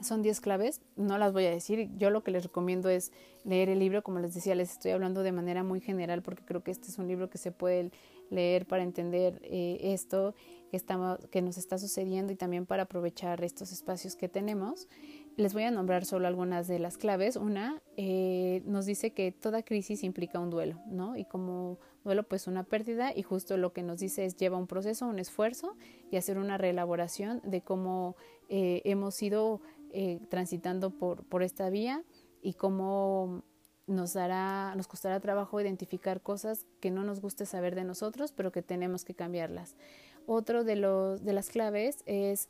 Son 0.00 0.22
10 0.22 0.40
claves, 0.40 0.80
no 0.96 1.18
las 1.18 1.32
voy 1.32 1.44
a 1.44 1.50
decir. 1.50 1.90
Yo 1.96 2.10
lo 2.10 2.24
que 2.24 2.30
les 2.30 2.44
recomiendo 2.44 2.88
es 2.88 3.12
leer 3.44 3.68
el 3.68 3.78
libro. 3.78 4.02
Como 4.02 4.18
les 4.20 4.34
decía, 4.34 4.54
les 4.54 4.72
estoy 4.72 4.92
hablando 4.92 5.22
de 5.22 5.32
manera 5.32 5.62
muy 5.62 5.80
general 5.80 6.22
porque 6.22 6.44
creo 6.44 6.62
que 6.62 6.70
este 6.70 6.88
es 6.88 6.98
un 6.98 7.08
libro 7.08 7.28
que 7.30 7.38
se 7.38 7.52
puede 7.52 7.90
leer 8.30 8.66
para 8.66 8.82
entender 8.82 9.40
eh, 9.44 9.78
esto 9.92 10.34
que, 10.70 10.76
estamos, 10.76 11.18
que 11.30 11.42
nos 11.42 11.58
está 11.58 11.78
sucediendo 11.78 12.32
y 12.32 12.36
también 12.36 12.64
para 12.66 12.84
aprovechar 12.84 13.44
estos 13.44 13.70
espacios 13.70 14.16
que 14.16 14.28
tenemos. 14.28 14.88
Les 15.36 15.54
voy 15.54 15.62
a 15.62 15.70
nombrar 15.70 16.04
solo 16.04 16.28
algunas 16.28 16.68
de 16.68 16.78
las 16.78 16.98
claves. 16.98 17.36
Una 17.36 17.80
eh, 17.96 18.62
nos 18.66 18.84
dice 18.84 19.12
que 19.12 19.32
toda 19.32 19.62
crisis 19.62 20.04
implica 20.04 20.38
un 20.38 20.50
duelo, 20.50 20.78
¿no? 20.86 21.16
Y 21.16 21.24
como 21.24 21.78
duelo, 22.04 22.22
pues 22.24 22.46
una 22.46 22.64
pérdida. 22.64 23.12
Y 23.16 23.22
justo 23.22 23.56
lo 23.56 23.72
que 23.72 23.82
nos 23.82 23.98
dice 23.98 24.26
es 24.26 24.36
lleva 24.36 24.58
un 24.58 24.66
proceso, 24.66 25.06
un 25.06 25.18
esfuerzo 25.18 25.74
y 26.10 26.16
hacer 26.16 26.36
una 26.36 26.58
reelaboración 26.58 27.40
de 27.44 27.62
cómo 27.62 28.14
eh, 28.50 28.82
hemos 28.84 29.22
ido 29.22 29.62
eh, 29.92 30.20
transitando 30.28 30.90
por, 30.90 31.24
por 31.24 31.42
esta 31.42 31.70
vía 31.70 32.04
y 32.42 32.54
cómo 32.54 33.42
nos 33.86 34.12
dará, 34.12 34.74
nos 34.76 34.86
costará 34.86 35.18
trabajo 35.20 35.60
identificar 35.60 36.20
cosas 36.20 36.66
que 36.80 36.90
no 36.90 37.04
nos 37.04 37.20
guste 37.20 37.46
saber 37.46 37.74
de 37.74 37.84
nosotros, 37.84 38.32
pero 38.32 38.52
que 38.52 38.62
tenemos 38.62 39.04
que 39.04 39.14
cambiarlas. 39.14 39.76
Otro 40.26 40.62
de 40.62 40.76
los 40.76 41.24
de 41.24 41.32
las 41.32 41.48
claves 41.48 42.02
es 42.06 42.48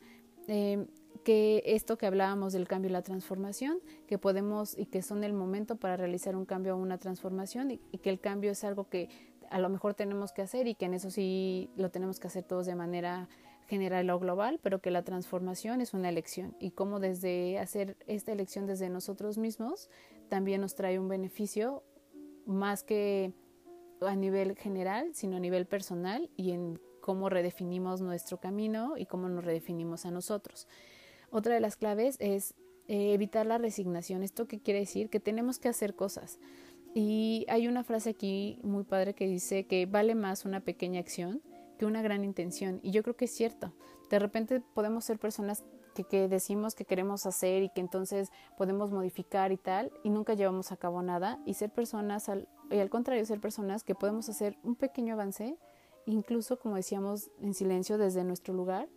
que 1.25 1.63
esto 1.67 1.99
que 1.99 2.07
hablábamos 2.07 2.53
del 2.53 2.67
cambio 2.67 2.89
y 2.89 2.93
la 2.93 3.03
transformación, 3.03 3.79
que 4.07 4.19
podemos 4.19 4.77
y 4.77 4.87
que 4.87 5.03
son 5.03 5.25
el 5.25 5.33
momento 5.33 5.77
para 5.77 5.97
realizar 5.97 6.37
un 6.37 6.45
cambio 6.45 6.75
o 6.75 6.79
una 6.79 6.99
transformación 6.99 7.71
y, 7.71 7.79
que 7.99 8.11
el 8.11 8.21
cambio 8.21 8.51
es 8.51 8.65
algo 8.65 8.89
que 8.89 9.09
a 9.51 9.59
lo 9.59 9.69
mejor 9.69 9.95
tenemos 9.95 10.33
que 10.33 10.43
hacer 10.43 10.67
y 10.67 10.75
que 10.75 10.87
en 10.87 10.95
eso 10.95 11.11
sí 11.11 11.71
lo 11.77 11.91
tenemos 11.91 12.19
que 12.19 12.27
hacer 12.27 12.45
todos 12.45 12.67
de 12.67 12.75
manera 12.75 13.29
general 13.67 14.11
o 14.11 14.19
global, 14.19 14.59
pero 14.63 14.81
que 14.81 14.91
la 14.91 15.03
transformación 15.03 15.81
es 15.81 15.95
una 15.95 16.09
elección 16.09 16.57
y 16.59 16.73
cómo 16.73 17.01
desde 17.01 17.59
hacer 17.59 17.97
esta 18.07 18.33
elección 18.33 18.67
desde 18.67 18.89
nosotros 18.89 19.39
mismos 19.39 19.89
también 20.29 20.61
nos 20.61 20.75
trae 20.75 20.99
un 20.99 21.09
beneficio 21.09 21.85
más 22.47 22.83
que 22.83 23.33
a 24.01 24.17
nivel 24.17 24.57
general, 24.57 25.15
sino 25.15 25.37
a 25.37 25.41
nivel 25.41 25.67
personal 25.67 26.31
y 26.37 26.53
en 26.53 26.81
cómo 27.01 27.29
redefinimos 27.29 28.01
nuestro 28.01 28.39
camino 28.39 28.97
y 28.97 29.07
cómo 29.07 29.29
nos 29.29 29.45
redefinimos 29.45 30.07
a 30.07 30.11
nosotros. 30.11 30.67
Otra 31.33 31.55
de 31.55 31.61
las 31.61 31.77
claves 31.77 32.17
es 32.21 32.55
eh, 32.89 33.15
evitar 33.15 33.47
la 33.47 33.57
resignación. 33.57 34.23
¿Esto 34.23 34.47
qué 34.47 34.61
quiere 34.61 34.81
decir? 34.81 35.09
Que 35.09 35.19
tenemos 35.19 35.59
que 35.59 35.69
hacer 35.69 35.97
cosas. 35.97 36.39
Y 36.95 37.47
hay 37.49 37.69
una 37.69 37.85
frase 37.85 38.11
aquí 38.11 38.61
muy 38.63 38.85
padre 38.85 39.15
que 39.15 39.27
dice 39.27 39.67
que 39.67 39.87
vale 39.87 40.15
más 40.15 40.45
una 40.45 40.61
pequeña 40.61 41.01
acción 41.01 41.41
que 41.79 41.87
una 41.87 42.03
gran 42.03 42.23
intención. 42.23 42.81
Y 42.83 42.91
yo 42.91 43.03
creo 43.03 43.17
que 43.17 43.25
es 43.25 43.35
cierto. 43.35 43.73
De 44.11 44.19
repente 44.19 44.61
podemos 44.61 45.07
ser 45.07 45.19
personas 45.19 45.65
que, 46.11 46.29
decimos 46.29 46.75
que 46.75 46.85
queremos 46.85 47.25
hacer 47.25 47.63
y 47.63 47.71
que 47.71 47.81
entonces 47.81 48.31
podemos 48.59 48.91
modificar 48.91 49.53
y 49.53 49.57
tal, 49.57 49.91
y 50.05 50.11
nunca 50.11 50.35
llevamos 50.35 50.71
a 50.71 50.77
cabo 50.77 51.03
nada. 51.03 51.41
Y 51.47 51.55
ser 51.55 51.71
personas, 51.71 52.31
y 52.71 52.79
al 52.79 52.91
contrario, 52.91 53.25
ser 53.25 53.41
personas 53.41 53.85
que 53.85 53.95
podemos 53.95 54.29
hacer 54.29 54.59
un 54.63 54.77
pequeño 54.77 55.15
avance, 55.15 55.57
incluso 56.05 56.59
como 56.59 56.77
decíamos, 56.77 57.31
en 57.41 57.55
silencio 57.55 57.97
desde 57.97 58.23
nuestro 58.23 58.53
lugar, 58.53 58.89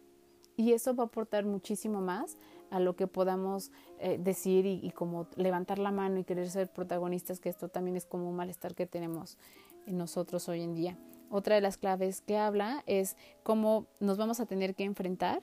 y 0.55 0.73
eso 0.73 0.95
va 0.95 1.03
a 1.03 1.07
aportar 1.07 1.45
muchísimo 1.45 2.01
más 2.01 2.37
a 2.69 2.79
lo 2.79 2.95
que 2.95 3.07
podamos 3.07 3.71
eh, 3.99 4.17
decir 4.19 4.65
y, 4.65 4.89
como 4.91 5.27
levantar 5.35 5.79
la 5.79 5.91
mano 5.91 6.19
y 6.19 6.23
querer 6.23 6.49
ser 6.49 6.69
protagonistas, 6.69 7.39
que 7.39 7.49
esto 7.49 7.69
también 7.69 7.95
es 7.95 8.05
como 8.05 8.29
un 8.29 8.35
malestar 8.35 8.75
que 8.75 8.85
tenemos 8.85 9.37
en 9.85 9.97
nosotros 9.97 10.49
hoy 10.49 10.61
en 10.61 10.73
día. 10.73 10.97
Otra 11.29 11.55
de 11.55 11.61
las 11.61 11.77
claves 11.77 12.21
que 12.21 12.37
habla 12.37 12.83
es 12.85 13.17
cómo 13.43 13.87
nos 13.99 14.17
vamos 14.17 14.39
a 14.39 14.45
tener 14.45 14.75
que 14.75 14.83
enfrentar. 14.83 15.41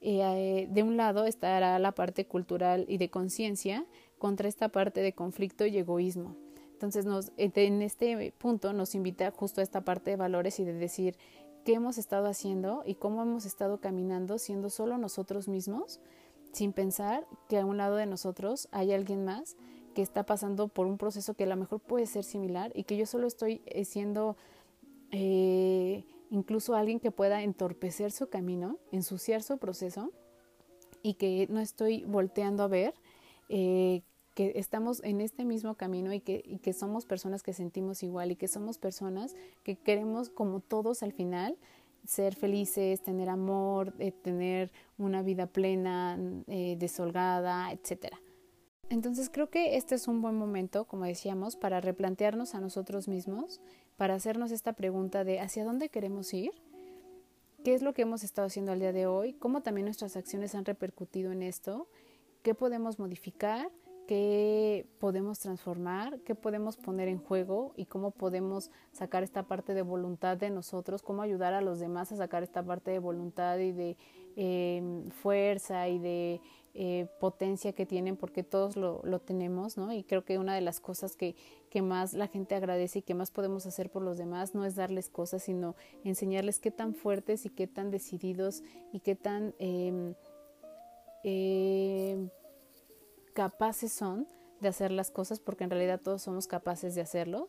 Eh, 0.00 0.66
de 0.70 0.82
un 0.82 0.96
lado 0.96 1.26
estará 1.26 1.78
la 1.78 1.92
parte 1.92 2.26
cultural 2.26 2.84
y 2.88 2.98
de 2.98 3.10
conciencia 3.10 3.86
contra 4.18 4.48
esta 4.48 4.68
parte 4.68 5.00
de 5.00 5.12
conflicto 5.12 5.66
y 5.66 5.78
egoísmo. 5.78 6.36
Entonces, 6.72 7.06
en 7.36 7.80
este 7.82 8.34
punto 8.38 8.72
nos 8.72 8.96
invita 8.96 9.30
justo 9.30 9.60
a 9.60 9.64
esta 9.64 9.82
parte 9.82 10.10
de 10.10 10.16
valores 10.16 10.58
y 10.58 10.64
de 10.64 10.72
decir, 10.72 11.16
qué 11.64 11.74
hemos 11.74 11.98
estado 11.98 12.26
haciendo 12.26 12.82
y 12.84 12.94
cómo 12.94 13.22
hemos 13.22 13.46
estado 13.46 13.80
caminando 13.80 14.38
siendo 14.38 14.70
solo 14.70 14.98
nosotros 14.98 15.48
mismos, 15.48 16.00
sin 16.52 16.72
pensar 16.72 17.26
que 17.48 17.58
a 17.58 17.66
un 17.66 17.76
lado 17.76 17.96
de 17.96 18.06
nosotros 18.06 18.68
hay 18.72 18.92
alguien 18.92 19.24
más 19.24 19.56
que 19.94 20.02
está 20.02 20.24
pasando 20.24 20.68
por 20.68 20.86
un 20.86 20.98
proceso 20.98 21.34
que 21.34 21.44
a 21.44 21.46
lo 21.46 21.56
mejor 21.56 21.80
puede 21.80 22.06
ser 22.06 22.24
similar 22.24 22.72
y 22.74 22.84
que 22.84 22.96
yo 22.96 23.06
solo 23.06 23.26
estoy 23.26 23.62
eh, 23.66 23.84
siendo 23.84 24.36
eh, 25.10 26.04
incluso 26.30 26.74
alguien 26.74 26.98
que 26.98 27.10
pueda 27.10 27.42
entorpecer 27.42 28.10
su 28.10 28.28
camino, 28.28 28.78
ensuciar 28.90 29.42
su 29.42 29.58
proceso 29.58 30.10
y 31.02 31.14
que 31.14 31.46
no 31.50 31.60
estoy 31.60 32.04
volteando 32.04 32.62
a 32.62 32.68
ver 32.68 32.94
eh, 33.48 34.02
que 34.34 34.52
estamos 34.56 35.02
en 35.04 35.20
este 35.20 35.44
mismo 35.44 35.74
camino 35.74 36.12
y 36.12 36.20
que, 36.20 36.72
somos 36.72 37.04
personas 37.04 37.42
que 37.42 37.52
sentimos 37.52 38.02
igual 38.02 38.30
y 38.30 38.36
que 38.36 38.48
somos 38.48 38.78
personas 38.78 39.34
que 39.62 39.76
queremos 39.76 40.30
como 40.30 40.60
todos 40.60 41.02
al 41.02 41.12
final 41.12 41.56
ser 42.06 42.34
felices, 42.34 43.02
tener 43.02 43.28
amor, 43.28 43.94
eh, 43.98 44.10
tener 44.10 44.72
una 44.98 45.22
vida 45.22 45.46
plena, 45.46 46.18
eh, 46.48 46.76
desolgada, 46.78 47.70
etc. 47.72 48.14
Entonces 48.88 49.30
creo 49.30 49.48
que 49.50 49.76
este 49.76 49.94
es 49.94 50.08
un 50.08 50.20
buen 50.20 50.34
momento, 50.34 50.84
como 50.84 51.04
decíamos, 51.04 51.56
para 51.56 51.80
replantearnos 51.80 52.54
a 52.54 52.60
nosotros 52.60 53.06
mismos, 53.06 53.60
para 53.96 54.14
hacernos 54.14 54.50
esta 54.50 54.72
pregunta 54.72 55.24
de 55.24 55.40
hacia 55.40 55.64
dónde 55.64 55.90
queremos 55.90 56.34
ir, 56.34 56.50
qué 57.62 57.74
es 57.74 57.82
lo 57.82 57.94
que 57.94 58.02
hemos 58.02 58.24
estado 58.24 58.46
haciendo 58.46 58.72
al 58.72 58.80
día 58.80 58.92
de 58.92 59.06
hoy, 59.06 59.34
cómo 59.34 59.62
también 59.62 59.84
nuestras 59.84 60.16
acciones 60.16 60.54
han 60.54 60.64
repercutido 60.64 61.30
en 61.30 61.42
esto, 61.42 61.86
qué 62.42 62.54
podemos 62.54 62.98
modificar 62.98 63.70
qué 64.06 64.86
podemos 64.98 65.38
transformar, 65.38 66.20
qué 66.20 66.34
podemos 66.34 66.76
poner 66.76 67.08
en 67.08 67.18
juego 67.18 67.72
y 67.76 67.86
cómo 67.86 68.10
podemos 68.10 68.70
sacar 68.92 69.22
esta 69.22 69.44
parte 69.44 69.74
de 69.74 69.82
voluntad 69.82 70.36
de 70.36 70.50
nosotros, 70.50 71.02
cómo 71.02 71.22
ayudar 71.22 71.54
a 71.54 71.60
los 71.60 71.78
demás 71.78 72.12
a 72.12 72.16
sacar 72.16 72.42
esta 72.42 72.62
parte 72.62 72.90
de 72.90 72.98
voluntad 72.98 73.58
y 73.58 73.72
de 73.72 73.96
em, 74.36 75.08
fuerza 75.10 75.88
y 75.88 75.98
de 75.98 76.40
eh, 76.74 77.06
potencia 77.20 77.74
que 77.74 77.86
tienen, 77.86 78.16
porque 78.16 78.42
todos 78.42 78.76
lo, 78.76 79.02
lo, 79.04 79.20
tenemos, 79.20 79.76
¿no? 79.76 79.92
Y 79.92 80.04
creo 80.04 80.24
que 80.24 80.38
una 80.38 80.54
de 80.54 80.62
las 80.62 80.80
cosas 80.80 81.16
que, 81.16 81.36
que 81.70 81.82
más 81.82 82.14
la 82.14 82.28
gente 82.28 82.54
agradece 82.54 83.00
y 83.00 83.02
que 83.02 83.14
más 83.14 83.30
podemos 83.30 83.66
hacer 83.66 83.90
por 83.90 84.02
los 84.02 84.16
demás 84.16 84.54
no 84.54 84.64
es 84.64 84.74
darles 84.74 85.10
cosas, 85.10 85.42
sino 85.42 85.76
enseñarles 86.02 86.60
qué 86.60 86.70
tan 86.70 86.94
fuertes 86.94 87.44
y 87.44 87.50
qué 87.50 87.66
tan 87.66 87.90
decididos 87.90 88.62
y 88.92 89.00
qué 89.00 89.14
tan... 89.14 89.54
eh, 89.58 90.14
capaces 93.32 93.92
son 93.92 94.26
de 94.60 94.68
hacer 94.68 94.90
las 94.92 95.10
cosas, 95.10 95.40
porque 95.40 95.64
en 95.64 95.70
realidad 95.70 96.00
todos 96.00 96.22
somos 96.22 96.46
capaces 96.46 96.94
de 96.94 97.00
hacerlo, 97.00 97.48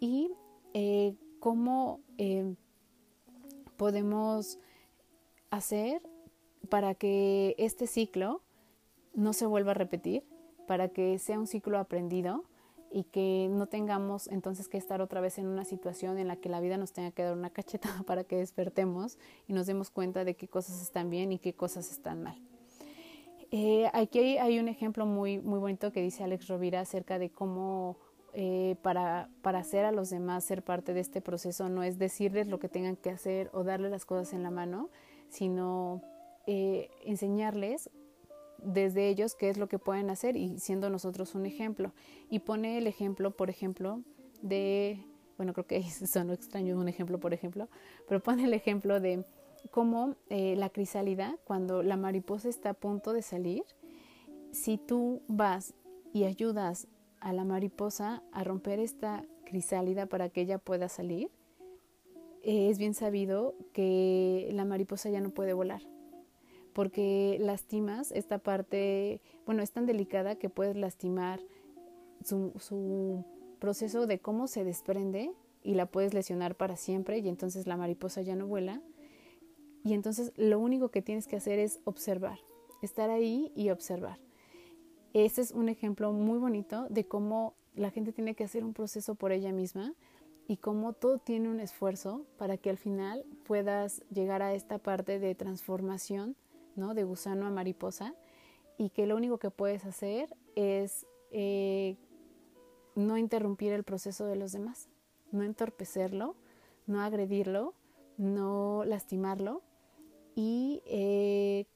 y 0.00 0.30
eh, 0.74 1.14
cómo 1.40 2.00
eh, 2.18 2.54
podemos 3.76 4.58
hacer 5.50 6.02
para 6.68 6.94
que 6.94 7.54
este 7.58 7.86
ciclo 7.86 8.42
no 9.14 9.32
se 9.32 9.46
vuelva 9.46 9.72
a 9.72 9.74
repetir, 9.74 10.24
para 10.66 10.88
que 10.88 11.18
sea 11.18 11.38
un 11.38 11.46
ciclo 11.46 11.78
aprendido 11.78 12.44
y 12.92 13.04
que 13.04 13.48
no 13.50 13.66
tengamos 13.66 14.28
entonces 14.28 14.68
que 14.68 14.78
estar 14.78 15.00
otra 15.00 15.20
vez 15.20 15.38
en 15.38 15.46
una 15.46 15.64
situación 15.64 16.18
en 16.18 16.28
la 16.28 16.36
que 16.36 16.48
la 16.48 16.60
vida 16.60 16.76
nos 16.76 16.92
tenga 16.92 17.10
que 17.10 17.22
dar 17.22 17.36
una 17.36 17.50
cachetada 17.56 18.02
para 18.02 18.24
que 18.24 18.36
despertemos 18.36 19.18
y 19.46 19.52
nos 19.52 19.66
demos 19.66 19.90
cuenta 19.90 20.24
de 20.24 20.34
qué 20.34 20.48
cosas 20.48 20.80
están 20.82 21.10
bien 21.10 21.32
y 21.32 21.38
qué 21.38 21.54
cosas 21.54 21.90
están 21.90 22.22
mal. 22.22 22.40
Eh, 23.50 23.88
aquí 23.92 24.38
hay 24.38 24.58
un 24.58 24.68
ejemplo 24.68 25.06
muy, 25.06 25.38
muy 25.38 25.58
bonito 25.58 25.92
que 25.92 26.02
dice 26.02 26.24
Alex 26.24 26.48
Rovira 26.48 26.80
acerca 26.80 27.18
de 27.18 27.30
cómo 27.30 27.96
eh, 28.32 28.76
para, 28.82 29.30
para 29.40 29.60
hacer 29.60 29.84
a 29.84 29.92
los 29.92 30.10
demás 30.10 30.44
ser 30.44 30.62
parte 30.62 30.92
de 30.92 31.00
este 31.00 31.20
proceso 31.22 31.68
no 31.68 31.82
es 31.82 31.98
decirles 31.98 32.48
lo 32.48 32.58
que 32.58 32.68
tengan 32.68 32.96
que 32.96 33.10
hacer 33.10 33.48
o 33.54 33.64
darles 33.64 33.90
las 33.90 34.04
cosas 34.04 34.34
en 34.34 34.42
la 34.42 34.50
mano, 34.50 34.90
sino 35.28 36.02
eh, 36.46 36.90
enseñarles 37.04 37.90
desde 38.58 39.08
ellos 39.08 39.34
qué 39.34 39.48
es 39.48 39.58
lo 39.58 39.68
que 39.68 39.78
pueden 39.78 40.10
hacer 40.10 40.36
y 40.36 40.58
siendo 40.58 40.90
nosotros 40.90 41.34
un 41.34 41.46
ejemplo. 41.46 41.92
Y 42.28 42.40
pone 42.40 42.78
el 42.78 42.86
ejemplo, 42.86 43.30
por 43.30 43.48
ejemplo, 43.48 44.02
de, 44.42 45.02
bueno, 45.36 45.52
creo 45.52 45.66
que 45.66 45.82
son 46.06 46.30
extraño 46.30 46.78
un 46.78 46.88
ejemplo, 46.88 47.18
por 47.18 47.32
ejemplo, 47.32 47.68
pero 48.08 48.22
pone 48.22 48.44
el 48.44 48.54
ejemplo 48.54 49.00
de 49.00 49.24
cómo 49.68 50.16
eh, 50.28 50.56
la 50.56 50.70
crisálida, 50.70 51.38
cuando 51.44 51.82
la 51.82 51.96
mariposa 51.96 52.48
está 52.48 52.70
a 52.70 52.74
punto 52.74 53.12
de 53.12 53.22
salir, 53.22 53.64
si 54.52 54.78
tú 54.78 55.22
vas 55.28 55.74
y 56.12 56.24
ayudas 56.24 56.88
a 57.20 57.32
la 57.32 57.44
mariposa 57.44 58.22
a 58.32 58.44
romper 58.44 58.78
esta 58.78 59.24
crisálida 59.44 60.06
para 60.06 60.28
que 60.28 60.42
ella 60.42 60.58
pueda 60.58 60.88
salir, 60.88 61.30
es 62.42 62.78
bien 62.78 62.94
sabido 62.94 63.54
que 63.72 64.48
la 64.52 64.64
mariposa 64.64 65.10
ya 65.10 65.20
no 65.20 65.30
puede 65.30 65.52
volar 65.52 65.82
porque 66.76 67.38
lastimas 67.40 68.12
esta 68.12 68.36
parte, 68.36 69.22
bueno, 69.46 69.62
es 69.62 69.72
tan 69.72 69.86
delicada 69.86 70.36
que 70.36 70.50
puedes 70.50 70.76
lastimar 70.76 71.40
su, 72.22 72.52
su 72.58 73.24
proceso 73.58 74.06
de 74.06 74.18
cómo 74.18 74.46
se 74.46 74.62
desprende 74.62 75.32
y 75.62 75.72
la 75.72 75.86
puedes 75.86 76.12
lesionar 76.12 76.54
para 76.54 76.76
siempre 76.76 77.16
y 77.16 77.30
entonces 77.30 77.66
la 77.66 77.78
mariposa 77.78 78.20
ya 78.20 78.36
no 78.36 78.46
vuela. 78.46 78.82
Y 79.86 79.94
entonces 79.94 80.32
lo 80.34 80.58
único 80.58 80.88
que 80.88 81.00
tienes 81.00 81.28
que 81.28 81.36
hacer 81.36 81.60
es 81.60 81.78
observar, 81.84 82.40
estar 82.82 83.08
ahí 83.08 83.52
y 83.54 83.70
observar. 83.70 84.18
Este 85.14 85.40
es 85.40 85.52
un 85.52 85.68
ejemplo 85.68 86.12
muy 86.12 86.40
bonito 86.40 86.88
de 86.90 87.06
cómo 87.06 87.54
la 87.76 87.92
gente 87.92 88.12
tiene 88.12 88.34
que 88.34 88.42
hacer 88.42 88.64
un 88.64 88.74
proceso 88.74 89.14
por 89.14 89.30
ella 89.30 89.52
misma 89.52 89.94
y 90.48 90.56
cómo 90.56 90.92
todo 90.92 91.18
tiene 91.18 91.48
un 91.48 91.60
esfuerzo 91.60 92.26
para 92.36 92.56
que 92.56 92.68
al 92.68 92.78
final 92.78 93.24
puedas 93.44 94.02
llegar 94.10 94.42
a 94.42 94.54
esta 94.54 94.78
parte 94.78 95.20
de 95.20 95.36
transformación 95.36 96.34
¿no? 96.74 96.92
de 96.92 97.04
gusano 97.04 97.46
a 97.46 97.50
mariposa 97.50 98.12
y 98.78 98.90
que 98.90 99.06
lo 99.06 99.14
único 99.14 99.38
que 99.38 99.52
puedes 99.52 99.84
hacer 99.84 100.36
es 100.56 101.06
eh, 101.30 101.96
no 102.96 103.18
interrumpir 103.18 103.72
el 103.72 103.84
proceso 103.84 104.26
de 104.26 104.34
los 104.34 104.50
demás, 104.50 104.88
no 105.30 105.44
entorpecerlo, 105.44 106.34
no 106.88 107.02
agredirlo, 107.02 107.74
no 108.16 108.82
lastimarlo 108.84 109.62
y 110.36 110.82
eh, 110.86 111.66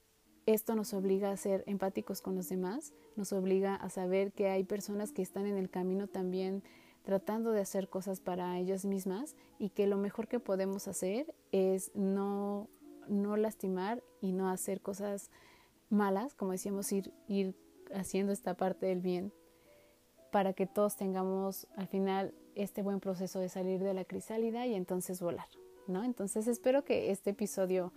esto 0.46 0.76
nos 0.76 0.94
obliga 0.94 1.32
a 1.32 1.36
ser 1.36 1.64
empáticos 1.66 2.20
con 2.20 2.36
los 2.36 2.48
demás, 2.48 2.92
nos 3.16 3.32
obliga 3.32 3.74
a 3.74 3.88
saber 3.88 4.32
que 4.32 4.48
hay 4.48 4.62
personas 4.62 5.10
que 5.10 5.22
están 5.22 5.46
en 5.46 5.56
el 5.56 5.68
camino 5.68 6.06
también 6.06 6.62
tratando 7.02 7.50
de 7.50 7.60
hacer 7.60 7.88
cosas 7.88 8.20
para 8.20 8.56
ellas 8.58 8.84
mismas 8.84 9.34
y 9.58 9.70
que 9.70 9.88
lo 9.88 9.96
mejor 9.96 10.28
que 10.28 10.38
podemos 10.38 10.86
hacer 10.86 11.34
es 11.50 11.90
no 11.94 12.68
no 13.08 13.36
lastimar 13.36 14.02
y 14.20 14.32
no 14.32 14.48
hacer 14.48 14.80
cosas 14.80 15.30
malas, 15.90 16.34
como 16.34 16.52
decíamos, 16.52 16.90
ir, 16.92 17.12
ir 17.26 17.54
haciendo 17.92 18.32
esta 18.32 18.56
parte 18.56 18.86
del 18.86 19.00
bien 19.00 19.32
para 20.30 20.52
que 20.52 20.66
todos 20.66 20.96
tengamos 20.96 21.66
al 21.76 21.88
final 21.88 22.32
este 22.54 22.82
buen 22.82 23.00
proceso 23.00 23.40
de 23.40 23.48
salir 23.48 23.80
de 23.80 23.94
la 23.94 24.04
crisálida 24.04 24.66
y 24.66 24.74
entonces 24.74 25.20
volar, 25.20 25.48
¿no? 25.88 26.04
Entonces 26.04 26.46
espero 26.46 26.84
que 26.84 27.10
este 27.10 27.30
episodio 27.30 27.92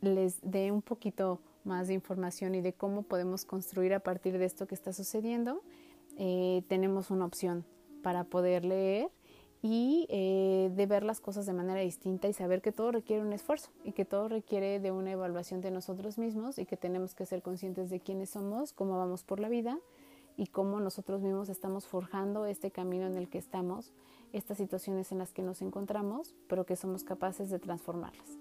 les 0.00 0.38
dé 0.42 0.72
un 0.72 0.82
poquito 0.82 1.40
más 1.64 1.88
de 1.88 1.94
información 1.94 2.54
y 2.54 2.60
de 2.60 2.72
cómo 2.72 3.02
podemos 3.02 3.44
construir 3.44 3.94
a 3.94 4.00
partir 4.00 4.38
de 4.38 4.44
esto 4.44 4.66
que 4.66 4.74
está 4.74 4.92
sucediendo. 4.92 5.62
Eh, 6.16 6.62
tenemos 6.68 7.10
una 7.10 7.24
opción 7.24 7.64
para 8.02 8.24
poder 8.24 8.64
leer 8.64 9.10
y 9.62 10.06
eh, 10.08 10.70
de 10.74 10.86
ver 10.86 11.02
las 11.02 11.20
cosas 11.20 11.44
de 11.44 11.52
manera 11.52 11.80
distinta 11.80 12.28
y 12.28 12.32
saber 12.32 12.62
que 12.62 12.72
todo 12.72 12.92
requiere 12.92 13.22
un 13.22 13.32
esfuerzo 13.32 13.70
y 13.84 13.92
que 13.92 14.06
todo 14.06 14.28
requiere 14.28 14.80
de 14.80 14.90
una 14.90 15.12
evaluación 15.12 15.60
de 15.60 15.70
nosotros 15.70 16.16
mismos 16.16 16.58
y 16.58 16.64
que 16.64 16.78
tenemos 16.78 17.14
que 17.14 17.26
ser 17.26 17.42
conscientes 17.42 17.90
de 17.90 18.00
quiénes 18.00 18.30
somos, 18.30 18.72
cómo 18.72 18.96
vamos 18.96 19.22
por 19.22 19.38
la 19.38 19.50
vida 19.50 19.78
y 20.36 20.46
cómo 20.46 20.80
nosotros 20.80 21.20
mismos 21.20 21.50
estamos 21.50 21.86
forjando 21.86 22.46
este 22.46 22.70
camino 22.70 23.06
en 23.06 23.16
el 23.16 23.28
que 23.28 23.36
estamos, 23.36 23.92
estas 24.32 24.56
situaciones 24.56 25.12
en 25.12 25.18
las 25.18 25.32
que 25.32 25.42
nos 25.42 25.60
encontramos, 25.60 26.34
pero 26.48 26.64
que 26.64 26.76
somos 26.76 27.04
capaces 27.04 27.50
de 27.50 27.58
transformarlas. 27.58 28.38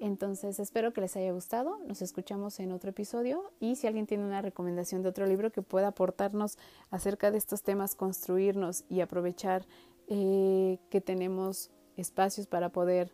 Entonces 0.00 0.58
espero 0.58 0.94
que 0.94 1.02
les 1.02 1.14
haya 1.16 1.30
gustado, 1.30 1.78
nos 1.86 2.00
escuchamos 2.00 2.58
en 2.58 2.72
otro 2.72 2.88
episodio 2.88 3.52
y 3.60 3.76
si 3.76 3.86
alguien 3.86 4.06
tiene 4.06 4.24
una 4.24 4.40
recomendación 4.40 5.02
de 5.02 5.10
otro 5.10 5.26
libro 5.26 5.52
que 5.52 5.60
pueda 5.60 5.88
aportarnos 5.88 6.56
acerca 6.90 7.30
de 7.30 7.36
estos 7.36 7.62
temas, 7.62 7.94
construirnos 7.94 8.84
y 8.88 9.02
aprovechar 9.02 9.66
eh, 10.08 10.78
que 10.88 11.02
tenemos 11.02 11.70
espacios 11.98 12.46
para 12.46 12.70
poder 12.70 13.12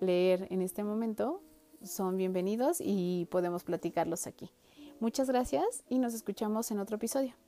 leer 0.00 0.46
en 0.50 0.60
este 0.60 0.84
momento, 0.84 1.40
son 1.82 2.18
bienvenidos 2.18 2.76
y 2.82 3.26
podemos 3.30 3.64
platicarlos 3.64 4.26
aquí. 4.26 4.50
Muchas 5.00 5.28
gracias 5.28 5.82
y 5.88 5.98
nos 5.98 6.12
escuchamos 6.12 6.70
en 6.70 6.78
otro 6.78 6.96
episodio. 6.96 7.47